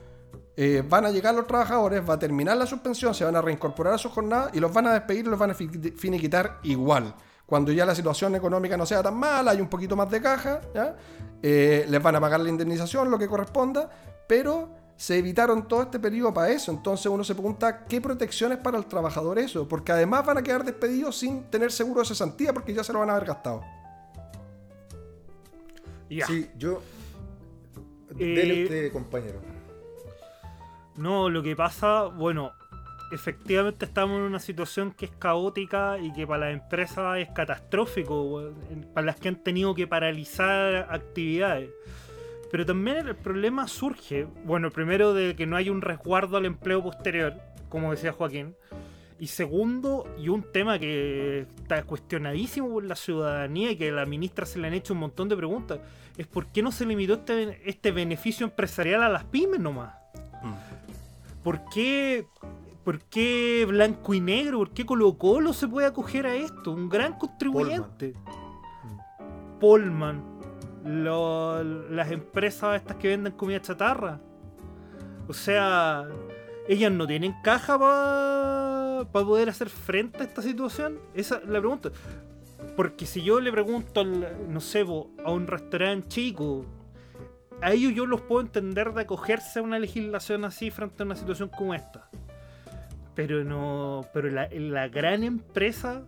eh, 0.56 0.84
van 0.88 1.04
a 1.06 1.10
llegar 1.10 1.34
los 1.34 1.46
trabajadores, 1.48 2.08
va 2.08 2.14
a 2.14 2.18
terminar 2.18 2.56
la 2.56 2.66
suspensión, 2.66 3.12
se 3.14 3.24
van 3.24 3.34
a 3.34 3.42
reincorporar 3.42 3.94
a 3.94 3.98
su 3.98 4.08
jornada 4.10 4.50
y 4.52 4.60
los 4.60 4.72
van 4.72 4.86
a 4.86 4.94
despedir 4.94 5.26
los 5.26 5.38
van 5.38 5.50
a 5.50 5.54
fi- 5.54 5.68
finiquitar 5.96 6.60
igual. 6.62 7.14
Cuando 7.46 7.72
ya 7.72 7.84
la 7.84 7.94
situación 7.94 8.34
económica 8.34 8.76
no 8.76 8.86
sea 8.86 9.02
tan 9.02 9.16
mala, 9.16 9.50
hay 9.50 9.60
un 9.60 9.68
poquito 9.68 9.96
más 9.96 10.10
de 10.10 10.20
caja, 10.20 10.60
¿ya? 10.74 10.96
Eh, 11.42 11.84
les 11.88 12.02
van 12.02 12.16
a 12.16 12.20
pagar 12.20 12.40
la 12.40 12.48
indemnización, 12.48 13.10
lo 13.10 13.18
que 13.18 13.28
corresponda, 13.28 13.90
pero 14.26 14.70
se 14.96 15.18
evitaron 15.18 15.68
todo 15.68 15.82
este 15.82 15.98
periodo 15.98 16.32
para 16.32 16.50
eso. 16.50 16.72
Entonces 16.72 17.06
uno 17.06 17.22
se 17.24 17.34
pregunta, 17.34 17.84
¿qué 17.84 18.00
protección 18.00 18.52
es 18.52 18.58
para 18.58 18.78
el 18.78 18.86
trabajador 18.86 19.38
eso? 19.38 19.68
Porque 19.68 19.92
además 19.92 20.24
van 20.24 20.38
a 20.38 20.42
quedar 20.42 20.64
despedidos 20.64 21.18
sin 21.18 21.44
tener 21.44 21.70
seguro 21.70 22.00
de 22.00 22.06
cesantía 22.06 22.52
porque 22.54 22.72
ya 22.72 22.82
se 22.82 22.92
lo 22.92 23.00
van 23.00 23.10
a 23.10 23.16
haber 23.16 23.26
gastado. 23.28 23.62
Sí, 26.08 26.48
yo. 26.56 26.80
Eh, 28.18 28.24
Dele 28.24 28.64
usted, 28.64 28.92
compañero. 28.92 29.40
No, 30.96 31.28
lo 31.28 31.42
que 31.42 31.56
pasa, 31.56 32.04
bueno, 32.04 32.52
efectivamente 33.12 33.84
estamos 33.84 34.18
en 34.18 34.22
una 34.22 34.40
situación 34.40 34.92
que 34.92 35.06
es 35.06 35.12
caótica 35.12 35.98
y 35.98 36.12
que 36.12 36.26
para 36.26 36.46
las 36.46 36.62
empresas 36.62 37.18
es 37.18 37.28
catastrófico, 37.30 38.52
para 38.92 39.06
las 39.06 39.16
que 39.16 39.28
han 39.28 39.42
tenido 39.42 39.74
que 39.74 39.86
paralizar 39.86 40.88
actividades. 40.90 41.70
Pero 42.50 42.66
también 42.66 42.98
el 42.98 43.16
problema 43.16 43.66
surge, 43.66 44.26
bueno, 44.44 44.70
primero 44.70 45.12
de 45.12 45.34
que 45.34 45.46
no 45.46 45.56
hay 45.56 45.70
un 45.70 45.82
resguardo 45.82 46.36
al 46.36 46.46
empleo 46.46 46.82
posterior, 46.82 47.34
como 47.68 47.90
decía 47.90 48.12
Joaquín, 48.12 48.54
y 49.18 49.28
segundo, 49.28 50.06
y 50.18 50.28
un 50.28 50.42
tema 50.52 50.78
que 50.78 51.46
está 51.56 51.82
cuestionadísimo 51.84 52.68
por 52.68 52.84
la 52.84 52.96
ciudadanía 52.96 53.70
y 53.70 53.76
que 53.76 53.90
a 53.90 53.92
la 53.92 54.06
ministra 54.06 54.44
se 54.44 54.58
le 54.58 54.68
han 54.68 54.74
hecho 54.74 54.92
un 54.92 55.00
montón 55.00 55.28
de 55.28 55.36
preguntas, 55.36 55.80
es 56.16 56.26
por 56.26 56.46
qué 56.46 56.62
no 56.62 56.70
se 56.72 56.84
limitó 56.86 57.14
este, 57.14 57.60
este 57.68 57.90
beneficio 57.90 58.44
empresarial 58.44 59.02
a 59.02 59.08
las 59.08 59.24
pymes 59.24 59.60
nomás. 59.60 59.94
¿Por 61.42 61.60
qué, 61.72 62.26
¿Por 62.84 63.00
qué 63.00 63.64
blanco 63.66 64.12
y 64.14 64.20
negro? 64.20 64.58
¿Por 64.58 64.70
qué 64.72 64.84
Colo 64.84 65.16
Colo 65.16 65.52
se 65.52 65.66
puede 65.68 65.86
acoger 65.86 66.26
a 66.26 66.34
esto? 66.34 66.72
Un 66.72 66.88
gran 66.88 67.18
contribuyente. 67.18 68.14
Polman. 69.60 70.22
Lo- 70.84 71.62
las 71.64 72.10
empresas 72.10 72.76
estas 72.76 72.96
que 72.98 73.08
venden 73.08 73.32
comida 73.32 73.60
chatarra. 73.60 74.20
O 75.26 75.32
sea, 75.32 76.06
ellas 76.68 76.92
no 76.92 77.06
tienen 77.06 77.34
caja 77.42 77.78
para 77.78 79.08
poder 79.10 79.48
hacer 79.48 79.70
frente 79.70 80.18
a 80.18 80.24
esta 80.24 80.42
situación. 80.42 80.98
Esa 81.14 81.36
es 81.38 81.48
la 81.48 81.58
pregunta. 81.60 81.90
Porque 82.76 83.06
si 83.06 83.22
yo 83.22 83.40
le 83.40 83.50
pregunto, 83.50 84.00
al, 84.00 84.52
no 84.52 84.60
sé, 84.60 84.84
a 85.24 85.30
un 85.30 85.46
restaurante 85.46 86.08
chico, 86.08 86.66
a 87.62 87.72
ellos 87.72 87.94
yo 87.94 88.04
los 88.04 88.20
puedo 88.22 88.42
entender 88.42 88.92
de 88.92 89.02
acogerse 89.02 89.60
a 89.60 89.62
una 89.62 89.78
legislación 89.78 90.44
así 90.44 90.70
frente 90.70 91.02
a 91.02 91.06
una 91.06 91.16
situación 91.16 91.48
como 91.48 91.72
esta. 91.72 92.10
Pero 93.14 93.44
no. 93.44 94.02
Pero 94.12 94.28
la, 94.30 94.48
la 94.50 94.88
gran 94.88 95.22
empresa 95.22 96.04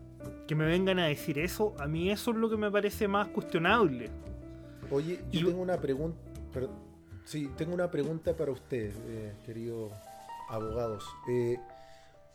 que 0.49 0.55
me 0.55 0.65
vengan 0.67 0.99
a 0.99 1.07
decir 1.07 1.39
eso, 1.39 1.75
a 1.79 1.87
mí 1.87 2.11
eso 2.11 2.31
es 2.33 2.37
lo 2.37 2.51
que 2.51 2.57
me 2.57 2.71
parece 2.71 3.07
más 3.09 3.29
cuestionable. 3.29 4.11
Oye, 4.91 5.21
yo 5.31 5.41
y- 5.41 5.45
tengo 5.45 5.63
una 5.63 5.81
pregunta. 5.81 6.19
Sí, 7.25 7.51
tengo 7.57 7.75
una 7.75 7.91
pregunta 7.91 8.37
para 8.37 8.53
ustedes, 8.53 8.95
eh, 9.09 9.33
queridos 9.45 9.93
abogados. 10.49 11.05
Eh, 11.29 11.57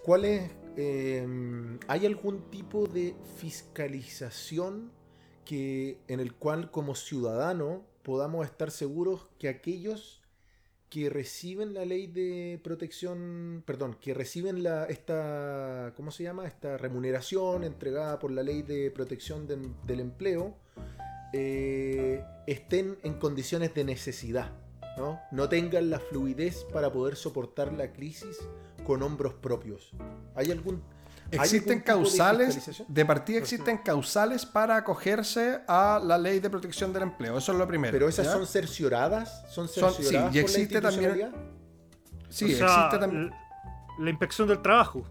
¿Cuál 0.03 0.25
es. 0.25 0.51
eh, 0.77 1.25
¿Hay 1.87 2.05
algún 2.05 2.49
tipo 2.49 2.87
de 2.87 3.15
fiscalización 3.37 4.91
que, 5.45 5.99
en 6.07 6.19
el 6.19 6.33
cual, 6.33 6.71
como 6.71 6.95
ciudadano, 6.95 7.83
podamos 8.03 8.45
estar 8.45 8.71
seguros 8.71 9.27
que 9.39 9.49
aquellos 9.49 10.20
que 10.91 11.09
reciben 11.09 11.73
la 11.73 11.85
ley 11.85 12.05
de 12.07 12.59
protección, 12.61 13.63
perdón, 13.65 13.95
que 13.99 14.13
reciben 14.13 14.61
la, 14.61 14.85
esta, 14.87 15.93
¿cómo 15.95 16.11
se 16.11 16.23
llama? 16.23 16.45
Esta 16.45 16.77
remuneración 16.77 17.63
entregada 17.63 18.19
por 18.19 18.29
la 18.29 18.43
ley 18.43 18.61
de 18.61 18.91
protección 18.91 19.47
de- 19.47 19.69
del 19.87 20.01
empleo, 20.01 20.53
eh, 21.33 22.23
estén 22.45 22.97
en 23.03 23.13
condiciones 23.13 23.73
de 23.73 23.85
necesidad, 23.85 24.51
¿no? 24.97 25.17
No 25.31 25.47
tengan 25.47 25.89
la 25.89 25.99
fluidez 25.99 26.65
para 26.73 26.91
poder 26.91 27.15
soportar 27.15 27.71
la 27.71 27.93
crisis 27.93 28.37
con 28.85 29.01
hombros 29.01 29.33
propios. 29.35 29.93
¿Hay 30.35 30.51
algún... 30.51 30.83
¿hay 31.31 31.39
algún 31.39 31.45
Existen 31.55 31.77
de 31.79 31.83
causales, 31.83 32.55
fiscalización? 32.55 32.87
de 32.93 33.05
partida 33.05 33.37
existen 33.37 33.77
causales 33.79 34.45
para 34.45 34.75
acogerse 34.75 35.61
a 35.67 35.99
la 36.03 36.17
ley 36.17 36.39
de 36.39 36.49
protección 36.49 36.91
del 36.93 37.03
empleo. 37.03 37.37
Eso 37.37 37.51
es 37.51 37.57
lo 37.57 37.67
primero. 37.67 37.91
Pero 37.91 38.07
esas 38.09 38.25
¿ya? 38.25 38.31
son 38.33 38.45
cercioradas, 38.47 39.43
son 39.49 39.67
Son- 39.67 39.93
sí, 39.93 40.03
cercioradas 40.03 40.35
y 40.35 40.41
por 40.41 40.49
la 40.49 40.57
existe 40.57 40.81
también-? 40.81 41.31
Sí, 42.29 42.53
O 42.53 42.57
sea, 42.57 42.67
existe 42.67 42.97
también. 42.99 43.31
La 43.99 44.09
inspección 44.09 44.47
del 44.47 44.61
trabajo. 44.61 45.03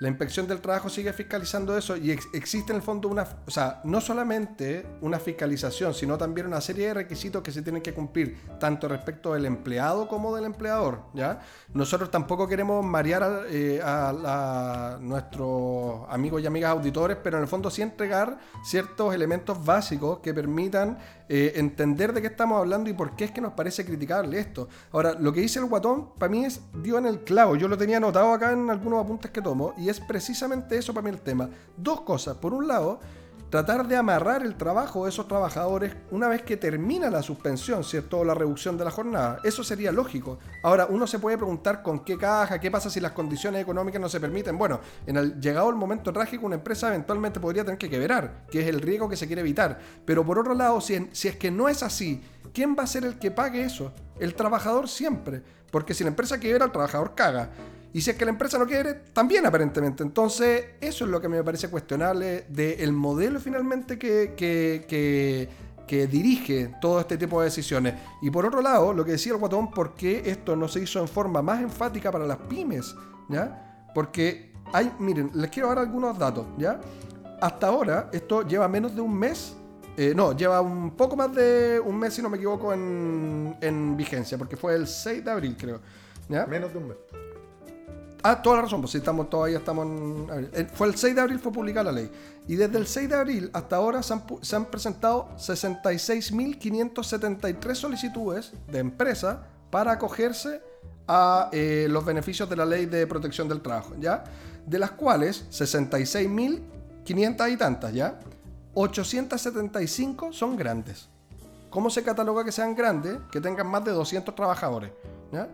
La 0.00 0.08
inspección 0.08 0.46
del 0.46 0.60
trabajo 0.60 0.88
sigue 0.88 1.12
fiscalizando 1.12 1.76
eso 1.78 1.96
y 1.96 2.10
ex- 2.10 2.28
existe 2.34 2.72
en 2.72 2.76
el 2.76 2.82
fondo 2.82 3.08
una, 3.08 3.26
o 3.46 3.50
sea, 3.50 3.80
no 3.84 4.00
solamente 4.00 4.84
una 5.00 5.18
fiscalización, 5.18 5.94
sino 5.94 6.18
también 6.18 6.46
una 6.46 6.60
serie 6.60 6.88
de 6.88 6.94
requisitos 6.94 7.42
que 7.42 7.52
se 7.52 7.62
tienen 7.62 7.80
que 7.82 7.94
cumplir, 7.94 8.36
tanto 8.58 8.88
respecto 8.88 9.34
del 9.34 9.46
empleado 9.46 10.08
como 10.08 10.34
del 10.34 10.44
empleador, 10.46 11.02
¿ya? 11.14 11.40
Nosotros 11.72 12.10
tampoco 12.10 12.48
queremos 12.48 12.84
marear 12.84 13.22
a, 13.22 13.42
eh, 13.48 13.80
a 13.84 14.98
nuestros 15.00 16.02
amigos 16.10 16.42
y 16.42 16.46
amigas 16.46 16.70
auditores, 16.72 17.16
pero 17.22 17.36
en 17.38 17.42
el 17.44 17.48
fondo 17.48 17.70
sí 17.70 17.82
entregar 17.82 18.38
ciertos 18.64 19.14
elementos 19.14 19.64
básicos 19.64 20.18
que 20.18 20.34
permitan 20.34 20.98
eh, 21.28 21.52
entender 21.56 22.12
de 22.12 22.20
qué 22.20 22.26
estamos 22.26 22.58
hablando 22.58 22.90
y 22.90 22.92
por 22.92 23.16
qué 23.16 23.24
es 23.24 23.30
que 23.30 23.40
nos 23.40 23.54
parece 23.54 23.84
criticable 23.84 24.38
esto. 24.38 24.68
Ahora, 24.92 25.14
lo 25.14 25.32
que 25.32 25.40
dice 25.40 25.58
el 25.58 25.66
guatón, 25.66 26.10
para 26.18 26.30
mí 26.30 26.44
es 26.44 26.60
dio 26.82 26.98
en 26.98 27.06
el 27.06 27.20
clavo. 27.20 27.56
Yo 27.56 27.68
lo 27.68 27.78
tenía 27.78 27.96
anotado 27.96 28.32
acá 28.32 28.52
en 28.52 28.68
algunos 28.68 29.02
apuntes 29.02 29.30
que 29.30 29.40
tomo, 29.40 29.74
y 29.78 29.88
es 29.88 30.00
precisamente 30.00 30.76
eso 30.76 30.92
para 30.92 31.04
mí 31.04 31.10
el 31.10 31.20
tema. 31.20 31.48
Dos 31.76 32.02
cosas. 32.02 32.36
Por 32.36 32.52
un 32.52 32.68
lado, 32.68 33.00
tratar 33.54 33.86
de 33.86 33.94
amarrar 33.94 34.42
el 34.42 34.56
trabajo 34.56 35.04
de 35.04 35.10
esos 35.10 35.28
trabajadores 35.28 35.94
una 36.10 36.26
vez 36.26 36.42
que 36.42 36.56
termina 36.56 37.08
la 37.08 37.22
suspensión, 37.22 37.84
¿cierto? 37.84 38.18
O 38.18 38.24
la 38.24 38.34
reducción 38.34 38.76
de 38.76 38.84
la 38.84 38.90
jornada. 38.90 39.38
Eso 39.44 39.62
sería 39.62 39.92
lógico. 39.92 40.40
Ahora, 40.64 40.88
uno 40.90 41.06
se 41.06 41.20
puede 41.20 41.36
preguntar 41.36 41.80
con 41.80 42.00
qué 42.00 42.18
caja, 42.18 42.58
qué 42.58 42.68
pasa 42.72 42.90
si 42.90 42.98
las 42.98 43.12
condiciones 43.12 43.62
económicas 43.62 44.00
no 44.00 44.08
se 44.08 44.18
permiten. 44.18 44.58
Bueno, 44.58 44.80
en 45.06 45.18
el 45.18 45.40
llegado 45.40 45.70
el 45.70 45.76
momento 45.76 46.12
trágico, 46.12 46.46
una 46.46 46.56
empresa 46.56 46.88
eventualmente 46.88 47.38
podría 47.38 47.62
tener 47.64 47.78
que 47.78 47.88
quebrar, 47.88 48.44
que 48.50 48.60
es 48.60 48.66
el 48.66 48.80
riesgo 48.80 49.08
que 49.08 49.16
se 49.16 49.28
quiere 49.28 49.42
evitar. 49.42 49.78
Pero 50.04 50.26
por 50.26 50.36
otro 50.36 50.54
lado, 50.54 50.80
si, 50.80 51.08
si 51.12 51.28
es 51.28 51.36
que 51.36 51.52
no 51.52 51.68
es 51.68 51.84
así, 51.84 52.24
¿quién 52.52 52.74
va 52.76 52.82
a 52.82 52.88
ser 52.88 53.04
el 53.04 53.20
que 53.20 53.30
pague 53.30 53.62
eso? 53.62 53.92
El 54.18 54.34
trabajador 54.34 54.88
siempre. 54.88 55.44
Porque 55.70 55.94
si 55.94 56.02
la 56.02 56.10
empresa 56.10 56.40
quiebra, 56.40 56.64
el 56.64 56.72
trabajador 56.72 57.14
caga. 57.14 57.50
Y 57.94 58.00
si 58.00 58.10
es 58.10 58.16
que 58.16 58.24
la 58.24 58.32
empresa 58.32 58.58
no 58.58 58.66
quiere, 58.66 58.94
también 59.12 59.46
aparentemente. 59.46 60.02
Entonces, 60.02 60.64
eso 60.80 61.04
es 61.04 61.10
lo 61.10 61.20
que 61.20 61.28
me 61.28 61.42
parece 61.44 61.68
cuestionable 61.70 62.44
del 62.48 62.92
modelo 62.92 63.38
finalmente 63.38 63.96
que, 63.96 64.34
que, 64.36 65.48
que, 65.86 66.06
dirige 66.08 66.74
todo 66.80 66.98
este 66.98 67.16
tipo 67.16 67.40
de 67.40 67.46
decisiones. 67.46 67.94
Y 68.20 68.30
por 68.30 68.44
otro 68.46 68.60
lado, 68.60 68.92
lo 68.92 69.04
que 69.04 69.12
decía 69.12 69.32
el 69.32 69.38
guatón, 69.38 69.70
¿por 69.70 69.94
qué 69.94 70.22
esto 70.26 70.56
no 70.56 70.66
se 70.66 70.80
hizo 70.80 70.98
en 70.98 71.06
forma 71.06 71.40
más 71.40 71.62
enfática 71.62 72.10
para 72.10 72.26
las 72.26 72.38
pymes? 72.38 72.96
¿Ya? 73.28 73.92
Porque 73.94 74.52
hay, 74.72 74.92
miren, 74.98 75.30
les 75.32 75.48
quiero 75.50 75.68
dar 75.68 75.78
algunos 75.78 76.18
datos, 76.18 76.46
¿ya? 76.58 76.80
Hasta 77.40 77.68
ahora, 77.68 78.10
esto 78.12 78.42
lleva 78.42 78.66
menos 78.66 78.92
de 78.92 79.02
un 79.02 79.16
mes 79.16 79.54
eh, 79.96 80.12
no, 80.12 80.36
lleva 80.36 80.60
un 80.60 80.90
poco 80.96 81.14
más 81.14 81.32
de 81.32 81.78
un 81.78 81.96
mes, 81.96 82.14
si 82.14 82.20
no 82.20 82.28
me 82.28 82.36
equivoco, 82.36 82.72
en, 82.72 83.56
en, 83.60 83.96
vigencia, 83.96 84.36
porque 84.36 84.56
fue 84.56 84.74
el 84.74 84.88
6 84.88 85.24
de 85.24 85.30
abril, 85.30 85.56
creo. 85.56 85.80
¿Ya? 86.28 86.46
Menos 86.46 86.72
de 86.72 86.78
un 86.78 86.88
mes. 86.88 86.96
Ah, 88.26 88.40
toda 88.40 88.56
la 88.56 88.62
razón, 88.62 88.80
pues 88.80 88.92
si 88.92 88.98
estamos 88.98 89.28
todavía 89.28 89.58
estamos 89.58 89.86
en, 89.86 90.26
Fue 90.72 90.86
el 90.86 90.96
6 90.96 91.14
de 91.14 91.20
abril 91.20 91.38
fue 91.38 91.52
publicada 91.52 91.92
la 91.92 92.00
ley. 92.00 92.10
Y 92.48 92.56
desde 92.56 92.78
el 92.78 92.86
6 92.86 93.10
de 93.10 93.16
abril 93.16 93.50
hasta 93.52 93.76
ahora 93.76 94.02
se 94.02 94.14
han, 94.14 94.24
se 94.40 94.56
han 94.56 94.64
presentado 94.64 95.28
66.573 95.36 97.74
solicitudes 97.74 98.54
de 98.66 98.78
empresas 98.78 99.36
para 99.70 99.92
acogerse 99.92 100.62
a 101.06 101.50
eh, 101.52 101.86
los 101.90 102.02
beneficios 102.02 102.48
de 102.48 102.56
la 102.56 102.64
ley 102.64 102.86
de 102.86 103.06
protección 103.06 103.46
del 103.46 103.60
trabajo, 103.60 103.94
¿ya? 104.00 104.24
De 104.64 104.78
las 104.78 104.92
cuales 104.92 105.44
66.500 105.50 107.52
y 107.52 107.58
tantas, 107.58 107.92
¿ya? 107.92 108.18
875 108.72 110.32
son 110.32 110.56
grandes. 110.56 111.10
¿Cómo 111.68 111.90
se 111.90 112.02
cataloga 112.02 112.42
que 112.42 112.52
sean 112.52 112.74
grandes? 112.74 113.18
Que 113.30 113.42
tengan 113.42 113.66
más 113.66 113.84
de 113.84 113.90
200 113.90 114.34
trabajadores. 114.34 114.92
¿Ya? 115.34 115.48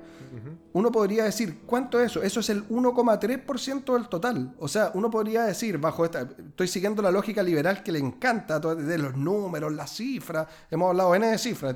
Uno 0.73 0.93
podría 0.93 1.25
decir, 1.25 1.63
¿cuánto 1.67 1.99
es 1.99 2.13
eso? 2.13 2.23
Eso 2.23 2.39
es 2.39 2.49
el 2.51 2.69
1,3% 2.69 3.95
del 3.95 4.09
total. 4.09 4.55
O 4.59 4.69
sea, 4.69 4.93
uno 4.95 5.11
podría 5.11 5.43
decir, 5.43 5.79
bajo 5.79 6.05
esta, 6.05 6.21
estoy 6.21 6.69
siguiendo 6.69 7.03
la 7.03 7.11
lógica 7.11 7.43
liberal 7.43 7.83
que 7.83 7.91
le 7.91 7.99
encanta, 7.99 8.61
de 8.61 8.99
los 8.99 9.17
números, 9.17 9.73
las 9.73 9.91
cifras, 9.91 10.47
hemos 10.71 10.91
hablado 10.91 11.17
N 11.17 11.27
de 11.27 11.39
cifras, 11.39 11.75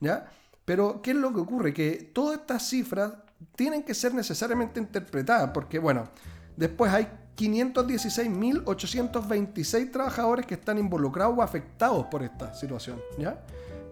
¿ya? 0.00 0.26
Pero, 0.64 1.02
¿qué 1.02 1.10
es 1.10 1.16
lo 1.16 1.34
que 1.34 1.40
ocurre? 1.40 1.74
Que 1.74 2.10
todas 2.14 2.38
estas 2.38 2.66
cifras 2.66 3.12
tienen 3.54 3.82
que 3.82 3.92
ser 3.92 4.14
necesariamente 4.14 4.80
interpretadas, 4.80 5.50
porque, 5.52 5.78
bueno, 5.78 6.08
después 6.56 6.90
hay 6.92 7.06
516.826 7.36 9.90
trabajadores 9.90 10.46
que 10.46 10.54
están 10.54 10.78
involucrados 10.78 11.36
o 11.36 11.42
afectados 11.42 12.06
por 12.06 12.22
esta 12.22 12.54
situación, 12.54 12.98
¿ya? 13.18 13.38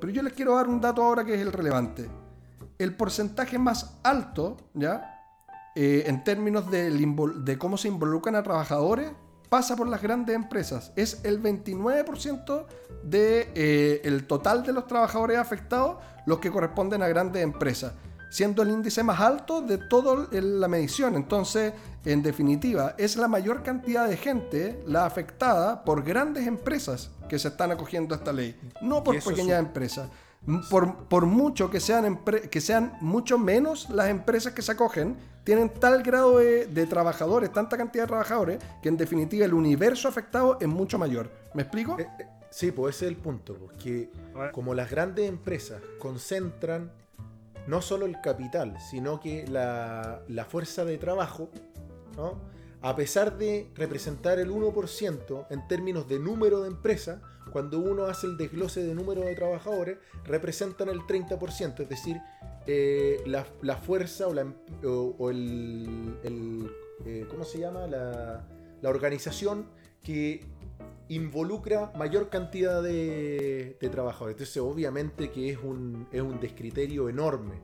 Pero 0.01 0.13
yo 0.13 0.23
les 0.23 0.33
quiero 0.33 0.55
dar 0.55 0.69
un 0.69 0.81
dato 0.81 1.03
ahora 1.03 1.25
que 1.25 1.35
es 1.35 1.41
el 1.41 1.53
relevante. 1.53 2.09
El 2.79 2.95
porcentaje 2.95 3.59
más 3.59 3.99
alto, 4.03 4.57
¿ya? 4.75 5.15
Eh, 5.75 6.05
en 6.07 6.25
términos 6.25 6.71
de, 6.71 6.91
de 6.91 7.59
cómo 7.59 7.77
se 7.77 7.89
involucran 7.89 8.35
a 8.35 8.43
trabajadores, 8.43 9.11
pasa 9.49 9.77
por 9.77 9.89
las 9.89 10.03
grandes 10.03 10.35
empresas. 10.37 10.93
Es 10.97 11.21
el 11.25 11.43
29% 11.43 12.67
del 13.03 13.11
de, 13.11 13.53
eh, 13.55 14.01
el 14.05 14.27
total 14.27 14.63
de 14.65 14.73
los 14.73 14.87
trabajadores 14.87 15.39
afectados 15.39 15.97
los 16.27 16.39
que 16.39 16.51
corresponden 16.51 17.03
a 17.03 17.09
grandes 17.09 17.43
empresas 17.43 17.93
siendo 18.31 18.63
el 18.63 18.71
índice 18.71 19.03
más 19.03 19.21
alto 19.21 19.61
de 19.63 19.79
toda 19.79 20.29
la 20.31 20.69
medición. 20.69 21.15
Entonces, 21.15 21.73
en 22.05 22.23
definitiva, 22.23 22.95
es 22.99 23.17
la 23.17 23.29
mayor 23.29 23.63
cantidad 23.63 24.09
de 24.09 24.17
gente 24.17 24.83
la 24.87 25.07
afectada 25.07 25.85
por 25.85 26.03
grandes 26.03 26.47
empresas 26.47 27.11
que 27.29 27.39
se 27.39 27.49
están 27.49 27.71
acogiendo 27.71 28.15
a 28.15 28.19
esta 28.19 28.33
ley, 28.33 28.59
no 28.81 29.03
por 29.03 29.23
pequeñas 29.23 29.59
empresas. 29.59 30.09
Por, 30.71 31.05
por, 31.05 31.27
mucho 31.27 31.71
que 31.71 31.79
sean, 31.79 32.21
que 32.51 32.61
sean 32.61 32.97
mucho 33.01 33.39
menos 33.39 33.91
las 33.91 34.09
empresas 34.09 34.55
que 34.55 34.63
se 34.63 34.73
acogen, 34.73 35.17
tienen 35.45 35.69
tal 35.69 36.03
grado 36.03 36.39
de, 36.39 36.67
de, 36.67 36.87
trabajadores, 36.87 37.53
tanta 37.53 37.77
cantidad 37.77 38.05
de 38.05 38.09
trabajadores, 38.09 38.59
que 38.83 38.89
en 38.89 38.97
definitiva 38.97 39.45
el 39.45 39.53
universo 39.53 40.09
afectado 40.09 40.57
es 40.61 40.69
mucho 40.69 40.99
mayor. 40.99 41.31
¿Me 41.55 41.63
explico? 41.63 41.99
Eh, 41.99 42.09
eh, 42.19 42.27
sí, 42.51 42.73
pues 42.73 42.97
ese 42.97 43.07
es 43.07 43.13
el 43.13 43.17
punto, 43.19 43.55
porque 43.59 44.11
como 44.53 44.75
las 44.75 44.91
grandes 44.91 45.29
empresas 45.29 45.83
concentran 45.99 46.93
no 47.67 47.83
solo 47.83 48.07
el 48.07 48.19
capital, 48.23 48.79
sino 48.81 49.21
que 49.21 49.47
la, 49.47 50.23
la 50.29 50.45
fuerza 50.47 50.87
de 50.87 50.97
trabajo, 50.97 51.51
¿no? 52.17 52.39
A 52.81 52.95
pesar 52.95 53.39
de 53.39 53.71
representar 53.75 54.39
el 54.39 54.51
1% 54.51 55.47
en 55.51 55.69
términos 55.69 56.09
de 56.09 56.19
número 56.19 56.63
de 56.63 56.69
empresas, 56.69 57.21
cuando 57.53 57.79
uno 57.79 58.05
hace 58.05 58.27
el 58.27 58.37
desglose 58.37 58.83
de 58.83 58.95
número 58.95 59.23
de 59.23 59.35
trabajadores, 59.35 59.99
representan 60.25 60.89
el 60.89 61.01
30%, 61.01 61.81
es 61.81 61.89
decir, 61.89 62.19
eh, 62.67 63.23
la, 63.27 63.77
fuerza 63.77 64.29
o, 64.29 64.35
la, 64.35 64.47
o, 64.85 65.15
o 65.19 65.31
el, 65.31 66.71
eh, 67.07 67.27
¿cómo 67.31 67.45
se 67.45 67.59
llama? 67.59 67.87
La, 67.87 68.47
la 68.81 68.91
organización 68.91 69.67
que 70.03 70.45
involucra 71.09 71.93
mayor 71.97 72.29
cantidad 72.29 72.83
de, 72.83 73.77
de, 73.81 73.89
trabajadores. 73.89 74.35
Entonces, 74.35 74.59
obviamente 74.59 75.31
que 75.31 75.51
es 75.51 75.59
un, 75.59 76.07
es 76.13 76.21
un 76.21 76.39
descriterio 76.41 77.09
enorme. 77.09 77.61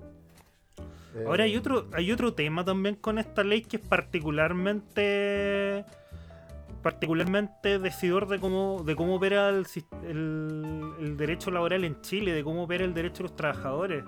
Ahora 1.26 1.44
hay 1.44 1.56
otro, 1.56 1.88
hay 1.92 2.10
otro 2.10 2.34
tema 2.34 2.64
también 2.64 2.96
con 2.96 3.18
esta 3.18 3.44
ley 3.44 3.62
que 3.62 3.76
es 3.76 3.86
particularmente 3.86 5.84
particularmente 6.82 7.78
decidor 7.78 8.28
de 8.28 8.38
cómo, 8.38 8.82
de 8.84 8.94
cómo 8.94 9.14
opera 9.14 9.48
el, 9.48 9.64
el, 10.02 10.92
el, 11.00 11.16
derecho 11.16 11.50
laboral 11.50 11.82
en 11.84 11.98
Chile, 12.02 12.32
de 12.32 12.44
cómo 12.44 12.64
opera 12.64 12.84
el 12.84 12.92
derecho 12.92 13.18
de 13.18 13.28
los 13.30 13.36
trabajadores. 13.36 14.04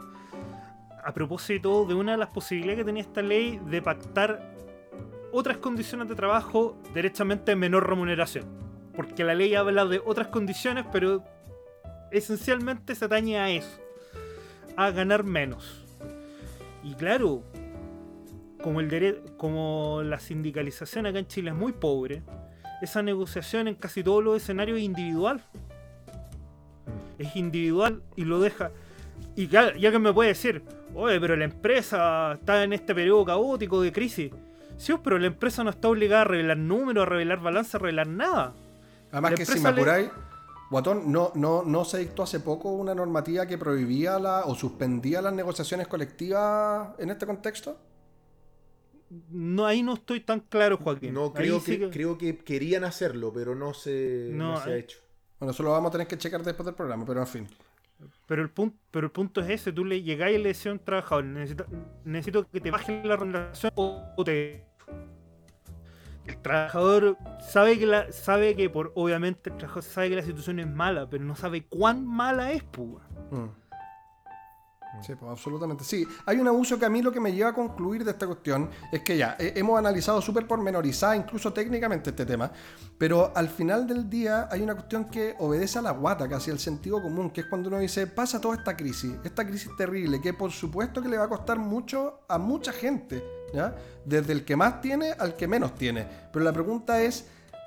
A 1.03 1.15
propósito 1.15 1.87
de 1.87 1.95
una 1.95 2.13
de 2.13 2.19
las 2.19 2.29
posibilidades 2.29 2.81
que 2.81 2.85
tenía 2.85 3.03
esta 3.03 3.23
ley 3.23 3.59
de 3.71 3.81
pactar 3.81 4.53
otras 5.33 5.57
condiciones 5.57 6.09
de 6.09 6.17
trabajo 6.17 6.77
derechamente 6.93 7.57
menor 7.57 7.89
remuneración 7.89 8.67
porque 8.97 9.23
la 9.23 9.35
ley 9.35 9.55
habla 9.55 9.85
de 9.85 10.01
otras 10.05 10.29
condiciones, 10.29 10.87
pero 10.91 11.23
esencialmente 12.11 12.95
se 12.95 13.05
atañe 13.05 13.39
a 13.39 13.51
eso, 13.51 13.79
a 14.77 14.91
ganar 14.91 15.23
menos. 15.23 15.86
Y 16.87 16.95
claro, 16.95 17.43
como, 18.63 18.79
el 18.79 19.23
como 19.37 20.03
la 20.05 20.21
sindicalización 20.21 21.07
acá 21.07 21.19
en 21.19 21.27
Chile 21.27 21.51
es 21.51 21.57
muy 21.57 21.73
pobre, 21.73 22.23
esa 22.81 23.03
negociación 23.03 23.67
en 23.67 23.75
casi 23.75 24.05
todos 24.05 24.23
los 24.23 24.37
escenarios 24.37 24.79
es 24.79 24.85
individual. 24.85 25.43
Es 27.19 27.35
individual 27.35 28.03
y 28.15 28.25
lo 28.25 28.39
deja. 28.41 28.71
Y 29.35 29.49
ya, 29.49 29.75
ya 29.77 29.91
que 29.91 29.99
me 29.99 30.13
puede 30.13 30.29
decir, 30.29 30.63
oye, 30.95 31.19
pero 31.19 31.35
la 31.35 31.47
empresa 31.47 32.35
está 32.35 32.63
en 32.63 32.73
este 32.73 32.95
periodo 32.95 33.25
caótico 33.25 33.83
de 33.83 33.91
crisis. 33.91 34.31
Sí, 34.77 34.95
pero 35.03 35.19
la 35.19 35.27
empresa 35.27 35.65
no 35.65 35.71
está 35.71 35.89
obligada 35.89 36.23
a 36.23 36.27
revelar 36.27 36.57
números, 36.57 37.03
a 37.03 37.07
revelar 37.07 37.41
balance, 37.41 37.77
a 37.77 37.81
revelar 37.81 38.07
nada. 38.07 38.55
Además 39.11 39.35
que 39.35 39.45
si 39.45 39.59
me 39.59 39.71
apuráis, 39.71 40.09
Guatón, 40.71 41.13
¿no, 41.13 41.31
no, 41.35 41.63
¿no 41.63 41.85
se 41.85 41.99
dictó 41.99 42.25
hace 42.25 42.41
poco 42.41 42.71
una 42.73 42.95
normativa 42.95 43.47
que 43.47 43.57
prohibía 43.57 44.19
la, 44.19 44.45
o 44.47 44.55
suspendía 44.55 45.23
las 45.23 45.33
negociaciones 45.33 45.87
colectivas 45.87 46.91
en 46.99 47.11
este 47.11 47.25
contexto? 47.27 47.79
No, 49.31 49.65
ahí 49.65 49.83
no 49.83 49.95
estoy 49.95 50.21
tan 50.21 50.41
claro, 50.41 50.79
Joaquín. 50.79 51.15
No, 51.15 51.33
creo, 51.33 51.63
que, 51.63 51.79
que... 51.79 51.91
creo 51.91 52.19
que 52.19 52.39
querían 52.39 52.83
hacerlo, 52.83 53.33
pero 53.33 53.55
no 53.55 53.73
se, 53.75 54.31
no, 54.33 54.55
no 54.55 54.63
se 54.63 54.71
ha 54.71 54.77
hecho. 54.77 54.99
Bueno, 55.39 55.53
eso 55.53 55.63
lo 55.63 55.71
vamos 55.71 55.91
a 55.91 55.93
tener 55.93 56.09
que 56.09 56.19
checar 56.19 56.43
después 56.43 56.67
del 56.67 56.75
programa, 56.75 57.05
pero 57.07 57.21
en 57.21 57.27
fin. 57.27 57.49
Pero 58.27 58.43
el 58.43 58.51
punto, 58.51 58.77
pero 58.91 59.07
el 59.07 59.13
punto 59.13 59.41
es 59.41 59.49
ese, 59.49 59.73
tú 59.73 59.85
le 59.85 60.03
llegáis 60.03 60.39
y 60.39 60.43
le 60.43 60.49
decís 60.49 60.67
a 60.67 60.73
un 60.73 60.81
trabajador, 60.81 61.25
necesito, 61.25 61.67
necesito 62.05 62.51
que 62.51 62.61
te 62.61 62.71
bajen 62.71 63.09
la 63.09 63.17
remuneración 63.17 63.73
o 63.77 64.25
te 64.25 64.66
el 66.27 66.43
trabajador 66.43 67.19
sabe 67.41 67.79
que 67.79 67.87
la, 67.87 68.13
sabe 68.13 68.57
que 68.57 68.71
por 68.71 68.93
obviamente 68.95 69.51
el 69.51 69.57
trabajador 69.57 69.85
sabe 69.85 70.09
que 70.11 70.17
la 70.17 70.23
situación 70.23 70.61
es 70.61 70.69
mala, 70.69 71.09
pero 71.09 71.25
no 71.25 71.37
sabe 71.37 71.67
cuán 71.67 72.07
mala 72.07 72.53
es, 72.53 72.63
pues. 72.65 73.03
Sí, 75.03 75.15
pues 75.15 75.31
absolutamente. 75.31 75.85
Sí, 75.85 76.07
hay 76.25 76.39
un 76.39 76.49
abuso 76.49 76.79
que 76.79 76.87
a 76.87 76.91
mí 76.91 77.03
lo 77.03 77.13
que 77.13 77.21
me 77.21 77.33
lleva 77.33 77.51
a 77.51 77.55
concluir 77.55 78.05
de 78.05 78.13
esta 78.13 78.27
cuestión 78.27 78.71
es 78.91 79.03
que 79.03 79.17
ya 79.17 79.37
eh, 79.39 79.53
hemos 79.57 79.79
analizado 79.79 80.21
súper 80.21 80.47
pormenorizada, 80.47 81.17
incluso 81.17 81.53
técnicamente, 81.53 82.11
este 82.11 82.25
tema, 82.25 82.51
pero 82.99 83.33
al 83.35 83.49
final 83.49 83.87
del 83.87 84.09
día 84.09 84.49
hay 84.51 84.63
una 84.63 84.75
cuestión 84.75 85.07
que 85.07 85.35
obedece 85.39 85.79
a 85.79 85.83
la 85.83 85.91
guata, 85.91 86.29
casi 86.29 86.51
al 86.51 86.59
sentido 86.59 87.03
común, 87.03 87.31
que 87.31 87.43
es 87.43 87.47
cuando 87.47 87.69
uno 87.69 87.79
dice, 87.79 88.07
pasa 88.07 88.41
toda 88.41 88.57
esta 88.57 88.77
crisis, 88.77 89.13
esta 89.25 89.47
crisis 89.47 89.71
terrible, 89.77 90.21
que 90.21 90.33
por 90.33 90.51
supuesto 90.51 91.03
que 91.03 91.09
le 91.09 91.19
va 91.19 91.25
a 91.25 91.29
costar 91.29 91.59
mucho 91.59 92.21
a 92.29 92.39
mucha 92.39 92.73
gente, 92.73 93.23
¿ya? 93.53 93.75
Desde 94.05 94.33
el 94.33 94.45
que 94.45 94.57
más 94.57 94.81
tiene 94.81 95.13
al 95.13 95.37
que 95.37 95.49
menos 95.49 95.75
tiene. 95.75 96.07
Pero 96.33 96.45
la 96.45 96.53
pregunta 96.53 97.01
es, 97.03 97.27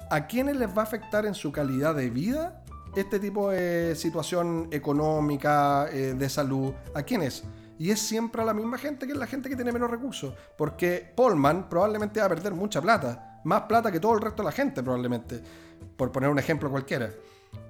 ¿a 0.10 0.28
quiénes 0.28 0.58
les 0.58 0.70
va 0.70 0.82
a 0.82 0.86
afectar 0.86 1.26
en 1.26 1.34
su 1.34 1.52
calidad 1.52 1.96
de 1.96 2.10
vida 2.10 2.64
este 2.96 3.20
tipo 3.20 3.52
de 3.52 3.96
situación 3.96 4.68
económica, 4.72 5.88
eh, 5.92 6.16
de 6.18 6.30
salud? 6.30 6.74
¿A 6.94 7.04
quiénes? 7.04 7.44
Y 7.78 7.92
es 7.92 8.00
siempre 8.02 8.42
a 8.42 8.46
la 8.46 8.54
misma 8.54 8.78
gente 8.78 9.06
que 9.06 9.14
es 9.14 9.18
la 9.18 9.28
gente 9.28 9.48
que 9.48 9.56
tiene 9.56 9.72
menos 9.72 9.90
recursos. 9.90 10.34
Porque 10.58 11.14
Polman 11.16 11.70
probablemente 11.70 12.20
va 12.20 12.26
a 12.26 12.30
perder 12.30 12.54
mucha 12.54 12.82
plata. 12.82 13.40
Más 13.46 13.62
plata 13.62 13.90
que 13.90 14.02
todo 14.02 14.16
el 14.16 14.22
resto 14.22 14.44
de 14.44 14.48
la 14.48 14.52
gente 14.52 14.84
probablemente. 14.84 15.42
Por 15.96 16.12
poner 16.12 16.30
un 16.30 16.40
ejemplo 16.40 16.70
cualquiera. 16.70 17.10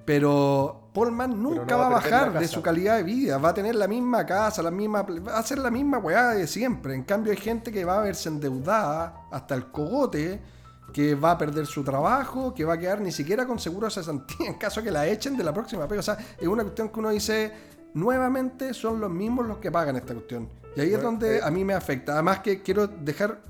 Pero 0.04 0.90
Polman 0.92 1.40
nunca 1.40 1.64
no 1.66 1.78
va 1.78 1.86
a 1.86 1.88
va 1.88 1.94
bajar 1.96 2.38
de 2.38 2.48
su 2.48 2.62
calidad 2.62 2.96
de 2.96 3.04
vida. 3.04 3.38
Va 3.38 3.50
a 3.50 3.54
tener 3.54 3.74
la 3.74 3.86
misma 3.86 4.26
casa, 4.26 4.62
la 4.62 4.70
misma. 4.70 5.02
Va 5.02 5.38
a 5.38 5.42
ser 5.42 5.58
la 5.58 5.70
misma 5.70 5.98
weá 5.98 6.30
de 6.30 6.46
siempre. 6.46 6.94
En 6.94 7.04
cambio, 7.04 7.32
hay 7.32 7.38
gente 7.38 7.70
que 7.70 7.84
va 7.84 7.98
a 7.98 8.02
verse 8.02 8.28
endeudada 8.28 9.26
hasta 9.30 9.54
el 9.54 9.70
cogote. 9.70 10.40
Que 10.92 11.14
va 11.14 11.30
a 11.30 11.38
perder 11.38 11.66
su 11.66 11.84
trabajo, 11.84 12.52
que 12.52 12.64
va 12.64 12.74
a 12.74 12.78
quedar 12.78 13.00
ni 13.00 13.12
siquiera 13.12 13.46
con 13.46 13.60
seguro 13.60 13.86
de 13.86 13.92
cesantía 13.92 14.48
en 14.48 14.54
caso 14.54 14.82
que 14.82 14.90
la 14.90 15.06
echen 15.06 15.36
de 15.36 15.44
la 15.44 15.54
próxima 15.54 15.86
pega. 15.86 16.00
O 16.00 16.02
sea, 16.02 16.18
es 16.36 16.48
una 16.48 16.64
cuestión 16.64 16.88
que 16.88 16.98
uno 16.98 17.10
dice, 17.10 17.52
nuevamente 17.94 18.74
son 18.74 19.00
los 19.00 19.08
mismos 19.08 19.46
los 19.46 19.58
que 19.58 19.70
pagan 19.70 19.94
esta 19.94 20.14
cuestión. 20.14 20.48
Y 20.74 20.80
ahí 20.80 20.92
es 20.92 21.00
donde 21.00 21.38
eh, 21.38 21.40
a 21.44 21.50
mí 21.50 21.64
me 21.64 21.74
afecta. 21.74 22.14
Además 22.14 22.40
que 22.40 22.62
quiero 22.62 22.88
dejar 22.88 23.40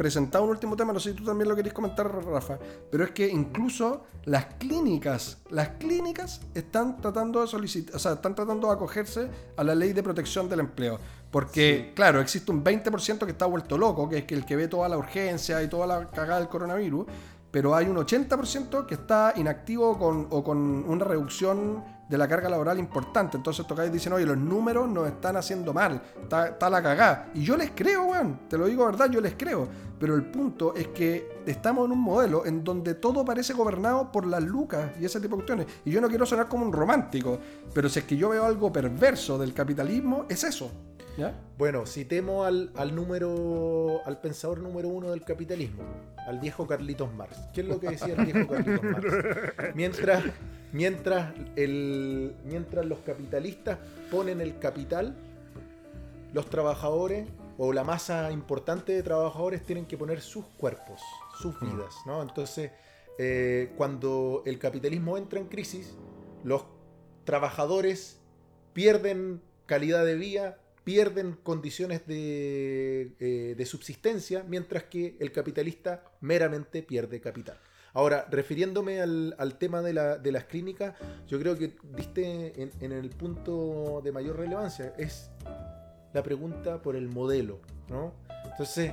presentado 0.00 0.44
un 0.44 0.50
último 0.50 0.76
tema, 0.76 0.94
no 0.94 0.98
sé 0.98 1.10
si 1.10 1.16
tú 1.16 1.24
también 1.24 1.46
lo 1.46 1.54
querés 1.54 1.74
comentar, 1.74 2.10
Rafa, 2.10 2.58
pero 2.90 3.04
es 3.04 3.10
que 3.10 3.28
incluso 3.28 4.04
las 4.24 4.46
clínicas, 4.54 5.36
las 5.50 5.68
clínicas 5.78 6.40
están 6.54 7.02
tratando 7.02 7.42
de 7.42 7.46
solicitar, 7.46 7.96
o 7.96 7.98
sea, 7.98 8.12
están 8.14 8.34
tratando 8.34 8.68
de 8.68 8.72
acogerse 8.72 9.28
a 9.58 9.62
la 9.62 9.74
ley 9.74 9.92
de 9.92 10.02
protección 10.02 10.48
del 10.48 10.60
empleo. 10.60 10.98
Porque, 11.30 11.92
claro, 11.94 12.18
existe 12.22 12.50
un 12.50 12.64
20% 12.64 13.26
que 13.26 13.32
está 13.32 13.44
vuelto 13.44 13.76
loco, 13.76 14.08
que 14.08 14.16
es 14.16 14.24
el 14.32 14.46
que 14.46 14.56
ve 14.56 14.68
toda 14.68 14.88
la 14.88 14.96
urgencia 14.96 15.62
y 15.62 15.68
toda 15.68 15.86
la 15.86 16.10
cagada 16.10 16.38
del 16.38 16.48
coronavirus, 16.48 17.06
pero 17.50 17.74
hay 17.74 17.84
un 17.84 17.98
80% 17.98 18.86
que 18.86 18.94
está 18.94 19.34
inactivo 19.36 19.98
con, 19.98 20.28
o 20.30 20.42
con 20.42 20.58
una 20.88 21.04
reducción 21.04 21.84
de 22.10 22.18
la 22.18 22.26
carga 22.26 22.48
laboral 22.48 22.78
importante. 22.80 23.36
Entonces 23.36 23.64
tocáis 23.66 23.92
dicen, 23.92 24.12
oye, 24.12 24.26
los 24.26 24.36
números 24.36 24.88
nos 24.88 25.06
están 25.06 25.36
haciendo 25.36 25.72
mal, 25.72 26.02
está, 26.20 26.48
está 26.48 26.68
la 26.68 26.82
cagada. 26.82 27.30
Y 27.34 27.44
yo 27.44 27.56
les 27.56 27.70
creo, 27.70 28.02
weón, 28.02 28.40
te 28.48 28.58
lo 28.58 28.66
digo 28.66 28.84
verdad, 28.84 29.08
yo 29.08 29.20
les 29.20 29.34
creo. 29.34 29.68
Pero 29.98 30.16
el 30.16 30.24
punto 30.24 30.74
es 30.74 30.88
que 30.88 31.40
estamos 31.46 31.86
en 31.86 31.92
un 31.92 32.00
modelo 32.00 32.44
en 32.44 32.64
donde 32.64 32.94
todo 32.94 33.24
parece 33.24 33.52
gobernado 33.52 34.10
por 34.10 34.26
las 34.26 34.42
lucas 34.42 34.90
y 35.00 35.04
ese 35.04 35.20
tipo 35.20 35.36
de 35.36 35.44
cuestiones. 35.44 35.66
Y 35.84 35.92
yo 35.92 36.00
no 36.00 36.08
quiero 36.08 36.26
sonar 36.26 36.48
como 36.48 36.66
un 36.66 36.72
romántico, 36.72 37.38
pero 37.72 37.88
si 37.88 38.00
es 38.00 38.04
que 38.04 38.16
yo 38.16 38.30
veo 38.30 38.44
algo 38.44 38.72
perverso 38.72 39.38
del 39.38 39.54
capitalismo, 39.54 40.26
es 40.28 40.42
eso. 40.42 40.72
¿Ya? 41.20 41.34
Bueno, 41.58 41.84
citemos 41.86 42.46
al, 42.46 42.70
al 42.76 42.94
número, 42.94 44.00
al 44.06 44.22
pensador 44.22 44.60
número 44.60 44.88
uno 44.88 45.10
del 45.10 45.22
capitalismo, 45.22 45.82
al 46.26 46.38
viejo 46.38 46.66
Carlitos 46.66 47.12
Marx. 47.12 47.36
¿Qué 47.52 47.60
es 47.60 47.66
lo 47.66 47.78
que 47.78 47.90
decía 47.90 48.14
el 48.14 48.24
viejo 48.24 48.48
Carlitos 48.50 48.82
Marx? 48.82 49.06
Mientras, 49.74 50.24
mientras, 50.72 51.34
el, 51.56 52.34
mientras 52.46 52.86
los 52.86 53.00
capitalistas 53.00 53.78
ponen 54.10 54.40
el 54.40 54.58
capital, 54.58 55.14
los 56.32 56.48
trabajadores 56.48 57.28
o 57.58 57.74
la 57.74 57.84
masa 57.84 58.32
importante 58.32 58.94
de 58.94 59.02
trabajadores 59.02 59.62
tienen 59.62 59.84
que 59.84 59.98
poner 59.98 60.22
sus 60.22 60.46
cuerpos, 60.56 61.02
sus 61.38 61.60
vidas, 61.60 61.96
¿no? 62.06 62.22
Entonces, 62.22 62.70
eh, 63.18 63.74
cuando 63.76 64.42
el 64.46 64.58
capitalismo 64.58 65.18
entra 65.18 65.38
en 65.38 65.48
crisis, 65.48 65.94
los 66.44 66.64
trabajadores 67.24 68.18
pierden 68.72 69.42
calidad 69.66 70.06
de 70.06 70.14
vida, 70.14 70.56
pierden 70.90 71.36
condiciones 71.44 72.04
de, 72.08 73.12
eh, 73.20 73.54
de 73.56 73.64
subsistencia, 73.64 74.42
mientras 74.48 74.82
que 74.84 75.16
el 75.20 75.30
capitalista 75.30 76.02
meramente 76.20 76.82
pierde 76.82 77.20
capital. 77.20 77.56
Ahora, 77.92 78.26
refiriéndome 78.28 79.00
al, 79.00 79.54
tema 79.60 79.82
de, 79.82 79.92
la- 79.92 80.18
de 80.18 80.32
las 80.32 80.46
clínicas, 80.46 80.96
yo 81.28 81.38
creo 81.38 81.56
que 81.56 81.76
diste 81.96 82.60
en, 82.80 82.90
el 82.92 83.10
punto 83.10 84.00
de 84.02 84.10
mayor 84.10 84.36
relevancia, 84.36 84.92
es 84.98 85.30
la 86.12 86.24
pregunta 86.24 86.82
por 86.82 86.96
el 86.96 87.08
modelo, 87.08 87.60
¿no? 87.88 88.12
Entonces, 88.50 88.92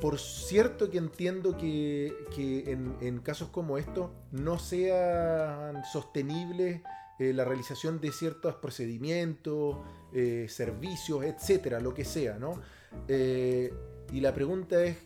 por 0.00 0.18
cierto 0.18 0.90
que 0.90 0.98
entiendo 0.98 1.56
que, 1.56 2.12
que 2.34 2.72
en, 2.72 2.96
en 3.00 3.20
casos 3.20 3.50
como 3.50 3.78
estos 3.78 4.10
no 4.32 4.58
sean 4.58 5.84
sostenibles 5.92 6.82
eh, 7.20 7.32
la 7.34 7.44
realización 7.44 8.00
de 8.00 8.10
ciertos 8.12 8.54
procedimientos, 8.56 9.76
eh, 10.12 10.46
servicios, 10.48 11.24
etcétera, 11.24 11.80
lo 11.80 11.94
que 11.94 12.04
sea, 12.04 12.38
¿no? 12.38 12.60
Eh, 13.08 13.72
y 14.12 14.20
la 14.20 14.34
pregunta 14.34 14.82
es, 14.82 14.96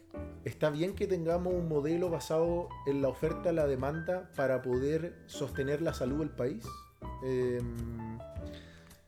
¿está 0.44 0.70
bien 0.70 0.94
que 0.94 1.07
tengamos 1.07 1.52
un 1.52 1.68
modelo 1.68 2.09
basado 2.09 2.68
en 2.86 3.02
la 3.02 3.09
oferta 3.09 3.52
y 3.52 3.55
la 3.55 3.66
demanda 3.66 4.30
para 4.34 4.62
poder 4.62 5.14
sostener 5.26 5.82
la 5.82 5.92
salud 5.92 6.20
del 6.20 6.30
país? 6.30 6.64
Eh, 7.24 7.61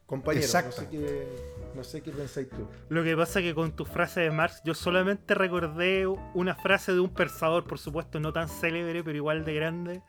compañero, 0.05 0.42
no 0.42 0.47
Exacto. 0.47 0.82
sé, 0.82 0.88
qué, 0.88 1.28
no 1.74 1.82
sé 1.82 2.03
qué 2.03 2.11
pensáis 2.11 2.49
tú. 2.51 2.68
Lo 2.90 3.03
que 3.03 3.16
pasa 3.16 3.40
que 3.40 3.55
con 3.55 3.72
tu 3.72 3.84
frase 3.84 4.20
de 4.20 4.30
Marx, 4.30 4.61
yo 4.64 4.74
solamente 4.74 5.34
recordé 5.34 6.07
una 6.07 6.55
frase 6.55 6.92
de 6.92 7.01
un 7.01 7.11
pensador, 7.11 7.64
por 7.64 7.78
supuesto, 7.78 8.20
no 8.20 8.32
tan 8.32 8.49
célebre, 8.49 9.03
pero 9.03 9.16
igual 9.16 9.44
de 9.44 9.55
grande. 9.55 10.03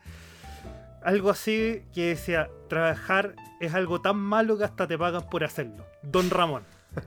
Algo 1.02 1.30
así 1.30 1.84
que 1.94 2.08
decía, 2.08 2.50
trabajar 2.68 3.34
es 3.60 3.74
algo 3.74 4.00
tan 4.00 4.16
malo 4.16 4.58
que 4.58 4.64
hasta 4.64 4.86
te 4.86 4.98
pagan 4.98 5.28
por 5.28 5.44
hacerlo. 5.44 5.84
Don 6.02 6.30
Ramón. 6.30 6.64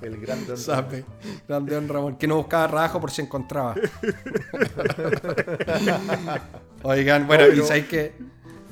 El 0.00 0.20
gran 0.20 0.46
Don 0.46 0.56
Sabe, 0.56 1.04
grande 1.46 1.74
don 1.74 1.88
Ramón, 1.88 2.16
que 2.16 2.26
no 2.26 2.36
buscaba 2.36 2.68
trabajo 2.68 3.00
por 3.00 3.10
si 3.10 3.22
encontraba. 3.22 3.74
Oigan, 6.82 7.26
bueno, 7.26 7.48
No, 7.48 7.52
y 7.52 7.66
sabéis 7.66 7.86
que. 7.86 8.14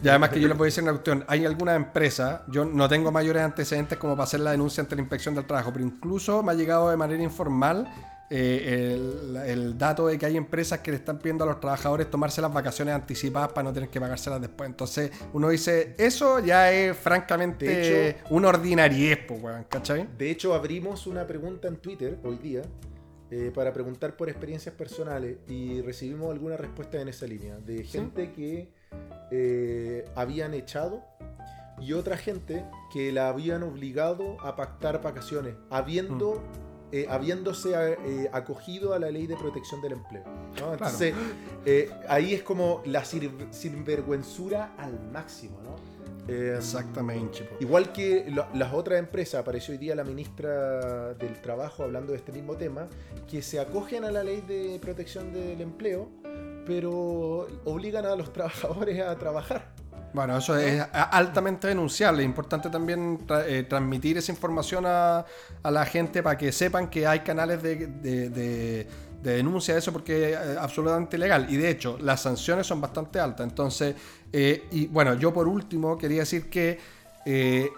Y 0.03 0.09
además 0.09 0.31
que 0.31 0.41
yo 0.41 0.49
les 0.49 0.59
voy 0.59 0.65
a 0.65 0.67
decir 0.67 0.83
una 0.83 0.93
cuestión. 0.93 1.25
Hay 1.29 1.47
alguna 1.47 1.77
empresa, 1.77 2.45
yo 2.49 2.65
no 2.65 2.89
tengo 2.89 3.13
mayores 3.13 3.43
antecedentes 3.43 3.99
como 3.99 4.15
para 4.15 4.25
hacer 4.25 4.41
la 4.41 4.51
denuncia 4.51 4.83
ante 4.83 4.97
la 4.97 5.03
inspección 5.03 5.35
del 5.35 5.45
trabajo, 5.45 5.73
pero 5.73 5.85
incluso 5.85 6.43
me 6.43 6.53
ha 6.53 6.55
llegado 6.55 6.91
de 6.91 6.97
manera 6.97 7.23
informal 7.23 7.89
eh, 8.35 8.95
el, 8.95 9.37
el 9.37 9.77
dato 9.79 10.07
de 10.07 10.17
que 10.19 10.25
hay 10.25 10.39
empresas 10.39 10.79
que 10.79 10.91
le 10.91 10.97
están 10.97 11.19
pidiendo 11.19 11.45
a 11.45 11.47
los 11.47 11.61
trabajadores 11.61 12.09
tomarse 12.11 12.41
las 12.41 12.51
vacaciones 12.51 12.95
anticipadas 12.95 13.53
para 13.53 13.65
no 13.65 13.73
tener 13.75 13.91
que 13.91 14.01
pagárselas 14.01 14.41
después. 14.41 14.71
Entonces 14.71 15.11
uno 15.35 15.51
dice, 15.51 15.95
eso 15.99 16.39
ya 16.39 16.73
es 16.73 16.97
francamente 16.97 17.67
De 17.67 18.11
hecho- 18.11 18.25
una 18.31 18.49
ordinariez, 18.49 19.19
pues, 19.29 19.43
weón, 19.43 19.65
¿cachai? 19.69 20.09
De 20.17 20.31
hecho, 20.31 20.55
abrimos 20.55 21.07
una 21.07 21.27
pregunta 21.27 21.69
en 21.69 21.77
Twitter 21.77 22.19
hoy 22.25 22.37
día 22.39 22.63
eh, 23.31 23.51
para 23.55 23.71
preguntar 23.73 24.17
por 24.17 24.31
experiencias 24.31 24.75
personales 24.75 25.37
y 25.47 25.83
recibimos 25.83 26.31
alguna 26.33 26.57
respuesta 26.57 27.01
en 27.01 27.09
esa 27.09 27.27
línea 27.27 27.57
de 27.59 27.85
gente 27.85 28.33
que 28.33 28.71
eh, 29.31 30.05
habían 30.15 30.55
echado 30.55 31.03
y 31.81 31.95
otra 31.95 32.17
gente 32.17 32.65
que 32.93 33.11
la 33.13 33.29
habían 33.29 33.63
obligado 33.63 34.37
a 34.41 34.55
pactar 34.55 35.03
vacaciones, 35.03 35.55
habiendo, 35.71 36.43
eh, 36.93 37.07
habiéndose 37.09 37.73
eh, 37.75 38.29
acogido 38.33 38.93
a 38.95 38.99
la 38.99 39.11
ley 39.11 39.27
de 39.27 39.37
protección 39.37 39.81
del 39.81 39.93
empleo. 39.93 40.25
¿no? 40.61 40.73
Entonces, 40.75 41.15
eh, 41.65 41.91
ahí 42.09 42.35
es 42.35 42.43
como 42.43 42.83
la 42.85 43.03
sinvergüenzura 43.05 44.75
al 44.79 44.99
máximo, 45.11 45.59
¿no? 45.63 45.77
Eh, 46.29 46.55
Exactamente. 46.57 47.49
Igual 47.59 47.93
que 47.93 48.27
lo- 48.31 48.47
las 48.55 48.73
otras 48.73 48.99
empresas, 49.01 49.41
apareció 49.41 49.73
hoy 49.73 49.79
día 49.79 49.97
la 49.97 50.05
ministra 50.05 51.15
del 51.15 51.41
Trabajo 51.41 51.83
hablando 51.83 52.13
de 52.13 52.19
este 52.19 52.31
mismo 52.31 52.57
tema, 52.57 52.89
que 53.29 53.43
se 53.43 53.59
acogen 53.59 54.05
a 54.05 54.13
la 54.13 54.23
ley 54.23 54.41
de 54.43 54.79
protección 54.81 55.33
del 55.33 55.61
empleo, 55.61 56.09
pero 56.65 57.49
obligan 57.65 58.07
a 58.07 58.15
los 58.15 58.33
trabajadores 58.33 59.01
a 59.01 59.19
trabajar. 59.19 59.75
Bueno, 60.13 60.37
eso 60.37 60.57
es 60.59 60.83
altamente 60.93 61.69
denunciable. 61.69 62.23
Es 62.23 62.27
importante 62.27 62.69
también 62.69 63.19
eh, 63.47 63.65
transmitir 63.69 64.19
esa 64.19 64.31
información 64.31 64.85
a, 64.87 65.25
la 65.65 65.87
gente 65.87 66.23
para 66.23 66.37
que 66.37 66.53
sepan 66.53 66.91
que 66.91 67.07
hay 67.07 67.21
canales 67.21 67.63
de, 67.63 67.77
de- 67.87 68.29
de- 68.31 68.87
de 69.23 69.35
denuncia 69.37 69.73
de 69.75 69.79
eso 69.81 69.93
porque 69.93 70.33
es 70.33 70.37
eh, 70.37 70.57
absolutamente 70.61 71.17
ilegal. 71.17 71.47
Y 71.49 71.57
de 71.57 71.71
hecho, 71.71 71.97
las 72.01 72.21
sanciones 72.23 72.67
son 72.67 72.81
bastante 72.81 73.21
altas. 73.21 73.47
Entonces, 73.49 73.95
eh, 74.33 74.65
y 74.73 74.87
bueno, 74.89 75.15
yo 75.15 75.33
por 75.33 75.49
último 75.49 75.97
quería 75.97 76.21
decir 76.21 76.51
que 76.51 76.79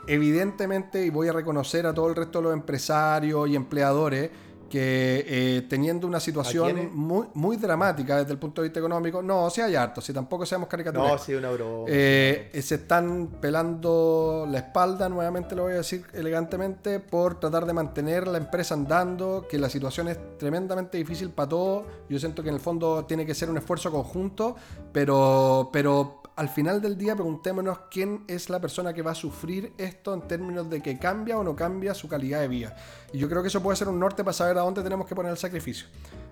evidentemente, 0.06 1.04
y 1.04 1.10
voy 1.10 1.28
a 1.28 1.32
reconocer 1.32 1.86
a 1.86 1.92
todo 1.94 2.08
el 2.08 2.16
resto 2.16 2.38
de 2.38 2.44
los 2.44 2.52
empresarios 2.54 3.48
y 3.48 3.56
empleadores, 3.56 4.30
que 4.68 5.24
eh, 5.26 5.66
teniendo 5.68 6.06
una 6.06 6.20
situación 6.20 6.90
muy, 6.94 7.26
muy 7.34 7.56
dramática 7.56 8.18
desde 8.18 8.32
el 8.32 8.38
punto 8.38 8.62
de 8.62 8.68
vista 8.68 8.80
económico, 8.80 9.22
no, 9.22 9.48
si 9.50 9.60
hay 9.60 9.74
harto, 9.74 10.00
si 10.00 10.12
tampoco 10.12 10.46
seamos 10.46 10.68
caricaturas. 10.68 11.12
No, 11.12 11.18
sí, 11.18 11.34
una 11.34 11.50
broma. 11.50 11.84
Eh, 11.88 12.50
eh, 12.52 12.62
se 12.62 12.76
están 12.76 13.38
pelando 13.40 14.46
la 14.50 14.58
espalda, 14.58 15.08
nuevamente 15.08 15.54
lo 15.54 15.64
voy 15.64 15.72
a 15.72 15.76
decir 15.76 16.04
elegantemente, 16.12 17.00
por 17.00 17.38
tratar 17.40 17.66
de 17.66 17.72
mantener 17.72 18.26
la 18.26 18.38
empresa 18.38 18.74
andando, 18.74 19.46
que 19.48 19.58
la 19.58 19.68
situación 19.68 20.08
es 20.08 20.18
tremendamente 20.38 20.98
difícil 20.98 21.30
para 21.30 21.48
todos. 21.48 21.84
Yo 22.08 22.18
siento 22.18 22.42
que 22.42 22.48
en 22.48 22.56
el 22.56 22.60
fondo 22.60 23.04
tiene 23.04 23.26
que 23.26 23.34
ser 23.34 23.50
un 23.50 23.58
esfuerzo 23.58 23.90
conjunto, 23.90 24.56
pero, 24.92 25.70
pero 25.72 26.22
al 26.36 26.48
final 26.48 26.80
del 26.80 26.98
día 26.98 27.14
preguntémonos 27.14 27.78
quién 27.90 28.24
es 28.26 28.50
la 28.50 28.60
persona 28.60 28.92
que 28.92 29.02
va 29.02 29.12
a 29.12 29.14
sufrir 29.14 29.72
esto 29.78 30.12
en 30.12 30.22
términos 30.22 30.68
de 30.68 30.82
que 30.82 30.98
cambia 30.98 31.38
o 31.38 31.44
no 31.44 31.54
cambia 31.54 31.94
su 31.94 32.08
calidad 32.08 32.40
de 32.40 32.48
vida. 32.48 32.76
Y 33.12 33.18
yo 33.18 33.28
creo 33.28 33.42
que 33.42 33.48
eso 33.48 33.62
puede 33.62 33.76
ser 33.76 33.88
un 33.88 34.00
norte 34.00 34.24
para 34.24 34.32
saber 34.32 34.53
saber 34.54 34.62
a 34.62 34.64
dónde 34.64 34.82
tenemos 34.82 35.06
que 35.06 35.14
poner 35.14 35.32
el 35.32 35.38
sacrificio. 35.38 35.86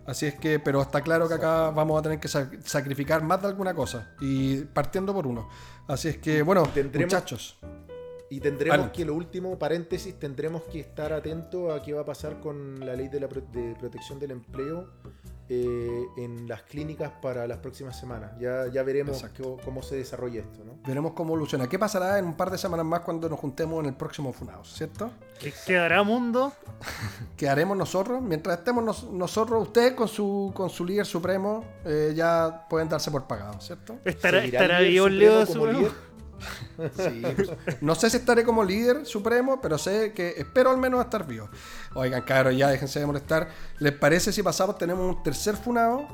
Así 0.06 0.26
es 0.26 0.34
que, 0.34 0.58
pero 0.58 0.82
está 0.82 1.00
claro 1.00 1.28
que 1.28 1.34
acá 1.34 1.70
vamos 1.70 1.98
a 1.98 2.02
tener 2.02 2.18
que 2.18 2.28
sa- 2.28 2.50
sacrificar 2.64 3.22
más 3.22 3.40
de 3.42 3.48
alguna 3.48 3.74
cosa. 3.74 4.14
Y 4.20 4.62
partiendo 4.62 5.12
por 5.14 5.26
uno. 5.26 5.48
Así 5.88 6.08
es 6.08 6.18
que, 6.18 6.42
bueno, 6.42 6.62
Tendremos- 6.74 7.12
muchachos. 7.12 7.58
Y 8.30 8.40
tendremos 8.40 8.78
Vale. 8.78 8.92
que, 8.92 9.04
lo 9.04 9.14
último, 9.14 9.58
paréntesis, 9.58 10.18
tendremos 10.18 10.62
que 10.62 10.80
estar 10.80 11.12
atentos 11.12 11.70
a 11.70 11.82
qué 11.82 11.92
va 11.92 12.00
a 12.00 12.04
pasar 12.06 12.40
con 12.40 12.80
la 12.80 12.94
ley 12.96 13.08
de, 13.08 13.20
la 13.20 13.26
de 13.26 13.76
protección 13.78 14.18
del 14.18 14.30
empleo 14.30 14.88
eh, 15.48 16.06
en 16.16 16.48
las 16.48 16.62
clínicas 16.62 17.10
para 17.20 17.46
las 17.46 17.58
próximas 17.58 17.98
semanas. 17.98 18.32
Ya, 18.40 18.66
ya 18.68 18.82
veremos 18.82 19.22
cómo 19.64 19.82
se 19.82 19.96
desarrolla 19.96 20.40
esto, 20.40 20.64
¿no? 20.64 20.72
Veremos 20.86 21.12
cómo 21.12 21.30
evoluciona. 21.34 21.68
¿Qué 21.68 21.78
pasará 21.78 22.18
en 22.18 22.24
un 22.26 22.34
par 22.34 22.50
de 22.50 22.58
semanas 22.58 22.86
más 22.86 23.00
cuando 23.00 23.28
nos 23.28 23.38
juntemos 23.38 23.80
en 23.80 23.86
el 23.86 23.94
próximo 23.94 24.32
Funados, 24.32 24.72
¿cierto? 24.72 25.10
¿Qué 25.38 25.52
quedará 25.66 26.02
mundo? 26.02 26.52
¿Qué 27.36 27.48
haremos 27.48 27.76
nosotros? 27.76 28.22
Mientras 28.22 28.58
estemos 28.58 28.84
nos- 28.84 29.10
nosotros, 29.10 29.62
ustedes 29.62 29.92
con 29.92 30.08
su, 30.08 30.52
con 30.54 30.70
su 30.70 30.84
líder 30.84 31.06
supremo, 31.06 31.64
eh, 31.84 32.12
ya 32.14 32.66
pueden 32.68 32.88
darse 32.88 33.10
por 33.10 33.26
pagados, 33.26 33.66
¿cierto? 33.66 33.98
¿Estará, 34.04 34.40
¿Seguirá 34.40 34.60
estará 34.62 34.80
vivo 34.80 35.06
el 35.08 35.18
líder? 35.18 35.92
Sí. 36.96 37.22
No 37.80 37.94
sé 37.94 38.10
si 38.10 38.16
estaré 38.16 38.44
como 38.44 38.64
líder 38.64 39.06
supremo, 39.06 39.60
pero 39.60 39.78
sé 39.78 40.12
que 40.12 40.34
espero 40.36 40.70
al 40.70 40.78
menos 40.78 41.04
estar 41.04 41.26
vivo. 41.26 41.48
Oigan, 41.94 42.22
cabros, 42.22 42.56
ya 42.56 42.68
déjense 42.68 43.00
de 43.00 43.06
molestar. 43.06 43.48
¿Les 43.78 43.92
parece 43.92 44.32
si 44.32 44.42
pasamos? 44.42 44.78
Tenemos 44.78 45.16
un 45.16 45.22
tercer 45.22 45.56
funado. 45.56 46.06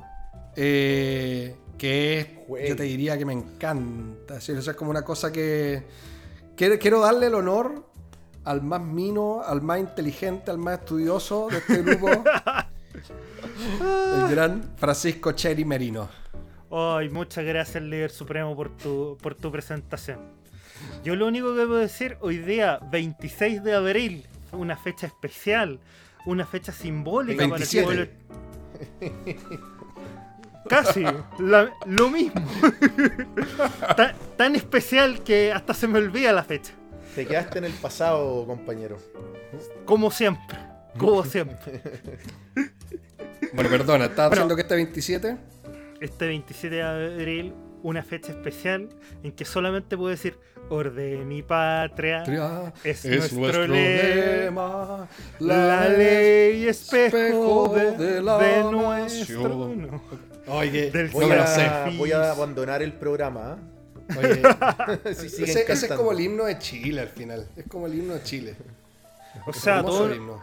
eh, 0.57 1.57
que 1.79 2.18
es, 2.18 2.68
yo 2.68 2.76
te 2.76 2.83
diría 2.83 3.16
que 3.16 3.24
me 3.24 3.33
encanta. 3.33 4.41
¿sí? 4.41 4.53
Es 4.53 4.68
como 4.74 4.91
una 4.91 5.03
cosa 5.03 5.31
que. 5.33 5.87
Quiero, 6.57 6.79
quiero 6.79 7.01
darle 7.01 7.26
el 7.26 7.35
honor 7.35 7.87
al 8.45 8.62
más 8.62 8.81
mino, 8.83 9.43
al 9.43 9.62
más 9.62 9.79
inteligente, 9.79 10.51
al 10.51 10.59
más 10.59 10.81
estudioso 10.81 11.49
de 11.51 11.59
este 11.59 11.83
grupo. 11.83 12.09
el 14.16 14.29
gran 14.29 14.74
Francisco 14.76 15.33
Cheri 15.33 15.64
Merino. 15.64 16.09
Ay, 16.70 17.08
muchas 17.10 17.44
gracias, 17.44 17.82
líder 17.82 18.10
supremo, 18.10 18.54
por 18.54 18.76
tu, 18.76 19.16
por 19.22 19.34
tu 19.34 19.50
presentación. 19.50 20.20
Yo 21.02 21.16
lo 21.16 21.26
único 21.26 21.48
que 21.54 21.64
puedo 21.66 21.76
decir, 21.78 22.16
hoy 22.20 22.38
día, 22.38 22.78
26 22.90 23.62
de 23.64 23.74
abril, 23.74 24.26
una 24.52 24.76
fecha 24.76 25.06
especial, 25.06 25.80
una 26.26 26.46
fecha 26.46 26.72
simbólica 26.72 27.46
27. 27.46 27.86
para 27.86 28.00
el 28.02 28.08
pueblo. 29.00 29.78
Casi, 30.68 31.02
la- 31.38 31.72
lo 31.86 32.10
mismo. 32.10 32.40
tan, 33.96 34.14
tan 34.36 34.54
especial 34.54 35.22
que 35.22 35.50
hasta 35.52 35.72
se 35.72 35.88
me 35.88 35.98
olvida 35.98 36.32
la 36.32 36.44
fecha. 36.44 36.72
Te 37.14 37.26
quedaste 37.26 37.58
en 37.58 37.64
el 37.64 37.72
pasado, 37.72 38.46
compañero. 38.46 38.98
Como 39.86 40.10
siempre, 40.10 40.58
como 40.98 41.24
siempre. 41.24 41.80
Bueno, 43.54 43.70
perdona, 43.70 44.04
¿estás 44.04 44.28
Bueno. 44.28 44.32
haciendo 44.42 44.56
que 44.56 44.62
este 44.62 44.74
27? 44.74 45.36
Este 46.01 46.26
27 46.26 46.76
de 46.76 46.82
abril, 46.82 47.55
una 47.82 48.03
fecha 48.03 48.30
especial 48.32 48.88
en 49.22 49.32
que 49.32 49.44
solamente 49.44 49.96
puedo 49.96 50.11
decir 50.11 50.38
orden 50.68 51.30
y 51.32 51.42
patria. 51.42 52.22
Es 52.84 53.05
nuestro 53.05 53.66
lema, 53.66 55.09
La, 55.40 55.57
La 55.66 55.88
ley 55.88 56.66
espejo 56.68 57.74
de, 57.74 57.96
de 57.96 58.22
la 58.22 58.38
de 58.38 58.49
nación. 58.62 58.72
nuestro. 58.72 59.49
no. 59.74 60.03
Oye, 60.46 60.90
Del 60.90 61.09
Voy, 61.09 61.30
a, 61.30 61.46
sé. 61.46 61.70
voy 61.99 62.12
a 62.12 62.30
abandonar 62.30 62.80
el 62.82 62.92
programa. 62.94 63.59
Oye, 64.16 64.40
¿ah? 64.44 64.99
Si 65.14 65.28
siguen 65.28 65.51
ese, 65.51 65.70
ese 65.72 65.86
es 65.86 65.92
como 65.92 66.12
el 66.12 66.20
himno 66.20 66.44
de 66.44 66.59
Chile 66.59 67.03
al 67.03 67.09
final. 67.09 67.46
Es 67.57 67.66
como 67.66 67.86
el 67.86 67.94
himno 67.99 68.14
de 68.14 68.22
Chile. 68.22 68.57
O 69.46 69.53
sea, 69.53 69.82
todo, 69.82 70.07
el 70.09 70.16
himno. 70.16 70.40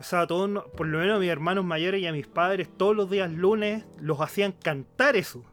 O 0.00 0.02
sea, 0.02 0.26
todos, 0.26 0.64
por 0.76 0.86
lo 0.86 0.98
menos 0.98 1.16
a 1.16 1.20
mis 1.20 1.28
hermanos 1.30 1.64
mayores 1.64 2.00
y 2.00 2.06
a 2.06 2.12
mis 2.12 2.26
padres, 2.26 2.68
todos 2.76 2.94
los 2.96 3.10
días 3.10 3.30
lunes 3.30 3.84
los 4.00 4.20
hacían 4.20 4.52
cantar 4.52 5.16
eso. 5.16 5.44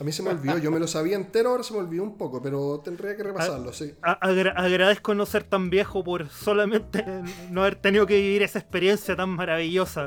A 0.00 0.04
mí 0.04 0.12
se 0.12 0.22
me 0.22 0.30
olvidó, 0.30 0.58
yo 0.58 0.70
me 0.70 0.78
lo 0.78 0.86
sabía 0.86 1.16
entero, 1.16 1.50
ahora 1.50 1.64
se 1.64 1.72
me 1.74 1.80
olvidó 1.80 2.04
un 2.04 2.16
poco, 2.16 2.40
pero 2.40 2.80
tendría 2.84 3.16
que 3.16 3.24
repasarlo, 3.24 3.72
sí. 3.72 3.94
A- 4.02 4.12
agra- 4.12 4.52
agradezco 4.56 5.12
no 5.12 5.26
ser 5.26 5.42
tan 5.42 5.70
viejo 5.70 6.04
por 6.04 6.28
solamente 6.28 7.04
no 7.50 7.62
haber 7.62 7.74
tenido 7.74 8.06
que 8.06 8.14
vivir 8.14 8.42
esa 8.44 8.60
experiencia 8.60 9.16
tan 9.16 9.30
maravillosa. 9.30 10.04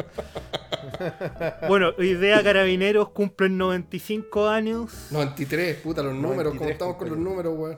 Bueno, 1.68 1.90
hoy 1.98 2.14
día 2.16 2.42
Carabineros 2.42 3.10
cumplen 3.10 3.58
95 3.58 4.48
años. 4.48 5.08
93, 5.12 5.76
puta, 5.78 6.02
los 6.04 6.14
números, 6.16 6.54
¿cómo 6.54 6.66
93, 6.66 6.72
estamos 6.72 6.96
con 6.96 7.10
los 7.10 7.18
números, 7.18 7.54
weón? 7.58 7.78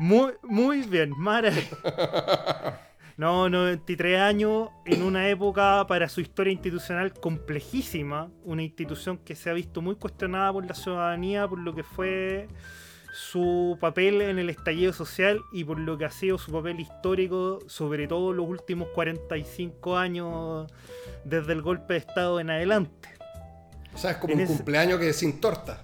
Muy, 0.00 0.32
muy 0.42 0.82
bien, 0.82 1.10
maravilloso. 1.16 1.76
No, 3.18 3.48
93 3.50 4.20
años 4.20 4.68
en 4.86 5.02
una 5.02 5.28
época 5.28 5.84
para 5.88 6.08
su 6.08 6.20
historia 6.20 6.52
institucional 6.52 7.12
complejísima, 7.12 8.30
una 8.44 8.62
institución 8.62 9.18
que 9.18 9.34
se 9.34 9.50
ha 9.50 9.52
visto 9.52 9.82
muy 9.82 9.96
cuestionada 9.96 10.52
por 10.52 10.64
la 10.64 10.74
ciudadanía 10.74 11.48
por 11.48 11.58
lo 11.58 11.74
que 11.74 11.82
fue 11.82 12.46
su 13.12 13.76
papel 13.80 14.22
en 14.22 14.38
el 14.38 14.48
estallido 14.50 14.92
social 14.92 15.40
y 15.52 15.64
por 15.64 15.80
lo 15.80 15.98
que 15.98 16.04
ha 16.04 16.10
sido 16.12 16.38
su 16.38 16.52
papel 16.52 16.78
histórico, 16.78 17.58
sobre 17.66 18.06
todo 18.06 18.32
los 18.32 18.46
últimos 18.48 18.86
45 18.94 19.96
años 19.96 20.70
desde 21.24 21.52
el 21.54 21.62
golpe 21.62 21.94
de 21.94 21.98
Estado 21.98 22.38
en 22.38 22.50
adelante. 22.50 23.08
O 23.94 23.98
sea, 23.98 24.12
es 24.12 24.16
como 24.18 24.32
En 24.34 24.38
un 24.38 24.44
ese- 24.44 24.54
cumpleaños 24.54 25.00
que 25.00 25.08
es 25.08 25.16
sin 25.16 25.40
torta. 25.40 25.82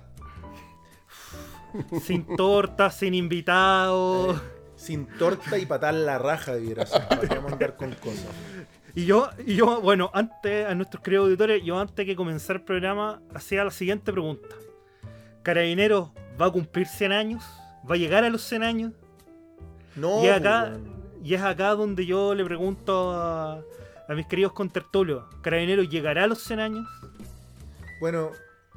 Sin 2.00 2.24
tortas, 2.36 2.96
sin 2.96 3.14
invitados. 3.14 4.40
Sin 4.84 5.06
torta 5.18 5.56
y 5.58 5.64
patar 5.66 5.94
la 5.94 6.18
raja 6.18 6.54
debiera 6.54 6.84
ser. 6.86 7.02
¿Para 7.08 7.20
qué 7.22 7.34
vamos 7.36 7.50
a 7.50 7.54
andar 7.54 7.76
con 7.76 7.92
cosas? 7.94 8.26
Y 8.94 9.06
yo, 9.06 9.28
y 9.46 9.56
yo, 9.56 9.80
bueno, 9.80 10.10
antes, 10.14 10.66
a 10.66 10.74
nuestros 10.74 11.02
queridos 11.02 11.24
auditores, 11.26 11.62
yo 11.64 11.78
antes 11.80 12.04
que 12.06 12.14
comenzar 12.14 12.56
el 12.56 12.62
programa, 12.62 13.20
hacía 13.34 13.64
la 13.64 13.70
siguiente 13.70 14.12
pregunta. 14.12 14.48
¿Carabineros 15.42 16.10
va 16.40 16.46
a 16.46 16.50
cumplir 16.50 16.86
100 16.86 17.12
años? 17.12 17.44
¿Va 17.90 17.94
a 17.94 17.98
llegar 17.98 18.24
a 18.24 18.30
los 18.30 18.42
100 18.42 18.62
años? 18.62 18.92
No, 19.96 20.24
y, 20.24 20.28
acá, 20.28 20.64
weón. 20.70 20.92
y 21.24 21.34
es 21.34 21.42
acá 21.42 21.70
donde 21.70 22.06
yo 22.06 22.34
le 22.34 22.44
pregunto 22.44 23.12
a, 23.12 23.60
a 24.08 24.14
mis 24.14 24.26
queridos 24.26 24.52
contertulios, 24.52 25.24
¿Carabineros 25.42 25.88
llegará 25.88 26.24
a 26.24 26.26
los 26.26 26.42
100 26.42 26.60
años? 26.60 26.86
Bueno, 28.00 28.30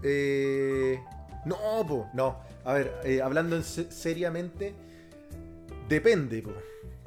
eh, 0.03 0.99
no, 1.45 1.57
po, 1.87 2.07
no. 2.13 2.39
A 2.65 2.73
ver, 2.73 2.93
eh, 3.03 3.21
hablando 3.21 3.55
en 3.55 3.63
se- 3.63 3.91
seriamente, 3.91 4.73
depende, 5.87 6.41
po. 6.41 6.51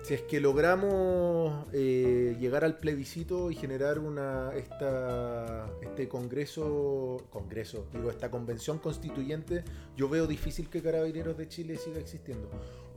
Si 0.02 0.14
es 0.14 0.22
que 0.22 0.40
logramos 0.40 1.66
eh, 1.72 2.34
llegar 2.40 2.64
al 2.64 2.78
plebiscito 2.78 3.50
y 3.50 3.54
generar 3.54 3.98
una 3.98 4.50
esta, 4.54 5.70
este 5.82 6.08
congreso, 6.08 7.26
congreso, 7.28 7.86
digo, 7.92 8.10
esta 8.10 8.30
convención 8.30 8.78
constituyente, 8.78 9.62
yo 9.96 10.08
veo 10.08 10.26
difícil 10.26 10.70
que 10.70 10.82
Carabineros 10.82 11.36
de 11.36 11.48
Chile 11.48 11.76
siga 11.76 12.00
existiendo. 12.00 12.50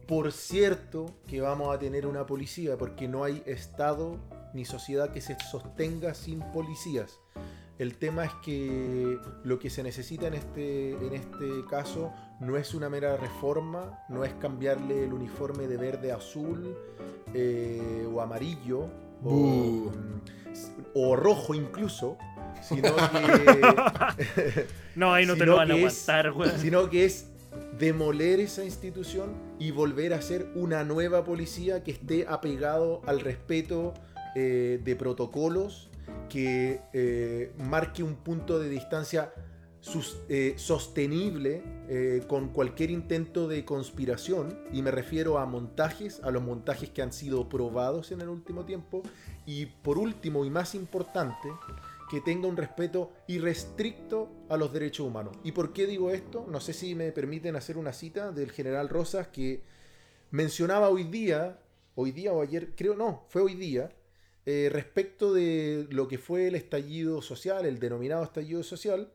Por 0.07 0.31
cierto 0.31 1.07
que 1.27 1.41
vamos 1.41 1.75
a 1.75 1.79
tener 1.79 2.07
una 2.07 2.25
policía, 2.25 2.77
porque 2.77 3.09
no 3.09 3.25
hay 3.25 3.43
Estado 3.45 4.17
ni 4.53 4.63
sociedad 4.63 5.11
que 5.11 5.19
se 5.19 5.35
sostenga 5.51 6.13
sin 6.13 6.39
policías. 6.51 7.19
El 7.79 7.95
tema 7.97 8.25
es 8.25 8.33
que 8.45 9.17
lo 9.43 9.59
que 9.59 9.69
se 9.69 9.83
necesita 9.83 10.27
en 10.27 10.35
este, 10.35 10.91
en 10.91 11.13
este 11.13 11.65
caso 11.69 12.13
no 12.43 12.57
es 12.57 12.73
una 12.73 12.89
mera 12.89 13.17
reforma, 13.17 13.99
no 14.09 14.23
es 14.25 14.33
cambiarle 14.35 15.03
el 15.05 15.13
uniforme 15.13 15.67
de 15.67 15.77
verde 15.77 16.11
a 16.11 16.17
azul 16.17 16.75
eh, 17.33 18.07
o 18.13 18.21
amarillo 18.21 18.87
o, 20.93 21.15
rojo 21.15 21.53
incluso, 21.55 22.17
sino 22.61 22.89
que, 24.25 24.65
No, 24.95 25.13
ahí 25.13 25.25
no 25.25 25.35
te 25.35 25.45
lo 25.45 25.55
van 25.55 25.71
a 25.71 25.75
aguantar, 25.75 26.31
weón. 26.31 26.57
sino 26.59 26.89
que 26.89 27.05
es 27.05 27.29
demoler 27.79 28.39
esa 28.39 28.63
institución 28.63 29.31
y 29.59 29.71
volver 29.71 30.13
a 30.13 30.21
ser 30.21 30.47
una 30.55 30.83
nueva 30.83 31.23
policía 31.23 31.83
que 31.83 31.91
esté 31.91 32.25
apegado 32.27 33.01
al 33.05 33.19
respeto 33.19 33.93
eh, 34.35 34.79
de 34.83 34.95
protocolos, 34.95 35.89
que 36.29 36.81
eh, 36.93 37.53
marque 37.57 38.03
un 38.03 38.15
punto 38.15 38.59
de 38.59 38.69
distancia 38.69 39.33
sus- 39.79 40.17
eh, 40.29 40.53
sostenible 40.57 41.63
eh, 41.89 42.23
con 42.27 42.49
cualquier 42.49 42.91
intento 42.91 43.47
de 43.47 43.65
conspiración, 43.65 44.57
y 44.71 44.81
me 44.81 44.91
refiero 44.91 45.37
a 45.37 45.45
montajes, 45.45 46.21
a 46.23 46.31
los 46.31 46.41
montajes 46.41 46.89
que 46.89 47.01
han 47.01 47.11
sido 47.11 47.49
probados 47.49 48.11
en 48.11 48.21
el 48.21 48.29
último 48.29 48.65
tiempo, 48.65 49.03
y 49.45 49.65
por 49.65 49.97
último 49.97 50.45
y 50.45 50.49
más 50.49 50.75
importante, 50.75 51.49
que 52.09 52.21
tenga 52.21 52.47
un 52.47 52.57
respeto 52.57 53.11
irrestricto 53.27 54.29
a 54.49 54.55
los 54.55 54.71
derechos 54.71 55.07
humanos. 55.07 55.35
¿Y 55.43 55.51
por 55.51 55.73
qué 55.73 55.87
digo 55.87 56.11
esto? 56.11 56.45
No 56.49 56.59
sé 56.59 56.73
si 56.73 56.95
me 56.95 57.11
permiten 57.11 57.55
hacer 57.55 57.77
una 57.77 57.91
cita 57.91 58.31
del 58.31 58.51
general 58.51 58.87
Rosas 58.87 59.27
que 59.27 59.63
mencionaba 60.29 60.89
hoy 60.89 61.03
día, 61.05 61.59
hoy 61.95 62.11
día 62.11 62.31
o 62.33 62.41
ayer, 62.41 62.75
creo 62.75 62.95
no, 62.95 63.25
fue 63.29 63.41
hoy 63.41 63.55
día, 63.55 63.89
eh, 64.45 64.69
respecto 64.71 65.33
de 65.33 65.87
lo 65.89 66.07
que 66.07 66.17
fue 66.17 66.47
el 66.47 66.55
estallido 66.55 67.21
social, 67.21 67.65
el 67.65 67.79
denominado 67.79 68.23
estallido 68.23 68.61
social, 68.61 69.11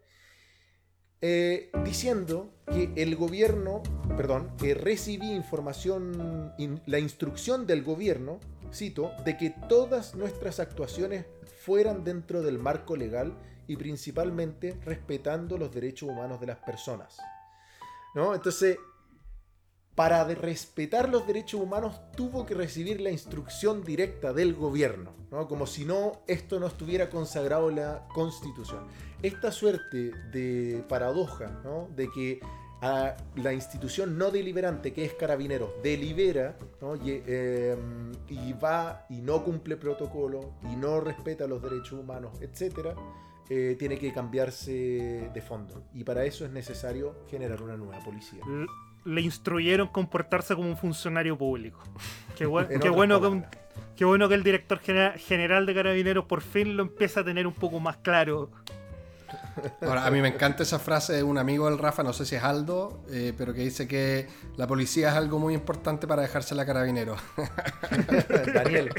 eh, 1.21 1.71
diciendo 1.85 2.51
que 2.73 2.93
el 2.97 3.17
gobierno, 3.17 3.83
perdón, 4.17 4.51
que 4.59 4.75
recibí 4.75 5.33
información, 5.33 6.53
in- 6.59 6.81
la 6.87 6.99
instrucción 6.99 7.67
del 7.67 7.83
gobierno, 7.83 8.39
cito, 8.73 9.13
de 9.25 9.37
que 9.37 9.51
todas 9.69 10.15
nuestras 10.15 10.61
actuaciones 10.61 11.25
fueran 11.65 12.05
dentro 12.05 12.43
del 12.43 12.59
marco 12.59 12.97
legal 12.97 13.35
y 13.67 13.77
principalmente 13.77 14.79
respetando 14.85 15.59
los 15.59 15.73
derechos 15.73 16.09
humanos 16.09 16.41
de 16.41 16.47
las 16.47 16.59
personas. 16.59 17.19
¿No? 18.15 18.35
Entonces, 18.35 18.79
para 19.99 20.23
respetar 20.23 21.09
los 21.09 21.27
derechos 21.27 21.61
humanos 21.61 22.01
tuvo 22.15 22.47
que 22.47 22.55
recibir 22.55 23.01
la 23.01 23.11
instrucción 23.11 23.83
directa 23.83 24.33
del 24.33 24.55
gobierno, 24.55 25.11
¿no? 25.33 25.49
como 25.49 25.67
si 25.67 25.85
no 25.85 26.23
esto 26.29 26.61
no 26.61 26.69
estuviera 26.69 27.11
consagrado 27.11 27.69
en 27.69 27.77
la 27.77 28.07
constitución. 28.15 28.87
Esta 29.25 29.51
suerte 29.51 30.13
de 30.31 30.85
paradoja, 30.89 31.47
¿no? 31.65 31.89
de 31.97 32.09
que 32.13 32.39
la 33.35 33.53
institución 33.53 34.17
no 34.17 34.31
deliberante 34.31 34.93
que 34.93 35.05
es 35.05 35.15
Carabineros 35.15 35.71
delibera 35.83 36.57
¿no? 36.81 36.95
y, 36.95 37.21
eh, 37.27 37.77
y 38.29 38.53
va 38.53 39.05
y 39.11 39.21
no 39.21 39.43
cumple 39.43 39.77
protocolo 39.77 40.53
y 40.71 40.77
no 40.77 41.01
respeta 41.01 41.49
los 41.49 41.61
derechos 41.61 41.99
humanos, 41.99 42.41
etcétera, 42.41 42.95
eh, 43.51 43.75
tiene 43.77 43.99
que 43.99 44.13
cambiarse 44.13 45.29
de 45.35 45.43
fondo. 45.43 45.83
Y 45.93 46.05
para 46.05 46.25
eso 46.25 46.45
es 46.45 46.53
necesario 46.53 47.17
generar 47.29 47.61
una 47.63 47.77
nueva 47.77 47.99
policía. 48.05 48.45
Le 49.09 49.21
instruyeron 49.23 49.89
comportarse 49.89 50.55
como 50.55 50.69
un 50.69 50.77
funcionario 50.77 51.37
público. 51.39 51.81
Qué, 52.37 52.45
bueno 52.47 52.69
que 52.79 52.89
un- 53.29 53.41
palabras. 53.43 53.59
qué 53.97 54.05
bueno 54.05 54.29
que 54.29 54.35
el 54.35 54.43
director 54.43 54.79
genera- 54.79 55.15
general 55.19 55.65
de 55.67 55.75
Carabineros 55.75 56.25
por 56.27 56.41
fin 56.43 56.77
lo 56.77 56.83
empieza 56.83 57.21
a 57.21 57.25
tener 57.25 57.47
un 57.47 57.55
poco 57.55 57.81
más 57.81 57.97
claro. 57.99 58.51
Ahora, 59.83 60.07
a 60.07 60.11
mí 60.11 60.21
me 60.21 60.29
encanta 60.29 60.63
esa 60.63 60.79
frase 60.79 61.15
de 61.15 61.23
un 61.23 61.39
amigo 61.39 61.69
del 61.69 61.79
Rafa, 61.79 62.03
no 62.03 62.13
sé 62.13 62.25
si 62.25 62.37
es 62.37 62.43
Aldo, 62.43 63.03
eh, 63.11 63.33
pero 63.37 63.53
que 63.55 63.61
dice 63.61 63.87
que 63.87 64.27
la 64.57 64.67
policía 64.67 65.11
es 65.11 65.15
algo 65.15 65.39
muy 65.39 65.55
importante 65.55 66.07
para 66.07 66.23
dejársela 66.23 66.63
a 66.63 66.67
carabinero. 66.67 67.17
Daniel. 68.55 68.91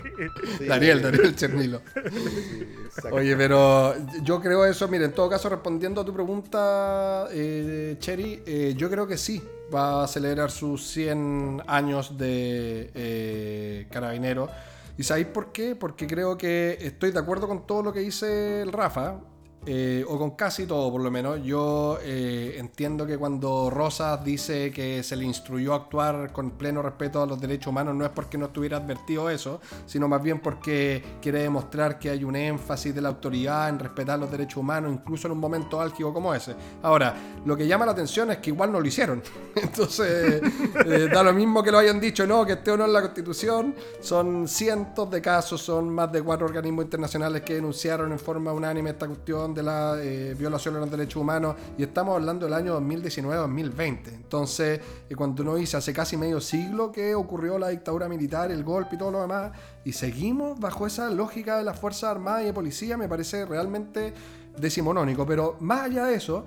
Sí, 0.57 0.65
Daniel, 0.65 1.01
Daniel 1.01 1.35
Chernilo. 1.35 1.81
sí. 1.93 3.07
Oye, 3.11 3.35
pero 3.35 3.95
yo 4.23 4.41
creo 4.41 4.65
eso, 4.65 4.87
mire, 4.87 5.05
en 5.05 5.13
todo 5.13 5.29
caso, 5.29 5.49
respondiendo 5.49 6.01
a 6.01 6.05
tu 6.05 6.13
pregunta, 6.13 7.27
eh, 7.31 7.95
Cherry, 7.99 8.43
eh, 8.45 8.73
yo 8.75 8.89
creo 8.89 9.07
que 9.07 9.17
sí, 9.17 9.41
va 9.73 10.03
a 10.03 10.07
celebrar 10.07 10.51
sus 10.51 10.87
100 10.87 11.63
años 11.67 12.17
de 12.17 12.91
eh, 12.93 13.87
carabinero. 13.91 14.49
¿Y 14.97 15.03
sabéis 15.03 15.27
por 15.27 15.51
qué? 15.51 15.75
Porque 15.75 16.07
creo 16.07 16.37
que 16.37 16.77
estoy 16.81 17.11
de 17.11 17.19
acuerdo 17.19 17.47
con 17.47 17.65
todo 17.65 17.83
lo 17.83 17.93
que 17.93 18.01
dice 18.01 18.61
el 18.61 18.71
Rafa, 18.71 19.19
eh, 19.65 20.05
o 20.07 20.17
con 20.17 20.31
casi 20.31 20.65
todo 20.65 20.91
por 20.91 21.01
lo 21.01 21.11
menos. 21.11 21.43
Yo 21.43 21.99
eh, 22.01 22.55
entiendo 22.57 23.05
que 23.05 23.17
cuando 23.17 23.69
Rosas 23.69 24.23
dice 24.23 24.71
que 24.71 25.03
se 25.03 25.15
le 25.15 25.25
instruyó 25.25 25.73
a 25.73 25.77
actuar 25.77 26.31
con 26.31 26.51
pleno 26.51 26.81
respeto 26.81 27.21
a 27.21 27.25
los 27.25 27.39
derechos 27.39 27.67
humanos, 27.67 27.95
no 27.95 28.05
es 28.05 28.11
porque 28.11 28.37
no 28.37 28.47
estuviera 28.47 28.77
advertido 28.77 29.29
eso, 29.29 29.59
sino 29.85 30.07
más 30.07 30.23
bien 30.23 30.39
porque 30.39 31.03
quiere 31.21 31.41
demostrar 31.41 31.99
que 31.99 32.09
hay 32.09 32.23
un 32.23 32.35
énfasis 32.35 32.95
de 32.95 33.01
la 33.01 33.09
autoridad 33.09 33.69
en 33.69 33.79
respetar 33.79 34.17
los 34.17 34.31
derechos 34.31 34.57
humanos, 34.57 34.93
incluso 34.93 35.27
en 35.27 35.33
un 35.33 35.39
momento 35.39 35.81
álgido 35.81 36.13
como 36.13 36.33
ese. 36.33 36.55
Ahora, 36.81 37.15
lo 37.45 37.57
que 37.57 37.67
llama 37.67 37.85
la 37.85 37.91
atención 37.91 38.31
es 38.31 38.37
que 38.37 38.51
igual 38.51 38.71
no 38.71 38.79
lo 38.79 38.87
hicieron. 38.87 39.21
Entonces, 39.55 40.41
eh, 40.85 41.09
da 41.11 41.21
lo 41.21 41.33
mismo 41.33 41.61
que 41.61 41.71
lo 41.71 41.79
hayan 41.79 41.99
dicho, 41.99 42.25
no, 42.25 42.45
que 42.45 42.53
esté 42.53 42.71
o 42.71 42.77
no 42.77 42.85
en 42.85 42.93
la 42.93 43.01
Constitución. 43.01 43.75
Son 43.99 44.47
cientos 44.47 45.11
de 45.11 45.21
casos, 45.21 45.61
son 45.61 45.89
más 45.89 46.11
de 46.11 46.21
cuatro 46.21 46.47
organismos 46.47 46.85
internacionales 46.85 47.41
que 47.41 47.55
denunciaron 47.55 48.11
en 48.11 48.19
forma 48.19 48.53
unánime 48.53 48.91
esta 48.91 49.07
cuestión 49.07 49.48
de 49.53 49.63
la 49.63 49.95
eh, 50.01 50.35
violación 50.37 50.73
de 50.73 50.79
los 50.79 50.91
derechos 50.91 51.21
humanos. 51.21 51.55
Y 51.77 51.83
estamos 51.83 52.15
hablando 52.15 52.45
del 52.45 52.53
año 52.53 52.79
2019-2020. 52.79 54.07
Entonces, 54.07 54.79
eh, 55.09 55.15
cuando 55.15 55.43
uno 55.43 55.55
dice 55.55 55.77
hace 55.77 55.93
casi 55.93 56.17
medio 56.17 56.41
siglo 56.41 56.91
que 56.91 57.15
ocurrió 57.15 57.57
la 57.57 57.69
dictadura 57.69 58.07
militar, 58.07 58.51
el 58.51 58.63
golpe 58.63 58.95
y 58.95 58.97
todo 58.97 59.11
lo 59.11 59.21
demás, 59.21 59.51
y 59.83 59.93
seguimos 59.93 60.59
bajo 60.59 60.87
esa 60.87 61.09
lógica 61.09 61.57
de 61.57 61.63
las 61.63 61.79
Fuerzas 61.79 62.11
Armadas 62.11 62.43
y 62.43 62.45
de 62.45 62.53
Policía, 62.53 62.97
me 62.97 63.07
parece 63.07 63.45
realmente 63.45 64.13
decimonónico. 64.57 65.25
Pero 65.25 65.57
más 65.59 65.81
allá 65.81 66.05
de 66.05 66.15
eso, 66.15 66.45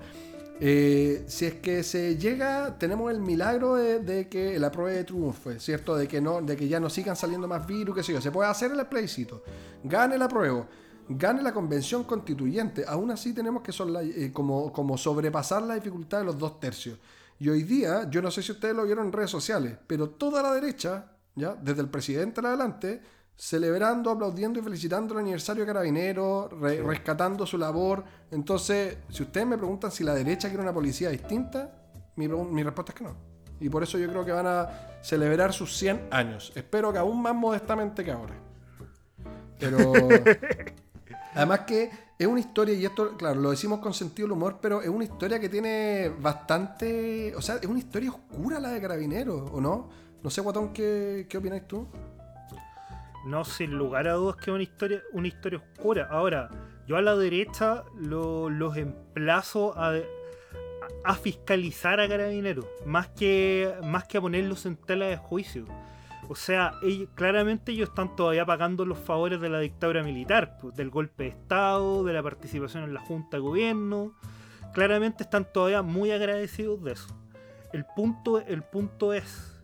eh, 0.59 1.23
si 1.27 1.45
es 1.45 1.55
que 1.55 1.83
se 1.83 2.17
llega, 2.17 2.77
tenemos 2.77 3.11
el 3.11 3.19
milagro 3.19 3.75
de, 3.75 3.99
de 3.99 4.29
que 4.29 4.57
la 4.59 4.71
prueba 4.71 5.03
triunfe, 5.03 5.59
¿cierto? 5.59 5.95
De 5.95 6.07
que, 6.07 6.21
no, 6.21 6.41
de 6.41 6.55
que 6.55 6.67
ya 6.67 6.79
no 6.79 6.89
sigan 6.89 7.15
saliendo 7.15 7.47
más 7.47 7.65
virus, 7.65 7.95
qué 7.95 8.03
sé 8.03 8.13
yo. 8.13 8.21
Se 8.21 8.31
puede 8.31 8.49
hacer 8.49 8.71
el 8.71 8.85
plebiscito, 8.85 9.43
gane 9.83 10.17
la 10.17 10.27
prueba, 10.27 10.65
gane 11.09 11.41
la 11.41 11.53
convención 11.53 12.03
constituyente. 12.03 12.85
Aún 12.87 13.11
así 13.11 13.33
tenemos 13.33 13.61
que 13.63 13.71
eh, 13.71 14.31
como, 14.31 14.71
como 14.71 14.97
sobrepasar 14.97 15.63
la 15.63 15.75
dificultad 15.75 16.19
de 16.19 16.25
los 16.25 16.37
dos 16.37 16.59
tercios. 16.59 16.97
Y 17.39 17.49
hoy 17.49 17.63
día, 17.63 18.09
yo 18.09 18.21
no 18.21 18.31
sé 18.31 18.41
si 18.41 18.51
ustedes 18.51 18.75
lo 18.75 18.85
vieron 18.85 19.07
en 19.07 19.11
redes 19.11 19.29
sociales, 19.31 19.75
pero 19.87 20.09
toda 20.11 20.41
la 20.41 20.53
derecha, 20.53 21.11
ya 21.35 21.55
desde 21.55 21.81
el 21.81 21.89
presidente 21.89 22.39
en 22.39 22.45
adelante, 22.45 23.01
celebrando, 23.35 24.11
aplaudiendo 24.11 24.59
y 24.59 24.63
felicitando 24.63 25.13
el 25.13 25.21
aniversario 25.21 25.63
de 25.63 25.67
Carabineros, 25.67 26.51
re- 26.59 26.81
rescatando 26.81 27.45
su 27.45 27.57
labor. 27.57 28.03
Entonces, 28.31 28.97
si 29.09 29.23
ustedes 29.23 29.47
me 29.47 29.57
preguntan 29.57 29.91
si 29.91 30.03
la 30.03 30.13
derecha 30.13 30.47
quiere 30.47 30.63
una 30.63 30.73
policía 30.73 31.09
distinta, 31.09 31.71
mi, 32.15 32.27
mi 32.27 32.63
respuesta 32.63 32.91
es 32.93 32.97
que 32.99 33.03
no. 33.03 33.15
Y 33.59 33.69
por 33.69 33.81
eso 33.83 33.97
yo 33.97 34.07
creo 34.09 34.23
que 34.23 34.31
van 34.31 34.47
a 34.47 34.69
celebrar 35.01 35.53
sus 35.53 35.75
100 35.77 36.07
años. 36.11 36.51
Espero 36.55 36.93
que 36.93 36.99
aún 36.99 37.21
más 37.21 37.33
modestamente 37.35 38.03
que 38.03 38.11
ahora. 38.11 38.35
Pero... 39.59 39.93
Además 41.35 41.61
que 41.61 41.89
es 42.17 42.27
una 42.27 42.39
historia, 42.39 42.73
y 42.75 42.85
esto, 42.85 43.17
claro, 43.17 43.39
lo 43.41 43.51
decimos 43.51 43.79
con 43.79 43.93
sentido 43.93 44.27
del 44.27 44.33
humor, 44.33 44.59
pero 44.61 44.81
es 44.81 44.89
una 44.89 45.03
historia 45.03 45.39
que 45.39 45.49
tiene 45.49 46.09
bastante... 46.19 47.33
O 47.35 47.41
sea, 47.41 47.55
es 47.55 47.65
una 47.65 47.79
historia 47.79 48.11
oscura 48.11 48.59
la 48.59 48.69
de 48.69 48.81
Carabineros, 48.81 49.49
¿o 49.51 49.59
no? 49.59 49.89
No 50.21 50.29
sé, 50.29 50.41
Guatón, 50.41 50.73
¿qué, 50.73 51.25
qué 51.29 51.37
opináis 51.37 51.67
tú? 51.67 51.87
No, 53.25 53.43
sin 53.45 53.71
lugar 53.71 54.07
a 54.07 54.13
dudas 54.13 54.35
que 54.35 54.51
es 54.51 54.53
una 54.55 54.63
historia, 54.63 55.01
una 55.13 55.27
historia 55.27 55.59
oscura. 55.59 56.07
Ahora, 56.11 56.49
yo 56.87 56.97
a 56.97 57.01
la 57.01 57.15
derecha 57.15 57.83
lo- 57.97 58.49
los 58.49 58.75
emplazo 58.77 59.77
a, 59.77 59.93
a 61.05 61.15
fiscalizar 61.15 61.99
a 61.99 62.07
carabineros, 62.07 62.65
más 62.85 63.07
que, 63.09 63.73
más 63.83 64.03
que 64.05 64.17
a 64.17 64.21
ponerlos 64.21 64.65
en 64.65 64.75
tela 64.75 65.05
de 65.05 65.17
juicio. 65.17 65.65
O 66.33 66.35
sea, 66.35 66.73
claramente 67.13 67.73
ellos 67.73 67.89
están 67.89 68.15
todavía 68.15 68.43
pagando 68.43 68.85
los 68.85 68.97
favores 68.97 69.39
de 69.39 69.49
la 69.49 69.59
dictadura 69.59 70.01
militar, 70.01 70.57
pues, 70.59 70.75
del 70.75 70.89
golpe 70.89 71.25
de 71.25 71.29
Estado, 71.29 72.03
de 72.03 72.11
la 72.11 72.23
participación 72.23 72.85
en 72.85 72.95
la 72.95 73.01
Junta 73.01 73.37
de 73.37 73.41
Gobierno. 73.41 74.15
Claramente 74.73 75.21
están 75.21 75.45
todavía 75.53 75.83
muy 75.83 76.09
agradecidos 76.09 76.83
de 76.83 76.93
eso. 76.93 77.15
El 77.71 77.85
punto, 77.85 78.39
el 78.39 78.63
punto 78.63 79.13
es 79.13 79.61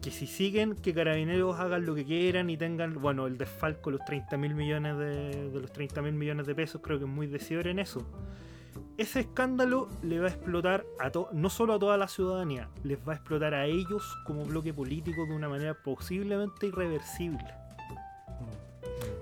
que 0.00 0.10
si 0.10 0.26
siguen, 0.26 0.74
que 0.74 0.94
Carabineros 0.94 1.60
hagan 1.60 1.84
lo 1.84 1.94
que 1.94 2.06
quieran 2.06 2.48
y 2.48 2.56
tengan, 2.56 2.94
bueno, 2.94 3.26
el 3.26 3.36
desfalco, 3.36 3.90
los 3.90 4.02
30 4.06 4.38
mil 4.38 4.54
millones 4.54 4.96
de, 4.96 5.50
de 5.50 5.60
los 5.60 5.70
30 5.70 6.00
mil 6.00 6.14
millones 6.14 6.46
de 6.46 6.54
pesos, 6.54 6.80
creo 6.82 6.96
que 6.96 7.04
es 7.04 7.10
muy 7.10 7.26
decidor 7.26 7.66
en 7.66 7.78
eso. 7.78 8.06
Ese 9.00 9.20
escándalo 9.20 9.88
le 10.02 10.20
va 10.20 10.26
a 10.26 10.30
explotar 10.30 10.84
a 10.98 11.10
to- 11.10 11.30
no 11.32 11.48
solo 11.48 11.72
a 11.72 11.78
toda 11.78 11.96
la 11.96 12.06
ciudadanía, 12.06 12.68
les 12.84 12.98
va 12.98 13.14
a 13.14 13.16
explotar 13.16 13.54
a 13.54 13.64
ellos 13.64 14.04
como 14.26 14.44
bloque 14.44 14.74
político 14.74 15.24
de 15.24 15.32
una 15.32 15.48
manera 15.48 15.72
posiblemente 15.72 16.66
irreversible. 16.66 17.46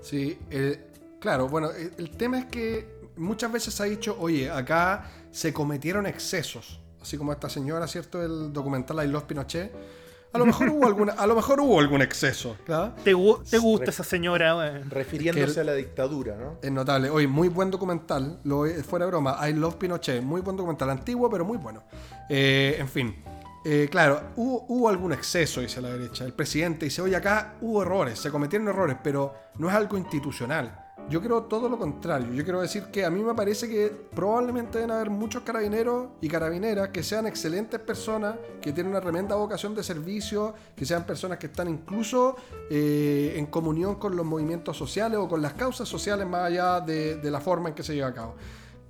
Sí, 0.01 0.37
eh, 0.51 0.85
claro, 1.21 1.47
bueno, 1.47 1.71
el, 1.71 1.93
el 1.97 2.09
tema 2.09 2.39
es 2.39 2.45
que 2.47 2.89
muchas 3.15 3.53
veces 3.53 3.73
se 3.73 3.83
ha 3.83 3.85
dicho, 3.85 4.17
oye, 4.19 4.51
acá 4.51 5.05
se 5.31 5.53
cometieron 5.53 6.05
excesos, 6.05 6.81
así 7.01 7.17
como 7.17 7.31
esta 7.31 7.47
señora, 7.47 7.87
¿cierto? 7.87 8.21
El 8.21 8.51
documental 8.51 9.01
I 9.05 9.07
Los 9.09 9.23
Pinochet. 9.23 9.71
A 10.31 10.37
lo 10.37 10.45
mejor 10.45 10.69
hubo 10.69 10.85
alguna, 10.85 11.13
a 11.13 11.25
lo 11.25 11.35
mejor 11.35 11.59
hubo 11.59 11.79
algún 11.79 12.01
exceso. 12.03 12.55
¿Te, 13.03 13.15
gu- 13.15 13.43
te 13.49 13.57
gusta 13.57 13.85
Re- 13.85 13.91
esa 13.91 14.03
señora? 14.03 14.81
Refiriéndose 14.87 15.53
Que 15.55 15.59
a 15.61 15.63
la 15.63 15.73
dictadura, 15.73 16.35
¿no? 16.37 16.57
Es 16.61 16.71
notable. 16.71 17.09
Oye, 17.09 17.27
muy 17.27 17.47
buen 17.49 17.71
documental. 17.71 18.39
Lo, 18.43 18.65
fuera 18.83 19.05
de 19.05 19.11
broma, 19.11 19.37
I 19.49 19.53
Love 19.53 19.75
Pinochet. 19.77 20.21
Muy 20.21 20.41
buen 20.41 20.55
documental. 20.55 20.89
Antiguo, 20.91 21.29
pero 21.31 21.45
muy 21.45 21.57
bueno. 21.57 21.83
Eh, 22.29 22.75
en 22.79 22.87
fin. 22.87 23.15
Eh, 23.65 23.87
claro, 23.91 24.21
hubo, 24.35 24.65
hubo 24.69 24.87
algún 24.87 25.13
exceso, 25.13 25.61
dice 25.61 25.81
la 25.81 25.89
derecha. 25.89 26.23
El 26.25 26.33
presidente 26.33 26.85
dice, 26.85 27.01
oye, 27.01 27.15
acá 27.15 27.55
hubo 27.61 27.81
errores, 27.81 28.17
se 28.19 28.29
cometieron 28.31 28.67
errores, 28.69 28.97
pero 29.03 29.33
no 29.57 29.67
es 29.67 29.75
algo 29.75 29.97
institucional. 29.97 30.78
Yo 31.09 31.21
creo 31.21 31.43
todo 31.43 31.67
lo 31.67 31.79
contrario. 31.79 32.31
Yo 32.33 32.43
quiero 32.43 32.61
decir 32.61 32.83
que 32.91 33.03
a 33.03 33.09
mí 33.09 33.23
me 33.23 33.33
parece 33.33 33.67
que 33.67 33.87
probablemente 34.13 34.77
deben 34.77 34.91
haber 34.91 35.09
muchos 35.09 35.41
carabineros 35.41 36.09
y 36.21 36.27
carabineras 36.27 36.89
que 36.89 37.01
sean 37.01 37.25
excelentes 37.25 37.79
personas, 37.79 38.35
que 38.61 38.71
tienen 38.71 38.91
una 38.91 39.01
tremenda 39.01 39.35
vocación 39.35 39.73
de 39.73 39.83
servicio, 39.83 40.53
que 40.75 40.85
sean 40.85 41.05
personas 41.07 41.39
que 41.39 41.47
están 41.47 41.67
incluso 41.67 42.35
eh, 42.69 43.33
en 43.37 43.47
comunión 43.47 43.95
con 43.95 44.15
los 44.15 44.25
movimientos 44.25 44.77
sociales 44.77 45.17
o 45.17 45.27
con 45.27 45.41
las 45.41 45.53
causas 45.53 45.89
sociales 45.89 46.27
más 46.27 46.41
allá 46.41 46.79
de, 46.79 47.15
de 47.15 47.31
la 47.31 47.39
forma 47.39 47.69
en 47.69 47.75
que 47.75 47.81
se 47.81 47.95
lleva 47.95 48.09
a 48.09 48.13
cabo. 48.13 48.35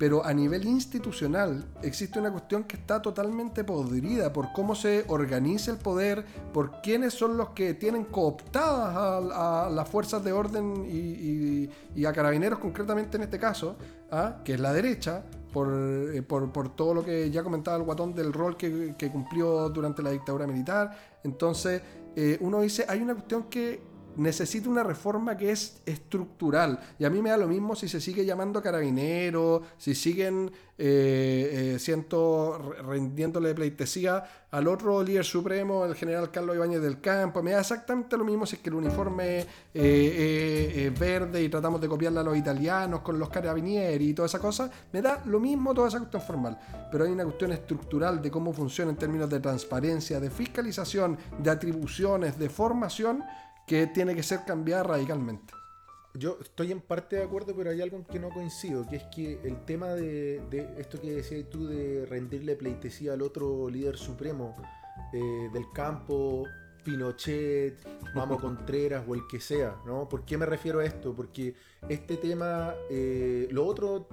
Pero 0.00 0.24
a 0.24 0.32
nivel 0.32 0.66
institucional 0.66 1.62
existe 1.82 2.18
una 2.18 2.30
cuestión 2.32 2.64
que 2.64 2.76
está 2.76 3.02
totalmente 3.02 3.64
podrida 3.64 4.32
por 4.32 4.50
cómo 4.54 4.74
se 4.74 5.04
organiza 5.08 5.70
el 5.72 5.76
poder, 5.76 6.24
por 6.54 6.80
quiénes 6.80 7.12
son 7.12 7.36
los 7.36 7.50
que 7.50 7.74
tienen 7.74 8.06
cooptadas 8.06 8.96
a, 8.96 9.68
las 9.68 9.86
fuerzas 9.86 10.24
de 10.24 10.32
orden 10.32 10.86
y, 10.88 12.04
a 12.06 12.12
carabineros 12.14 12.58
concretamente 12.60 13.18
en 13.18 13.24
este 13.24 13.38
caso, 13.38 13.76
¿ah? 14.10 14.38
que 14.42 14.54
es 14.54 14.60
la 14.60 14.72
derecha, 14.72 15.22
por, 15.52 15.68
eh, 15.70 16.22
por- 16.22 16.50
por 16.50 16.74
todo 16.74 16.94
lo 16.94 17.04
que 17.04 17.30
ya 17.30 17.42
comentaba 17.42 17.76
el 17.76 17.82
guatón 17.82 18.14
del 18.14 18.32
rol 18.32 18.56
que, 18.56 18.94
que 18.96 19.10
cumplió 19.10 19.68
durante 19.68 20.02
la 20.02 20.12
dictadura 20.12 20.46
militar. 20.46 20.96
Entonces, 21.24 21.82
eh, 22.16 22.38
uno 22.40 22.62
dice, 22.62 22.86
hay 22.88 23.02
una 23.02 23.12
cuestión 23.12 23.44
que 23.50 23.82
necesita 24.20 24.68
una 24.68 24.82
reforma 24.82 25.36
que 25.36 25.50
es 25.50 25.80
estructural. 25.86 26.78
Y 26.98 27.04
a 27.04 27.10
mí 27.10 27.22
me 27.22 27.30
da 27.30 27.36
lo 27.36 27.48
mismo 27.48 27.74
si 27.74 27.88
se 27.88 28.00
sigue 28.00 28.24
llamando 28.24 28.62
carabineros, 28.62 29.62
si 29.78 29.94
siguen 29.94 30.50
eh, 30.76 31.74
eh, 31.74 31.78
siento, 31.78 32.74
rindiéndole 32.88 33.54
pleitesía 33.54 34.24
al 34.50 34.66
otro 34.66 35.02
líder 35.02 35.24
supremo, 35.24 35.84
el 35.84 35.94
general 35.94 36.30
Carlos 36.30 36.56
Ibáñez 36.56 36.82
del 36.82 37.00
Campo. 37.00 37.42
Me 37.42 37.52
da 37.52 37.60
exactamente 37.60 38.16
lo 38.16 38.24
mismo 38.24 38.46
si 38.46 38.56
es 38.56 38.62
que 38.62 38.68
el 38.68 38.76
uniforme 38.76 39.46
es 39.72 40.98
verde 40.98 41.42
y 41.42 41.48
tratamos 41.48 41.80
de 41.80 41.88
copiarle 41.88 42.20
a 42.20 42.22
los 42.22 42.36
italianos 42.36 43.00
con 43.00 43.18
los 43.18 43.28
carabinieri 43.28 44.08
y 44.08 44.14
toda 44.14 44.26
esa 44.26 44.38
cosa. 44.38 44.70
Me 44.92 45.00
da 45.00 45.22
lo 45.26 45.40
mismo 45.40 45.72
toda 45.72 45.88
esa 45.88 45.98
cuestión 45.98 46.22
formal. 46.22 46.58
Pero 46.90 47.04
hay 47.04 47.12
una 47.12 47.24
cuestión 47.24 47.52
estructural 47.52 48.20
de 48.20 48.30
cómo 48.30 48.52
funciona 48.52 48.90
en 48.90 48.96
términos 48.96 49.30
de 49.30 49.40
transparencia, 49.40 50.20
de 50.20 50.30
fiscalización, 50.30 51.16
de 51.38 51.50
atribuciones, 51.50 52.38
de 52.38 52.48
formación 52.48 53.22
que 53.70 53.86
tiene 53.86 54.16
que 54.16 54.24
ser 54.24 54.44
cambiada 54.44 54.82
radicalmente. 54.82 55.54
Yo 56.14 56.38
estoy 56.40 56.72
en 56.72 56.80
parte 56.80 57.14
de 57.14 57.22
acuerdo, 57.22 57.54
pero 57.56 57.70
hay 57.70 57.80
algo 57.80 57.98
en 57.98 58.04
que 58.04 58.18
no 58.18 58.30
coincido, 58.30 58.84
que 58.88 58.96
es 58.96 59.04
que 59.14 59.40
el 59.44 59.64
tema 59.64 59.90
de, 59.90 60.42
esto 60.76 61.00
que 61.00 61.12
decías 61.12 61.48
tú 61.48 61.68
de 61.68 62.04
rendirle 62.04 62.56
pleitesía 62.56 63.12
al 63.12 63.22
otro 63.22 63.70
líder 63.70 63.96
supremo 63.96 64.56
eh, 65.12 65.50
del 65.52 65.70
campo, 65.72 66.48
Pinochet, 66.82 67.76
Mamo 68.12 68.38
Contreras 68.40 69.04
o 69.06 69.14
el 69.14 69.20
que 69.28 69.38
sea, 69.38 69.76
¿no? 69.86 70.08
¿Por 70.08 70.24
qué 70.24 70.36
me 70.36 70.46
refiero 70.46 70.80
a 70.80 70.84
esto? 70.84 71.14
Porque 71.14 71.54
este 71.88 72.16
tema, 72.16 72.74
eh, 72.90 73.46
lo 73.52 73.64
otro 73.64 74.08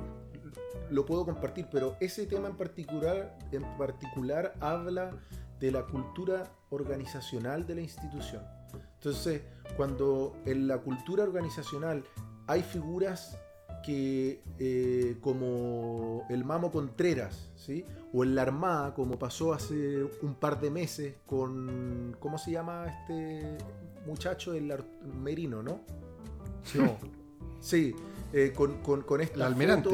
lo 0.91 1.03
puedo 1.03 1.25
compartir, 1.25 1.65
pero 1.71 1.97
ese 1.99 2.27
tema 2.27 2.47
en 2.47 2.57
particular, 2.57 3.35
en 3.51 3.63
particular 3.75 4.53
habla 4.59 5.17
de 5.59 5.71
la 5.71 5.83
cultura 5.87 6.43
organizacional 6.69 7.65
de 7.65 7.73
la 7.73 7.81
institución. 7.81 8.56
Entonces, 8.97 9.41
cuando 9.75 10.35
en 10.45 10.67
la 10.67 10.79
cultura 10.79 11.23
organizacional 11.23 12.03
hay 12.47 12.63
figuras 12.63 13.37
que, 13.83 14.41
eh, 14.59 15.17
como 15.21 16.25
el 16.29 16.43
Mamo 16.43 16.71
Contreras, 16.71 17.51
¿sí? 17.55 17.85
o 18.11 18.23
en 18.23 18.35
la 18.35 18.41
Armada, 18.41 18.93
como 18.93 19.19
pasó 19.19 19.53
hace 19.53 20.03
un 20.21 20.35
par 20.35 20.59
de 20.59 20.71
meses 20.71 21.15
con, 21.25 22.15
¿cómo 22.19 22.37
se 22.37 22.51
llama 22.51 22.87
este 22.87 23.57
muchacho? 24.05 24.53
El 24.53 24.73
Merino, 25.21 25.63
¿no? 25.63 25.81
Sí, 27.59 27.95
eh, 28.33 28.53
con, 28.55 28.83
con, 28.83 29.01
con 29.01 29.19
esta 29.19 29.37
el 29.37 29.41
almirante. 29.41 29.89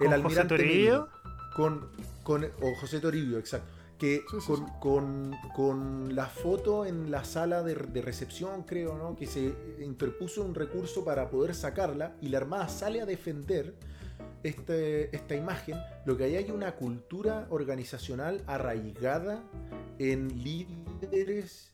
el 0.00 0.12
almirante 0.12 0.58
Merino, 0.58 1.08
con, 1.56 1.88
con, 2.22 2.44
o 2.44 2.74
José 2.78 3.00
Toribio, 3.00 3.38
exacto 3.38 3.73
que 4.04 4.22
con, 4.80 6.14
la 6.14 6.26
foto 6.26 6.84
en 6.84 7.10
la 7.10 7.24
sala 7.24 7.62
de, 7.62 7.74
recepción, 8.02 8.64
creo, 8.64 8.98
¿no? 8.98 9.16
que 9.16 9.26
se 9.26 9.54
interpuso 9.80 10.44
un 10.44 10.54
recurso 10.54 11.06
para 11.06 11.30
poder 11.30 11.54
sacarla 11.54 12.14
y 12.20 12.28
la 12.28 12.36
Armada 12.36 12.68
sale 12.68 13.00
a 13.00 13.06
defender 13.06 13.74
este, 14.42 15.14
esta 15.16 15.34
imagen, 15.34 15.78
lo 16.04 16.18
que 16.18 16.24
hay 16.24 16.36
hay 16.36 16.50
una 16.50 16.76
cultura 16.76 17.46
organizacional 17.48 18.42
arraigada 18.46 19.42
en 19.98 20.28
líderes 20.44 21.72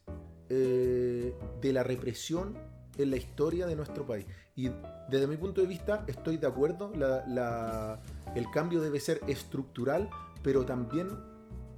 eh, 0.51 1.35
de 1.61 1.73
la 1.73 1.83
represión 1.83 2.57
en 2.97 3.11
la 3.11 3.17
historia 3.17 3.67
de 3.67 3.75
nuestro 3.75 4.07
país. 4.07 4.27
Y 4.55 4.71
desde 5.09 5.27
mi 5.27 5.37
punto 5.37 5.63
de 5.63 5.67
vista 5.67 6.05
estoy 6.07 6.37
de 6.37 6.47
acuerdo, 6.47 6.93
el 6.95 8.51
cambio 8.53 8.81
debe 8.81 9.01
ser 9.01 9.21
estructural, 9.27 10.09
pero 10.45 10.65
también 10.65 11.09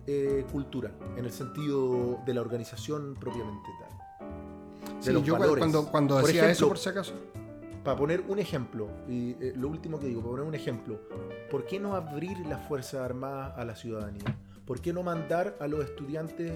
eh, 0.06 0.44
cultural, 0.50 0.92
en 1.16 1.24
el 1.24 1.32
sentido 1.32 2.20
de 2.26 2.34
la 2.34 2.40
organización 2.40 3.16
propiamente 3.18 3.68
tal. 3.80 5.02
De 5.04 5.12
los 5.12 5.22
yo 5.22 5.36
cuando, 5.36 5.86
cuando 5.86 6.18
decía 6.18 6.50
eso, 6.50 6.66
por 6.68 6.78
si 6.78 6.88
acaso. 6.88 7.12
Para 7.84 7.96
poner 7.96 8.24
un 8.28 8.38
ejemplo, 8.38 8.88
y 9.08 9.30
eh, 9.40 9.52
lo 9.56 9.68
último 9.68 10.00
que 10.00 10.06
digo, 10.06 10.20
para 10.20 10.32
poner 10.32 10.46
un 10.46 10.54
ejemplo, 10.54 11.00
¿por 11.50 11.66
qué 11.66 11.78
no 11.78 11.94
abrir 11.94 12.38
las 12.46 12.66
Fuerzas 12.66 13.00
Armadas 13.00 13.54
a 13.56 13.64
la 13.64 13.76
ciudadanía? 13.76 14.36
¿Por 14.66 14.80
qué 14.80 14.92
no 14.92 15.02
mandar 15.02 15.56
a 15.60 15.68
los 15.68 15.84
estudiantes 15.84 16.52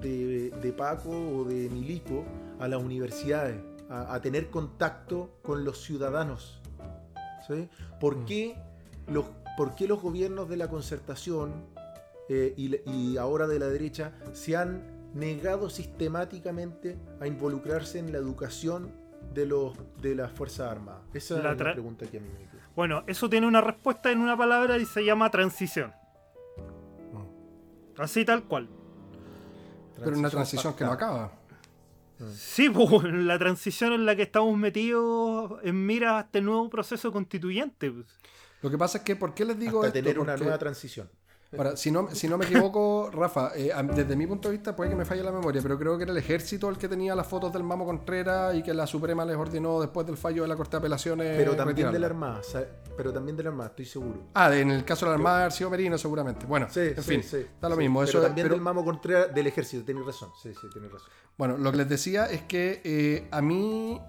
de, 0.00 0.74
Paco 0.76 1.10
o 1.10 1.44
de 1.44 1.68
Milico 1.70 2.24
a 2.60 2.68
las 2.68 2.82
universidades 2.82 3.56
a, 3.88 4.20
tener 4.20 4.50
contacto 4.50 5.38
con 5.42 5.64
los 5.64 5.82
ciudadanos? 5.82 6.60
¿Por, 8.00 8.18
mm. 8.18 8.24
qué 8.24 8.56
los, 9.08 9.26
¿Por 9.56 9.74
qué 9.74 9.86
los 9.86 10.00
gobiernos 10.00 10.48
de 10.48 10.56
la 10.56 10.68
concertación 10.68 11.73
eh, 12.28 12.54
y, 12.56 13.16
ahora 13.16 13.46
de 13.46 13.58
la 13.58 13.68
derecha 13.68 14.12
se 14.32 14.56
han 14.56 15.10
negado 15.14 15.70
sistemáticamente 15.70 16.98
a 17.20 17.26
involucrarse 17.26 17.98
en 17.98 18.12
la 18.12 18.18
educación 18.18 18.92
de, 19.32 19.46
los, 19.46 19.76
de 20.00 20.14
las 20.14 20.32
Fuerzas 20.32 20.70
Armadas? 20.70 21.02
Esa 21.12 21.38
es 21.38 21.44
la 21.44 21.56
pregunta 21.56 22.06
que 22.06 22.18
a 22.18 22.20
mí 22.20 22.28
me 22.28 22.38
queda. 22.50 22.68
Bueno, 22.74 23.04
eso 23.06 23.28
tiene 23.28 23.46
una 23.46 23.60
respuesta 23.60 24.10
en 24.10 24.20
una 24.20 24.36
palabra 24.36 24.78
y 24.78 24.86
se 24.86 25.04
llama 25.04 25.30
transición. 25.30 25.92
Mm. 27.12 28.00
Así 28.00 28.24
tal 28.24 28.44
cual. 28.44 28.68
Pero 29.98 30.18
una 30.18 30.30
transición 30.30 30.74
que 30.74 30.84
no 30.84 30.92
acaba. 30.92 31.32
Mm. 32.18 32.30
Sí, 32.32 32.68
pues, 32.70 33.04
la 33.04 33.38
transición 33.38 33.92
en 33.92 34.06
la 34.06 34.16
que 34.16 34.22
estamos 34.22 34.56
metidos 34.56 35.60
en 35.62 35.86
mira 35.86 36.18
a 36.18 36.20
este 36.22 36.40
nuevo 36.40 36.68
proceso 36.68 37.12
constituyente. 37.12 37.90
Pues. 37.90 38.06
Lo 38.62 38.70
que 38.70 38.78
pasa 38.78 38.98
es 38.98 39.04
que, 39.04 39.14
¿por 39.14 39.34
qué 39.34 39.44
les 39.44 39.58
digo 39.58 39.82
Hasta 39.82 39.92
tener 39.92 40.18
una 40.18 40.36
nueva 40.36 40.58
transición. 40.58 41.08
Ahora, 41.56 41.76
si 41.76 41.90
no, 41.90 42.08
si 42.12 42.28
no 42.28 42.38
me 42.38 42.44
equivoco, 42.44 43.10
Rafa, 43.12 43.52
eh, 43.56 43.72
desde 43.94 44.16
mi 44.16 44.26
punto 44.26 44.48
de 44.48 44.56
vista 44.56 44.74
puede 44.74 44.90
que 44.90 44.96
me 44.96 45.04
falle 45.04 45.22
la 45.22 45.32
memoria, 45.32 45.60
pero 45.62 45.78
creo 45.78 45.96
que 45.96 46.04
era 46.04 46.12
el 46.12 46.18
ejército 46.18 46.68
el 46.68 46.78
que 46.78 46.88
tenía 46.88 47.14
las 47.14 47.26
fotos 47.26 47.52
del 47.52 47.62
Mamo 47.62 47.84
Contreras 47.84 48.54
y 48.54 48.62
que 48.62 48.74
la 48.74 48.86
Suprema 48.86 49.24
les 49.24 49.36
ordenó 49.36 49.80
después 49.80 50.06
del 50.06 50.16
fallo 50.16 50.42
de 50.42 50.48
la 50.48 50.56
Corte 50.56 50.72
de 50.72 50.78
Apelaciones. 50.78 51.36
Pero 51.36 51.56
también 51.56 51.92
de 51.92 51.98
la 51.98 52.06
Armada, 52.06 52.40
pero 52.96 53.12
también 53.12 53.36
de 53.36 53.42
la 53.42 53.50
Armada, 53.50 53.70
estoy 53.70 53.86
seguro. 53.86 54.28
Ah, 54.34 54.54
en 54.54 54.70
el 54.70 54.84
caso 54.84 55.06
de 55.06 55.10
la 55.10 55.16
Armada, 55.16 55.50
sido 55.50 55.70
Merino, 55.70 55.98
seguramente. 55.98 56.46
Bueno, 56.46 56.66
en 56.74 57.02
fin, 57.02 57.20
está 57.20 57.68
lo 57.68 57.76
mismo. 57.76 58.02
Pero 58.04 58.22
también 58.22 58.48
del 58.48 58.60
Mamo 58.60 58.84
Contreras 58.84 59.34
del 59.34 59.46
ejército, 59.46 59.84
tienes 59.84 60.04
razón. 60.04 60.30
Sí, 60.40 60.52
sí, 60.54 60.68
tienes 60.72 60.92
razón. 60.92 61.08
Bueno, 61.36 61.56
lo 61.58 61.70
que 61.70 61.78
les 61.78 61.88
decía 61.88 62.26
es 62.26 62.42
que 62.42 62.80
eh, 62.84 63.28
a 63.30 63.42
mí, 63.42 64.00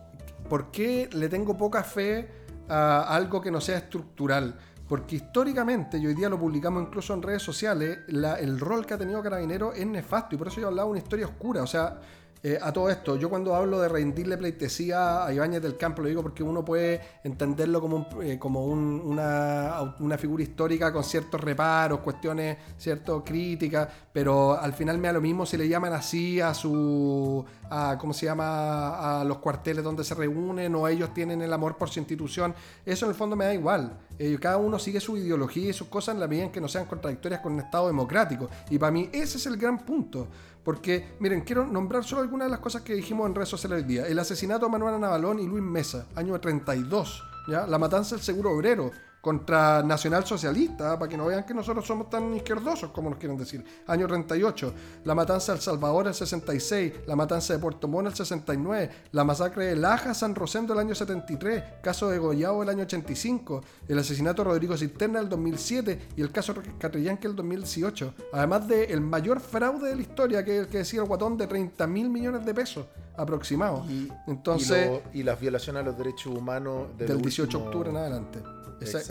¿por 0.50 0.72
qué 0.72 1.10
le 1.12 1.28
tengo 1.28 1.58
poca 1.58 1.84
fe 1.84 2.30
a 2.70 3.16
algo 3.16 3.42
que 3.42 3.52
no 3.52 3.62
sea 3.62 3.78
estructural? 3.78 4.56
Porque 4.88 5.16
históricamente, 5.16 5.98
y 5.98 6.06
hoy 6.06 6.14
día 6.14 6.30
lo 6.30 6.40
publicamos 6.40 6.84
incluso 6.84 7.14
en 7.14 7.24
redes 7.24 7.42
sociales, 7.42 8.00
el 8.08 8.60
rol 8.60 8.86
que 8.86 8.94
ha 8.94 8.98
tenido 8.98 9.24
Carabinero 9.24 9.74
es 9.74 9.86
nefasto 9.88 10.36
y 10.36 10.38
por 10.38 10.48
eso 10.48 10.62
yo 10.62 10.68
hablaba 10.68 10.86
de 10.88 10.92
una 10.92 11.00
historia 11.00 11.26
oscura. 11.26 11.64
O 11.64 11.68
sea, 11.68 12.00
eh, 12.48 12.60
a 12.62 12.72
todo 12.72 12.92
esto. 12.92 13.16
Yo 13.16 13.28
cuando 13.28 13.56
hablo 13.56 13.80
de 13.82 13.90
rendirle 13.90 14.38
pleitesía 14.38 15.26
a 15.26 15.34
Ibáñez 15.34 15.64
del 15.64 15.78
Campo, 15.78 16.04
lo 16.04 16.10
digo 16.10 16.22
porque 16.22 16.44
uno 16.44 16.64
puede 16.64 17.02
entenderlo 17.24 17.82
como, 17.82 18.08
eh, 18.22 18.38
como 18.38 18.66
una, 18.66 19.96
una, 19.98 20.16
figura 20.16 20.44
histórica 20.44 20.94
con 20.94 21.04
ciertos 21.04 21.42
reparos, 21.42 22.02
cuestiones, 22.02 22.56
cierto, 22.78 23.24
críticas, 23.24 23.90
pero 24.14 24.60
al 24.62 24.74
final 24.74 25.00
me 25.00 25.08
da 25.08 25.14
lo 25.14 25.22
mismo 25.22 25.44
si 25.44 25.58
le 25.58 25.68
llaman 25.68 25.94
así 25.94 26.40
a 26.40 26.54
su, 26.54 27.44
a, 27.68 27.98
¿cómo 28.00 28.14
se 28.14 28.28
llama?, 28.28 29.22
a 29.22 29.24
los 29.24 29.40
cuarteles 29.40 29.84
donde 29.84 30.04
se 30.04 30.14
reúnen 30.14 30.76
o 30.76 30.88
ellos 30.88 31.16
tienen 31.16 31.42
el 31.42 31.52
amor 31.52 31.78
por 31.78 31.90
su 31.90 31.98
institución. 31.98 32.54
Eso 32.86 33.08
en 33.08 33.10
el 33.10 33.16
fondo 33.16 33.36
me 33.36 33.46
da 33.46 33.56
igual. 33.56 33.98
Eh, 34.20 34.38
cada 34.40 34.58
uno 34.58 34.78
sigue 34.78 35.00
su 35.00 35.18
ideología 35.18 35.72
y 35.72 35.74
sus 35.74 35.88
cosas 35.88 36.14
en 36.14 36.22
la 36.22 36.28
medida 36.28 36.46
en 36.46 36.52
que 36.52 36.62
no 36.62 36.68
sean 36.68 36.86
contradictorias 36.86 37.42
con 37.42 37.54
un 37.54 37.62
Estado 37.62 37.88
democrático. 37.88 38.50
Y 38.70 38.78
para 38.78 38.92
mí 38.92 39.10
ese 39.12 39.40
es 39.40 39.48
el 39.48 39.58
gran 39.58 39.80
punto. 39.80 40.28
Porque, 40.66 41.16
miren, 41.20 41.42
quiero 41.42 41.66
nombrar 41.66 42.04
solo 42.04 42.24
algunas 42.24 42.48
de 42.48 42.52
las 42.52 42.60
cosas 42.60 42.82
que 42.82 42.96
dijimos 42.96 43.28
en 43.28 43.36
redes 43.36 43.50
sociales 43.50 43.84
el 43.84 43.88
día. 43.88 44.08
El 44.08 44.18
asesinato 44.18 44.66
de 44.66 44.72
Manuel 44.72 45.00
Navalón 45.00 45.40
y 45.40 45.46
Luis 45.46 45.64
Mesa, 45.64 46.08
año 46.16 46.38
32. 46.42 47.24
¿ya? 47.48 47.68
La 47.68 47.78
matanza 47.78 48.16
del 48.16 48.24
seguro 48.26 48.50
obrero, 48.50 48.92
contra 49.26 49.82
Nacional 49.82 50.24
Socialista, 50.24 51.00
para 51.00 51.10
que 51.10 51.18
no 51.18 51.26
vean 51.26 51.44
que 51.44 51.56
nosotros 51.56 51.84
somos 51.84 52.12
tan 52.12 52.36
izquierdosos 52.36 52.92
como 52.92 53.10
nos 53.10 53.18
quieren 53.18 53.36
decir. 53.36 53.66
Año 53.88 54.06
38, 54.08 54.74
la 55.04 55.16
matanza 55.16 55.52
de 55.52 55.58
El 55.58 55.64
Salvador 55.64 56.06
el 56.06 56.14
66, 56.14 56.94
la 57.08 57.16
matanza 57.16 57.54
de 57.54 57.58
Puerto 57.58 57.88
Montt 57.88 58.10
el 58.10 58.14
69, 58.14 58.92
la 59.14 59.24
masacre 59.24 59.66
de 59.66 59.78
Laja 59.78 60.14
San 60.14 60.36
Rosendo 60.36 60.74
el 60.74 60.80
año 60.80 60.94
73, 60.94 61.64
caso 61.82 62.08
de 62.08 62.20
Goyao 62.20 62.62
el 62.62 62.70
año 62.70 62.84
85, 62.84 63.64
el 63.88 63.98
asesinato 63.98 64.44
de 64.44 64.50
Rodrigo 64.50 64.78
Cisterna 64.78 65.22
el 65.22 65.28
2007 65.28 66.10
y 66.18 66.22
el 66.22 66.32
caso 66.32 66.54
Catrillanque 66.78 67.26
el 67.26 67.36
2018. 67.36 68.14
Además 68.32 68.68
del 68.68 68.92
el 68.92 69.02
mayor 69.02 69.40
fraude 69.40 69.90
de 69.90 69.96
la 69.96 70.02
historia, 70.04 70.46
que 70.46 70.56
es 70.56 70.62
el 70.66 70.68
que 70.68 70.78
decía 70.78 71.02
el 71.02 71.08
guatón, 71.08 71.36
de 71.36 71.48
30 71.48 71.88
mil 71.88 72.12
millones 72.12 72.46
de 72.46 72.54
pesos 72.54 72.86
aproximados. 73.18 73.90
Y, 73.90 74.08
Entonces, 74.28 75.02
y, 75.16 75.24
las 75.24 75.40
violaciones 75.40 75.82
a 75.82 75.86
los 75.86 75.98
derechos 75.98 76.28
humanos 76.28 76.96
del, 76.96 77.20
18 77.20 77.58
de 77.58 77.64
octubre 77.64 77.90
en 77.90 77.98
adelante 77.98 78.55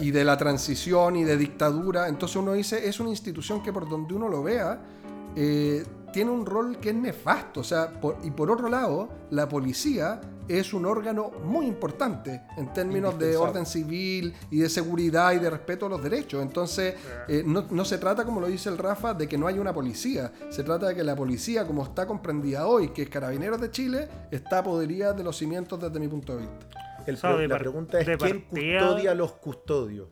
y 0.02 0.10
de 0.10 0.24
la 0.24 0.36
transición 0.36 1.16
y 1.16 1.24
de 1.24 1.36
dictadura. 1.36 2.08
Entonces 2.08 2.36
uno 2.36 2.52
dice, 2.52 2.86
es 2.88 3.00
una 3.00 3.10
institución 3.10 3.62
que 3.62 3.72
por 3.72 3.88
donde 3.88 4.14
uno 4.14 4.28
lo 4.28 4.42
vea, 4.42 4.80
eh, 5.36 5.84
tiene 6.12 6.30
un 6.30 6.46
rol 6.46 6.78
que 6.78 6.90
es 6.90 6.94
nefasto. 6.94 7.60
O 7.60 7.64
sea, 7.64 8.00
por- 8.00 8.18
y 8.22 8.30
por 8.30 8.50
otro 8.50 8.68
lado, 8.68 9.08
la 9.30 9.48
policía 9.48 10.20
es 10.46 10.74
un 10.74 10.84
órgano 10.84 11.30
muy 11.44 11.66
importante 11.66 12.42
en 12.58 12.70
términos 12.74 13.18
de 13.18 13.34
orden 13.36 13.64
civil 13.66 14.34
y 14.50 14.58
de 14.58 14.68
seguridad 14.68 15.32
y 15.32 15.38
de 15.38 15.48
respeto 15.50 15.86
a 15.86 15.88
los 15.88 16.02
derechos. 16.02 16.40
Entonces, 16.42 16.94
eh, 17.26 17.42
no, 17.44 17.64
no 17.70 17.84
se 17.84 17.96
trata, 17.98 18.24
como 18.24 18.40
lo 18.40 18.46
dice 18.46 18.68
el 18.68 18.76
Rafa, 18.78 19.14
de 19.14 19.26
que 19.26 19.38
no 19.38 19.46
haya 19.48 19.60
una 19.60 19.72
policía. 19.72 20.30
Se 20.50 20.62
trata 20.62 20.88
de 20.88 20.94
que 20.94 21.02
la 21.02 21.16
policía, 21.16 21.66
como 21.66 21.82
está 21.82 22.06
comprendida 22.06 22.66
hoy, 22.68 22.90
que 22.90 23.02
es 23.02 23.08
Carabineros 23.08 23.60
de 23.60 23.70
Chile, 23.70 24.08
está 24.30 24.62
podrida 24.62 25.14
de 25.14 25.24
los 25.24 25.36
cimientos 25.36 25.80
desde 25.80 25.98
mi 25.98 26.06
punto 26.08 26.34
de 26.36 26.42
vista. 26.42 26.66
El 27.06 27.14
O 27.14 27.18
sea, 27.18 27.30
pro- 27.30 27.38
de 27.40 27.48
la 27.48 27.58
pregunta 27.58 27.98
es 28.00 28.04
quién 28.06 28.18
partida- 28.42 28.78
custodia 28.80 29.10
a 29.12 29.14
los 29.14 29.32
custodios. 29.32 30.08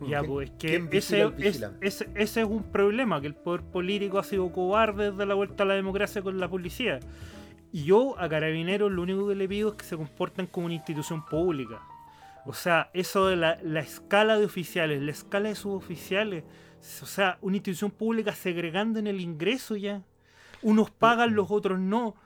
Ya, 0.00 0.20
¿Quién- 0.20 0.26
pues 0.32 0.50
que 0.52 0.76
ese, 0.92 1.30
es- 1.38 1.62
ese, 1.82 2.08
ese 2.14 2.40
es 2.40 2.46
un 2.46 2.62
problema, 2.72 3.20
que 3.20 3.26
el 3.26 3.34
poder 3.34 3.60
político 3.62 4.18
ha 4.18 4.24
sido 4.24 4.50
cobarde 4.50 5.10
desde 5.10 5.26
la 5.26 5.34
vuelta 5.34 5.64
a 5.64 5.66
la 5.66 5.74
democracia 5.74 6.22
con 6.22 6.38
la 6.40 6.48
policía. 6.48 7.00
Y 7.72 7.84
yo 7.84 8.18
a 8.18 8.28
Carabineros 8.28 8.90
lo 8.90 9.02
único 9.02 9.28
que 9.28 9.34
le 9.34 9.46
pido 9.46 9.68
es 9.70 9.74
que 9.76 9.84
se 9.84 9.96
comporten 9.96 10.46
como 10.46 10.66
una 10.66 10.74
institución 10.74 11.24
pública. 11.26 11.82
O 12.46 12.54
sea, 12.54 12.90
eso 12.94 13.26
de 13.26 13.36
la, 13.36 13.58
la 13.62 13.80
escala 13.80 14.38
de 14.38 14.46
oficiales, 14.46 15.02
la 15.02 15.10
escala 15.10 15.50
de 15.50 15.54
suboficiales, 15.54 16.44
o 17.02 17.06
sea, 17.06 17.36
una 17.42 17.56
institución 17.56 17.90
pública 17.90 18.32
segregando 18.34 18.98
en 18.98 19.06
el 19.06 19.20
ingreso 19.20 19.76
ya. 19.76 20.02
Unos 20.62 20.90
pagan, 20.90 21.34
los 21.34 21.50
otros 21.50 21.78
no. 21.78 22.16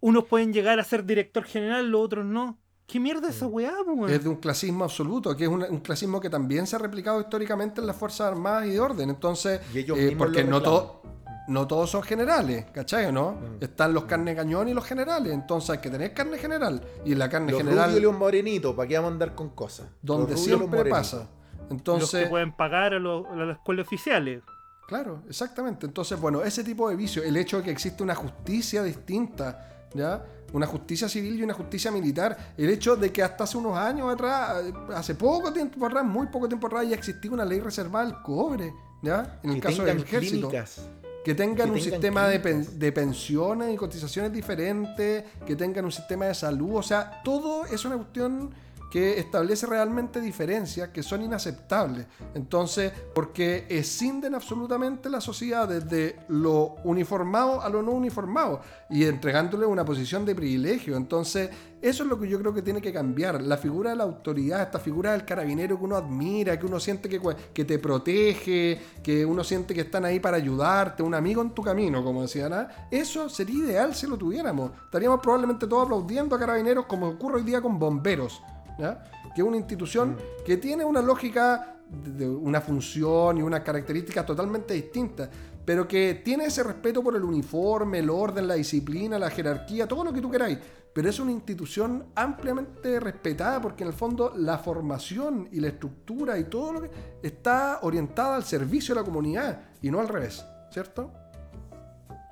Unos 0.00 0.24
pueden 0.26 0.52
llegar 0.52 0.78
a 0.78 0.84
ser 0.84 1.04
director 1.04 1.42
general, 1.44 1.90
los 1.90 2.00
otros 2.02 2.24
no. 2.24 2.58
¿Qué 2.86 3.00
mierda 3.00 3.28
es 3.28 3.36
esa 3.36 3.46
weá, 3.48 3.74
weón? 3.84 4.08
Es 4.10 4.22
de 4.22 4.28
un 4.28 4.36
clasismo 4.36 4.84
absoluto, 4.84 5.36
que 5.36 5.44
es 5.44 5.50
un, 5.50 5.62
un 5.62 5.80
clasismo 5.80 6.20
que 6.20 6.30
también 6.30 6.66
se 6.66 6.76
ha 6.76 6.78
replicado 6.78 7.20
históricamente 7.20 7.80
en 7.80 7.86
las 7.86 7.96
Fuerzas 7.96 8.28
Armadas 8.28 8.66
y 8.66 8.70
de 8.70 8.80
orden. 8.80 9.10
Entonces, 9.10 9.60
Y 9.74 9.78
ellos 9.78 9.98
eh, 9.98 10.14
porque 10.16 10.44
no, 10.44 10.62
to- 10.62 11.02
no 11.48 11.66
todos 11.66 11.90
son 11.90 12.02
generales, 12.04 12.66
¿cachai 12.72 13.06
o 13.06 13.12
no? 13.12 13.32
Mm. 13.32 13.64
Están 13.64 13.92
los 13.92 14.04
carne 14.04 14.36
cañón 14.36 14.68
y 14.68 14.74
los 14.74 14.84
generales. 14.84 15.32
Entonces 15.32 15.70
hay 15.70 15.78
que 15.78 15.90
tener 15.90 16.14
carne 16.14 16.38
general. 16.38 16.80
Y 17.04 17.12
en 17.12 17.18
la 17.18 17.28
carne 17.28 17.50
Los 17.52 17.60
general, 17.62 17.86
rubios 17.86 17.98
y 18.00 18.02
los 18.04 18.16
morenitos, 18.16 18.74
¿para 18.76 18.88
qué 18.88 18.94
vamos 18.96 19.10
a 19.10 19.12
andar 19.14 19.34
con 19.34 19.48
cosas? 19.50 19.86
Los 20.02 20.18
donde 20.18 20.32
los 20.32 20.44
siempre 20.44 20.84
pasa. 20.88 21.28
los 21.62 21.70
Entonces, 21.70 22.24
que 22.24 22.30
pueden 22.30 22.52
pagar 22.54 22.94
a, 22.94 23.00
los- 23.00 23.26
a 23.26 23.34
las 23.34 23.56
escuelas 23.56 23.84
oficiales. 23.86 24.42
Claro, 24.86 25.22
exactamente. 25.28 25.86
Entonces, 25.86 26.20
bueno, 26.20 26.42
ese 26.42 26.62
tipo 26.62 26.88
de 26.88 26.94
vicio, 26.94 27.20
el 27.24 27.36
hecho 27.36 27.56
de 27.56 27.64
que 27.64 27.70
existe 27.72 28.04
una 28.04 28.14
justicia 28.14 28.84
distinta, 28.84 29.88
¿ya? 29.92 30.24
Una 30.52 30.66
justicia 30.66 31.08
civil 31.08 31.38
y 31.38 31.42
una 31.42 31.54
justicia 31.54 31.90
militar, 31.90 32.54
el 32.56 32.70
hecho 32.70 32.96
de 32.96 33.10
que 33.12 33.22
hasta 33.22 33.44
hace 33.44 33.58
unos 33.58 33.76
años 33.76 34.12
atrás, 34.12 34.62
hace 34.94 35.14
poco 35.14 35.52
tiempo 35.52 35.84
atrás, 35.84 36.04
muy 36.04 36.28
poco 36.28 36.48
tiempo 36.48 36.66
atrás, 36.68 36.88
ya 36.88 36.94
existía 36.94 37.30
una 37.30 37.44
ley 37.44 37.60
reservada 37.60 38.06
al 38.06 38.22
cobre, 38.22 38.72
¿ya? 39.02 39.38
En 39.42 39.50
el 39.50 39.56
Que 39.56 39.62
caso 39.62 39.84
del 39.84 39.98
ejército. 39.98 40.48
clínicas. 40.48 40.80
Que 41.24 41.34
tengan 41.34 41.56
que 41.56 41.62
un 41.64 41.78
tengan 41.80 41.92
sistema 41.92 42.28
de, 42.28 42.38
pen- 42.38 42.78
de 42.78 42.92
pensiones 42.92 43.74
y 43.74 43.76
cotizaciones 43.76 44.32
diferentes, 44.32 45.24
que 45.44 45.56
tengan 45.56 45.84
un 45.84 45.90
sistema 45.92 46.26
de 46.26 46.34
salud, 46.34 46.76
o 46.76 46.82
sea, 46.82 47.20
todo 47.24 47.66
es 47.66 47.84
una 47.84 47.96
cuestión 47.96 48.50
que 48.90 49.18
establece 49.18 49.66
realmente 49.66 50.20
diferencias 50.20 50.90
que 50.90 51.02
son 51.02 51.22
inaceptables. 51.22 52.06
Entonces, 52.34 52.92
porque 53.14 53.66
escinden 53.68 54.34
absolutamente 54.34 55.08
la 55.08 55.20
sociedad 55.20 55.68
desde 55.68 56.16
lo 56.28 56.76
uniformado 56.84 57.60
a 57.62 57.68
lo 57.68 57.82
no 57.82 57.92
uniformado 57.92 58.60
y 58.88 59.04
entregándole 59.04 59.66
una 59.66 59.84
posición 59.84 60.24
de 60.24 60.34
privilegio. 60.34 60.96
Entonces, 60.96 61.50
eso 61.82 62.02
es 62.04 62.08
lo 62.08 62.18
que 62.18 62.28
yo 62.28 62.38
creo 62.38 62.54
que 62.54 62.62
tiene 62.62 62.80
que 62.80 62.92
cambiar. 62.92 63.42
La 63.42 63.56
figura 63.56 63.90
de 63.90 63.96
la 63.96 64.04
autoridad, 64.04 64.62
esta 64.62 64.78
figura 64.78 65.12
del 65.12 65.24
carabinero 65.24 65.78
que 65.78 65.84
uno 65.84 65.96
admira, 65.96 66.58
que 66.58 66.66
uno 66.66 66.80
siente 66.80 67.08
que, 67.08 67.20
que 67.52 67.64
te 67.64 67.78
protege, 67.78 68.80
que 69.02 69.26
uno 69.26 69.44
siente 69.44 69.74
que 69.74 69.82
están 69.82 70.04
ahí 70.04 70.18
para 70.18 70.36
ayudarte, 70.36 71.02
un 71.02 71.14
amigo 71.14 71.42
en 71.42 71.50
tu 71.50 71.62
camino, 71.62 72.02
como 72.02 72.22
decían. 72.22 72.52
¿ah? 72.52 72.68
Eso 72.90 73.28
sería 73.28 73.66
ideal 73.66 73.94
si 73.94 74.06
lo 74.06 74.16
tuviéramos. 74.16 74.70
Estaríamos 74.84 75.20
probablemente 75.20 75.66
todos 75.66 75.84
aplaudiendo 75.84 76.34
a 76.34 76.38
carabineros 76.38 76.86
como 76.86 77.08
ocurre 77.08 77.36
hoy 77.36 77.42
día 77.42 77.60
con 77.60 77.78
bomberos. 77.78 78.42
¿Ya? 78.78 79.04
Que 79.34 79.42
es 79.42 79.46
una 79.46 79.56
institución 79.56 80.16
que 80.44 80.56
tiene 80.56 80.84
una 80.84 81.02
lógica, 81.02 81.76
de- 81.90 82.28
una 82.28 82.60
función 82.60 83.38
y 83.38 83.42
unas 83.42 83.60
características 83.60 84.24
totalmente 84.26 84.74
distintas, 84.74 85.28
pero 85.64 85.86
que 85.86 86.22
tiene 86.24 86.46
ese 86.46 86.62
respeto 86.62 87.02
por 87.02 87.16
el 87.16 87.24
uniforme, 87.24 87.98
el 87.98 88.10
orden, 88.10 88.46
la 88.46 88.54
disciplina, 88.54 89.18
la 89.18 89.30
jerarquía, 89.30 89.86
todo 89.86 90.04
lo 90.04 90.12
que 90.12 90.20
tú 90.20 90.30
queráis. 90.30 90.58
Pero 90.92 91.10
es 91.10 91.20
una 91.20 91.30
institución 91.32 92.06
ampliamente 92.14 92.98
respetada 93.00 93.60
porque 93.60 93.82
en 93.84 93.88
el 93.88 93.94
fondo 93.94 94.32
la 94.34 94.56
formación 94.56 95.46
y 95.52 95.60
la 95.60 95.68
estructura 95.68 96.38
y 96.38 96.44
todo 96.44 96.72
lo 96.72 96.82
que 96.82 96.90
está 97.22 97.80
orientada 97.82 98.36
al 98.36 98.44
servicio 98.44 98.94
de 98.94 99.00
la 99.02 99.04
comunidad 99.04 99.60
y 99.82 99.90
no 99.90 100.00
al 100.00 100.08
revés, 100.08 100.42
¿cierto? 100.70 101.12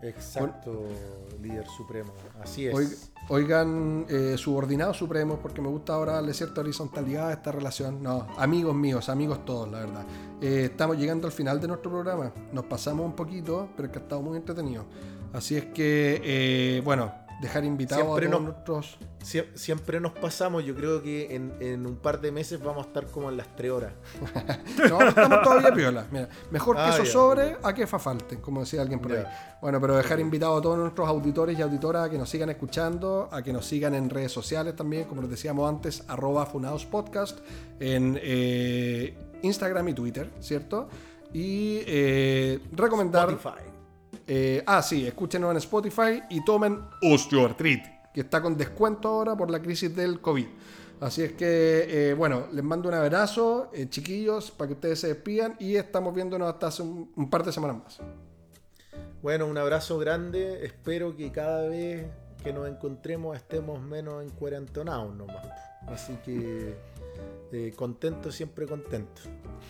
Exacto, 0.08 0.84
líder 1.42 1.66
supremo. 1.66 2.12
Así 2.42 2.66
es. 2.66 2.74
Oig- 2.74 3.10
Oigan, 3.30 4.04
eh, 4.08 4.34
subordinados 4.36 4.98
supremos, 4.98 5.38
porque 5.40 5.62
me 5.62 5.68
gusta 5.68 5.94
ahora 5.94 6.12
darle 6.14 6.34
cierta 6.34 6.60
horizontalidad 6.60 7.28
a 7.28 7.32
esta 7.32 7.50
relación. 7.52 8.02
No, 8.02 8.26
amigos 8.36 8.74
míos, 8.74 9.08
amigos 9.08 9.44
todos, 9.46 9.70
la 9.70 9.78
verdad. 9.80 10.04
Eh, 10.42 10.64
estamos 10.70 10.98
llegando 10.98 11.26
al 11.26 11.32
final 11.32 11.58
de 11.58 11.68
nuestro 11.68 11.90
programa. 11.90 12.32
Nos 12.52 12.66
pasamos 12.66 13.06
un 13.06 13.14
poquito, 13.16 13.70
pero 13.76 13.86
es 13.86 13.92
que 13.92 13.98
ha 13.98 14.02
estado 14.02 14.20
muy 14.20 14.36
entretenido. 14.36 14.84
Así 15.32 15.56
es 15.56 15.64
que, 15.66 16.20
eh, 16.22 16.82
bueno, 16.84 17.12
dejar 17.44 17.64
invitados 17.64 18.04
Siempre 18.04 18.26
a 18.26 18.30
todos 18.30 18.42
nos- 18.42 18.52
nuestros. 18.54 18.98
Sie- 19.22 19.46
siempre 19.54 20.00
nos 20.00 20.12
pasamos, 20.12 20.64
yo 20.64 20.74
creo 20.74 21.02
que 21.02 21.34
en, 21.34 21.54
en 21.60 21.86
un 21.86 21.96
par 21.96 22.20
de 22.20 22.30
meses 22.30 22.60
vamos 22.62 22.84
a 22.84 22.88
estar 22.88 23.06
como 23.06 23.30
en 23.30 23.36
las 23.38 23.54
3 23.56 23.70
horas. 23.70 23.92
No, 24.88 25.00
estamos 25.08 25.42
todavía 25.42 25.72
piola. 25.72 26.06
Mira, 26.10 26.28
mejor 26.50 26.76
que 26.76 26.82
Ah, 26.82 26.90
eso 26.90 27.04
ya. 27.04 27.10
sobre 27.12 27.56
a 27.62 27.72
que 27.72 27.86
fa 27.86 27.98
falten, 27.98 28.40
como 28.40 28.60
decía 28.60 28.82
alguien 28.82 29.00
por 29.00 29.12
ahí. 29.12 29.24
Bueno, 29.62 29.80
pero 29.80 29.96
dejar 29.96 30.20
invitados 30.20 30.58
a 30.58 30.62
todos 30.62 30.76
nuestros 30.78 31.08
auditores 31.08 31.58
y 31.58 31.62
auditoras 31.62 32.06
a 32.06 32.10
que 32.10 32.18
nos 32.18 32.28
sigan 32.28 32.50
escuchando, 32.50 33.28
a 33.32 33.42
que 33.42 33.52
nos 33.52 33.64
sigan 33.66 33.94
en 33.94 34.10
redes 34.10 34.32
sociales 34.32 34.76
también, 34.76 35.04
como 35.04 35.22
les 35.22 35.30
decíamos 35.30 35.68
antes, 35.68 36.04
arroba 36.08 36.44
Funados 36.44 36.84
Podcast, 36.84 37.38
en 37.80 38.18
eh, 38.22 39.16
Instagram 39.42 39.88
y 39.88 39.94
Twitter, 39.94 40.30
¿cierto? 40.40 40.88
Y 41.32 41.80
eh, 41.86 42.60
recomendar... 42.72 43.30
Spotify. 43.30 43.70
Eh, 44.26 44.62
ah, 44.66 44.82
sí, 44.82 45.06
escúchenos 45.06 45.50
en 45.50 45.56
Spotify 45.58 46.22
y 46.30 46.44
tomen 46.44 46.80
osteoartritis, 47.02 47.90
que 48.12 48.22
está 48.22 48.40
con 48.40 48.56
descuento 48.56 49.08
ahora 49.08 49.36
por 49.36 49.50
la 49.50 49.60
crisis 49.60 49.94
del 49.94 50.20
COVID. 50.20 50.46
Así 51.00 51.22
es 51.22 51.32
que, 51.32 52.10
eh, 52.10 52.14
bueno, 52.14 52.46
les 52.52 52.64
mando 52.64 52.88
un 52.88 52.94
abrazo, 52.94 53.70
eh, 53.74 53.88
chiquillos, 53.88 54.50
para 54.50 54.68
que 54.68 54.74
ustedes 54.74 55.00
se 55.00 55.08
despidan 55.08 55.56
y 55.58 55.76
estamos 55.76 56.14
viéndonos 56.14 56.48
hasta 56.48 56.68
hace 56.68 56.82
un, 56.82 57.12
un 57.14 57.28
par 57.28 57.44
de 57.44 57.52
semanas 57.52 57.76
más. 57.82 58.00
Bueno, 59.20 59.46
un 59.46 59.58
abrazo 59.58 59.98
grande. 59.98 60.64
Espero 60.64 61.16
que 61.16 61.32
cada 61.32 61.68
vez 61.68 62.06
que 62.42 62.52
nos 62.52 62.68
encontremos 62.68 63.36
estemos 63.36 63.80
menos 63.80 64.22
encuarentonados 64.22 65.14
nomás. 65.16 65.46
Así 65.86 66.16
que 66.24 66.76
eh, 67.52 67.72
contento, 67.74 68.30
siempre 68.30 68.66
contento. 68.66 69.22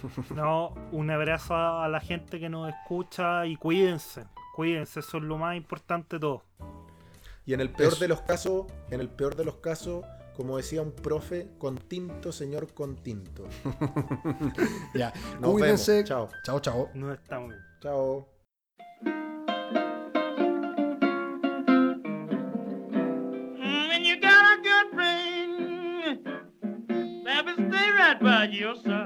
No, 0.34 0.74
un 0.90 1.10
abrazo 1.10 1.54
a 1.54 1.88
la 1.88 2.00
gente 2.00 2.40
que 2.40 2.48
nos 2.48 2.68
escucha 2.68 3.46
y 3.46 3.56
cuídense. 3.56 4.24
Cuídense, 4.54 5.00
eso 5.00 5.16
es 5.18 5.22
lo 5.24 5.36
más 5.36 5.56
importante 5.56 6.16
de 6.16 6.20
todo. 6.20 6.44
Y 7.44 7.54
en 7.54 7.60
el 7.60 7.70
peor 7.70 7.92
Eso. 7.92 8.00
de 8.00 8.08
los 8.08 8.20
casos, 8.22 8.66
en 8.90 9.00
el 9.00 9.08
peor 9.08 9.34
de 9.36 9.44
los 9.44 9.56
casos, 9.56 10.04
como 10.36 10.56
decía 10.56 10.80
un 10.80 10.92
profe, 10.92 11.48
con 11.58 11.76
tinto, 11.76 12.32
señor, 12.32 12.72
con 12.72 12.96
tinto. 12.96 13.44
Ya, 14.94 15.12
Nos 15.40 15.50
cuídense. 15.52 15.92
vemos. 16.04 16.08
Chao. 16.08 16.28
Chao, 16.44 16.60
chao. 16.60 16.90
No 16.94 17.12
estamos 17.12 17.50
bien. 17.50 17.60
Chao. 17.80 18.28
When 23.88 24.04
you 24.04 24.16
got 24.20 24.58
a 24.58 24.62
good 24.62 24.88
friend, 24.94 26.26
that 27.24 27.44
will 27.44 27.54
stay 27.70 27.90
right 27.90 28.18
by 28.20 28.44
your 28.50 28.74
side. 28.76 29.03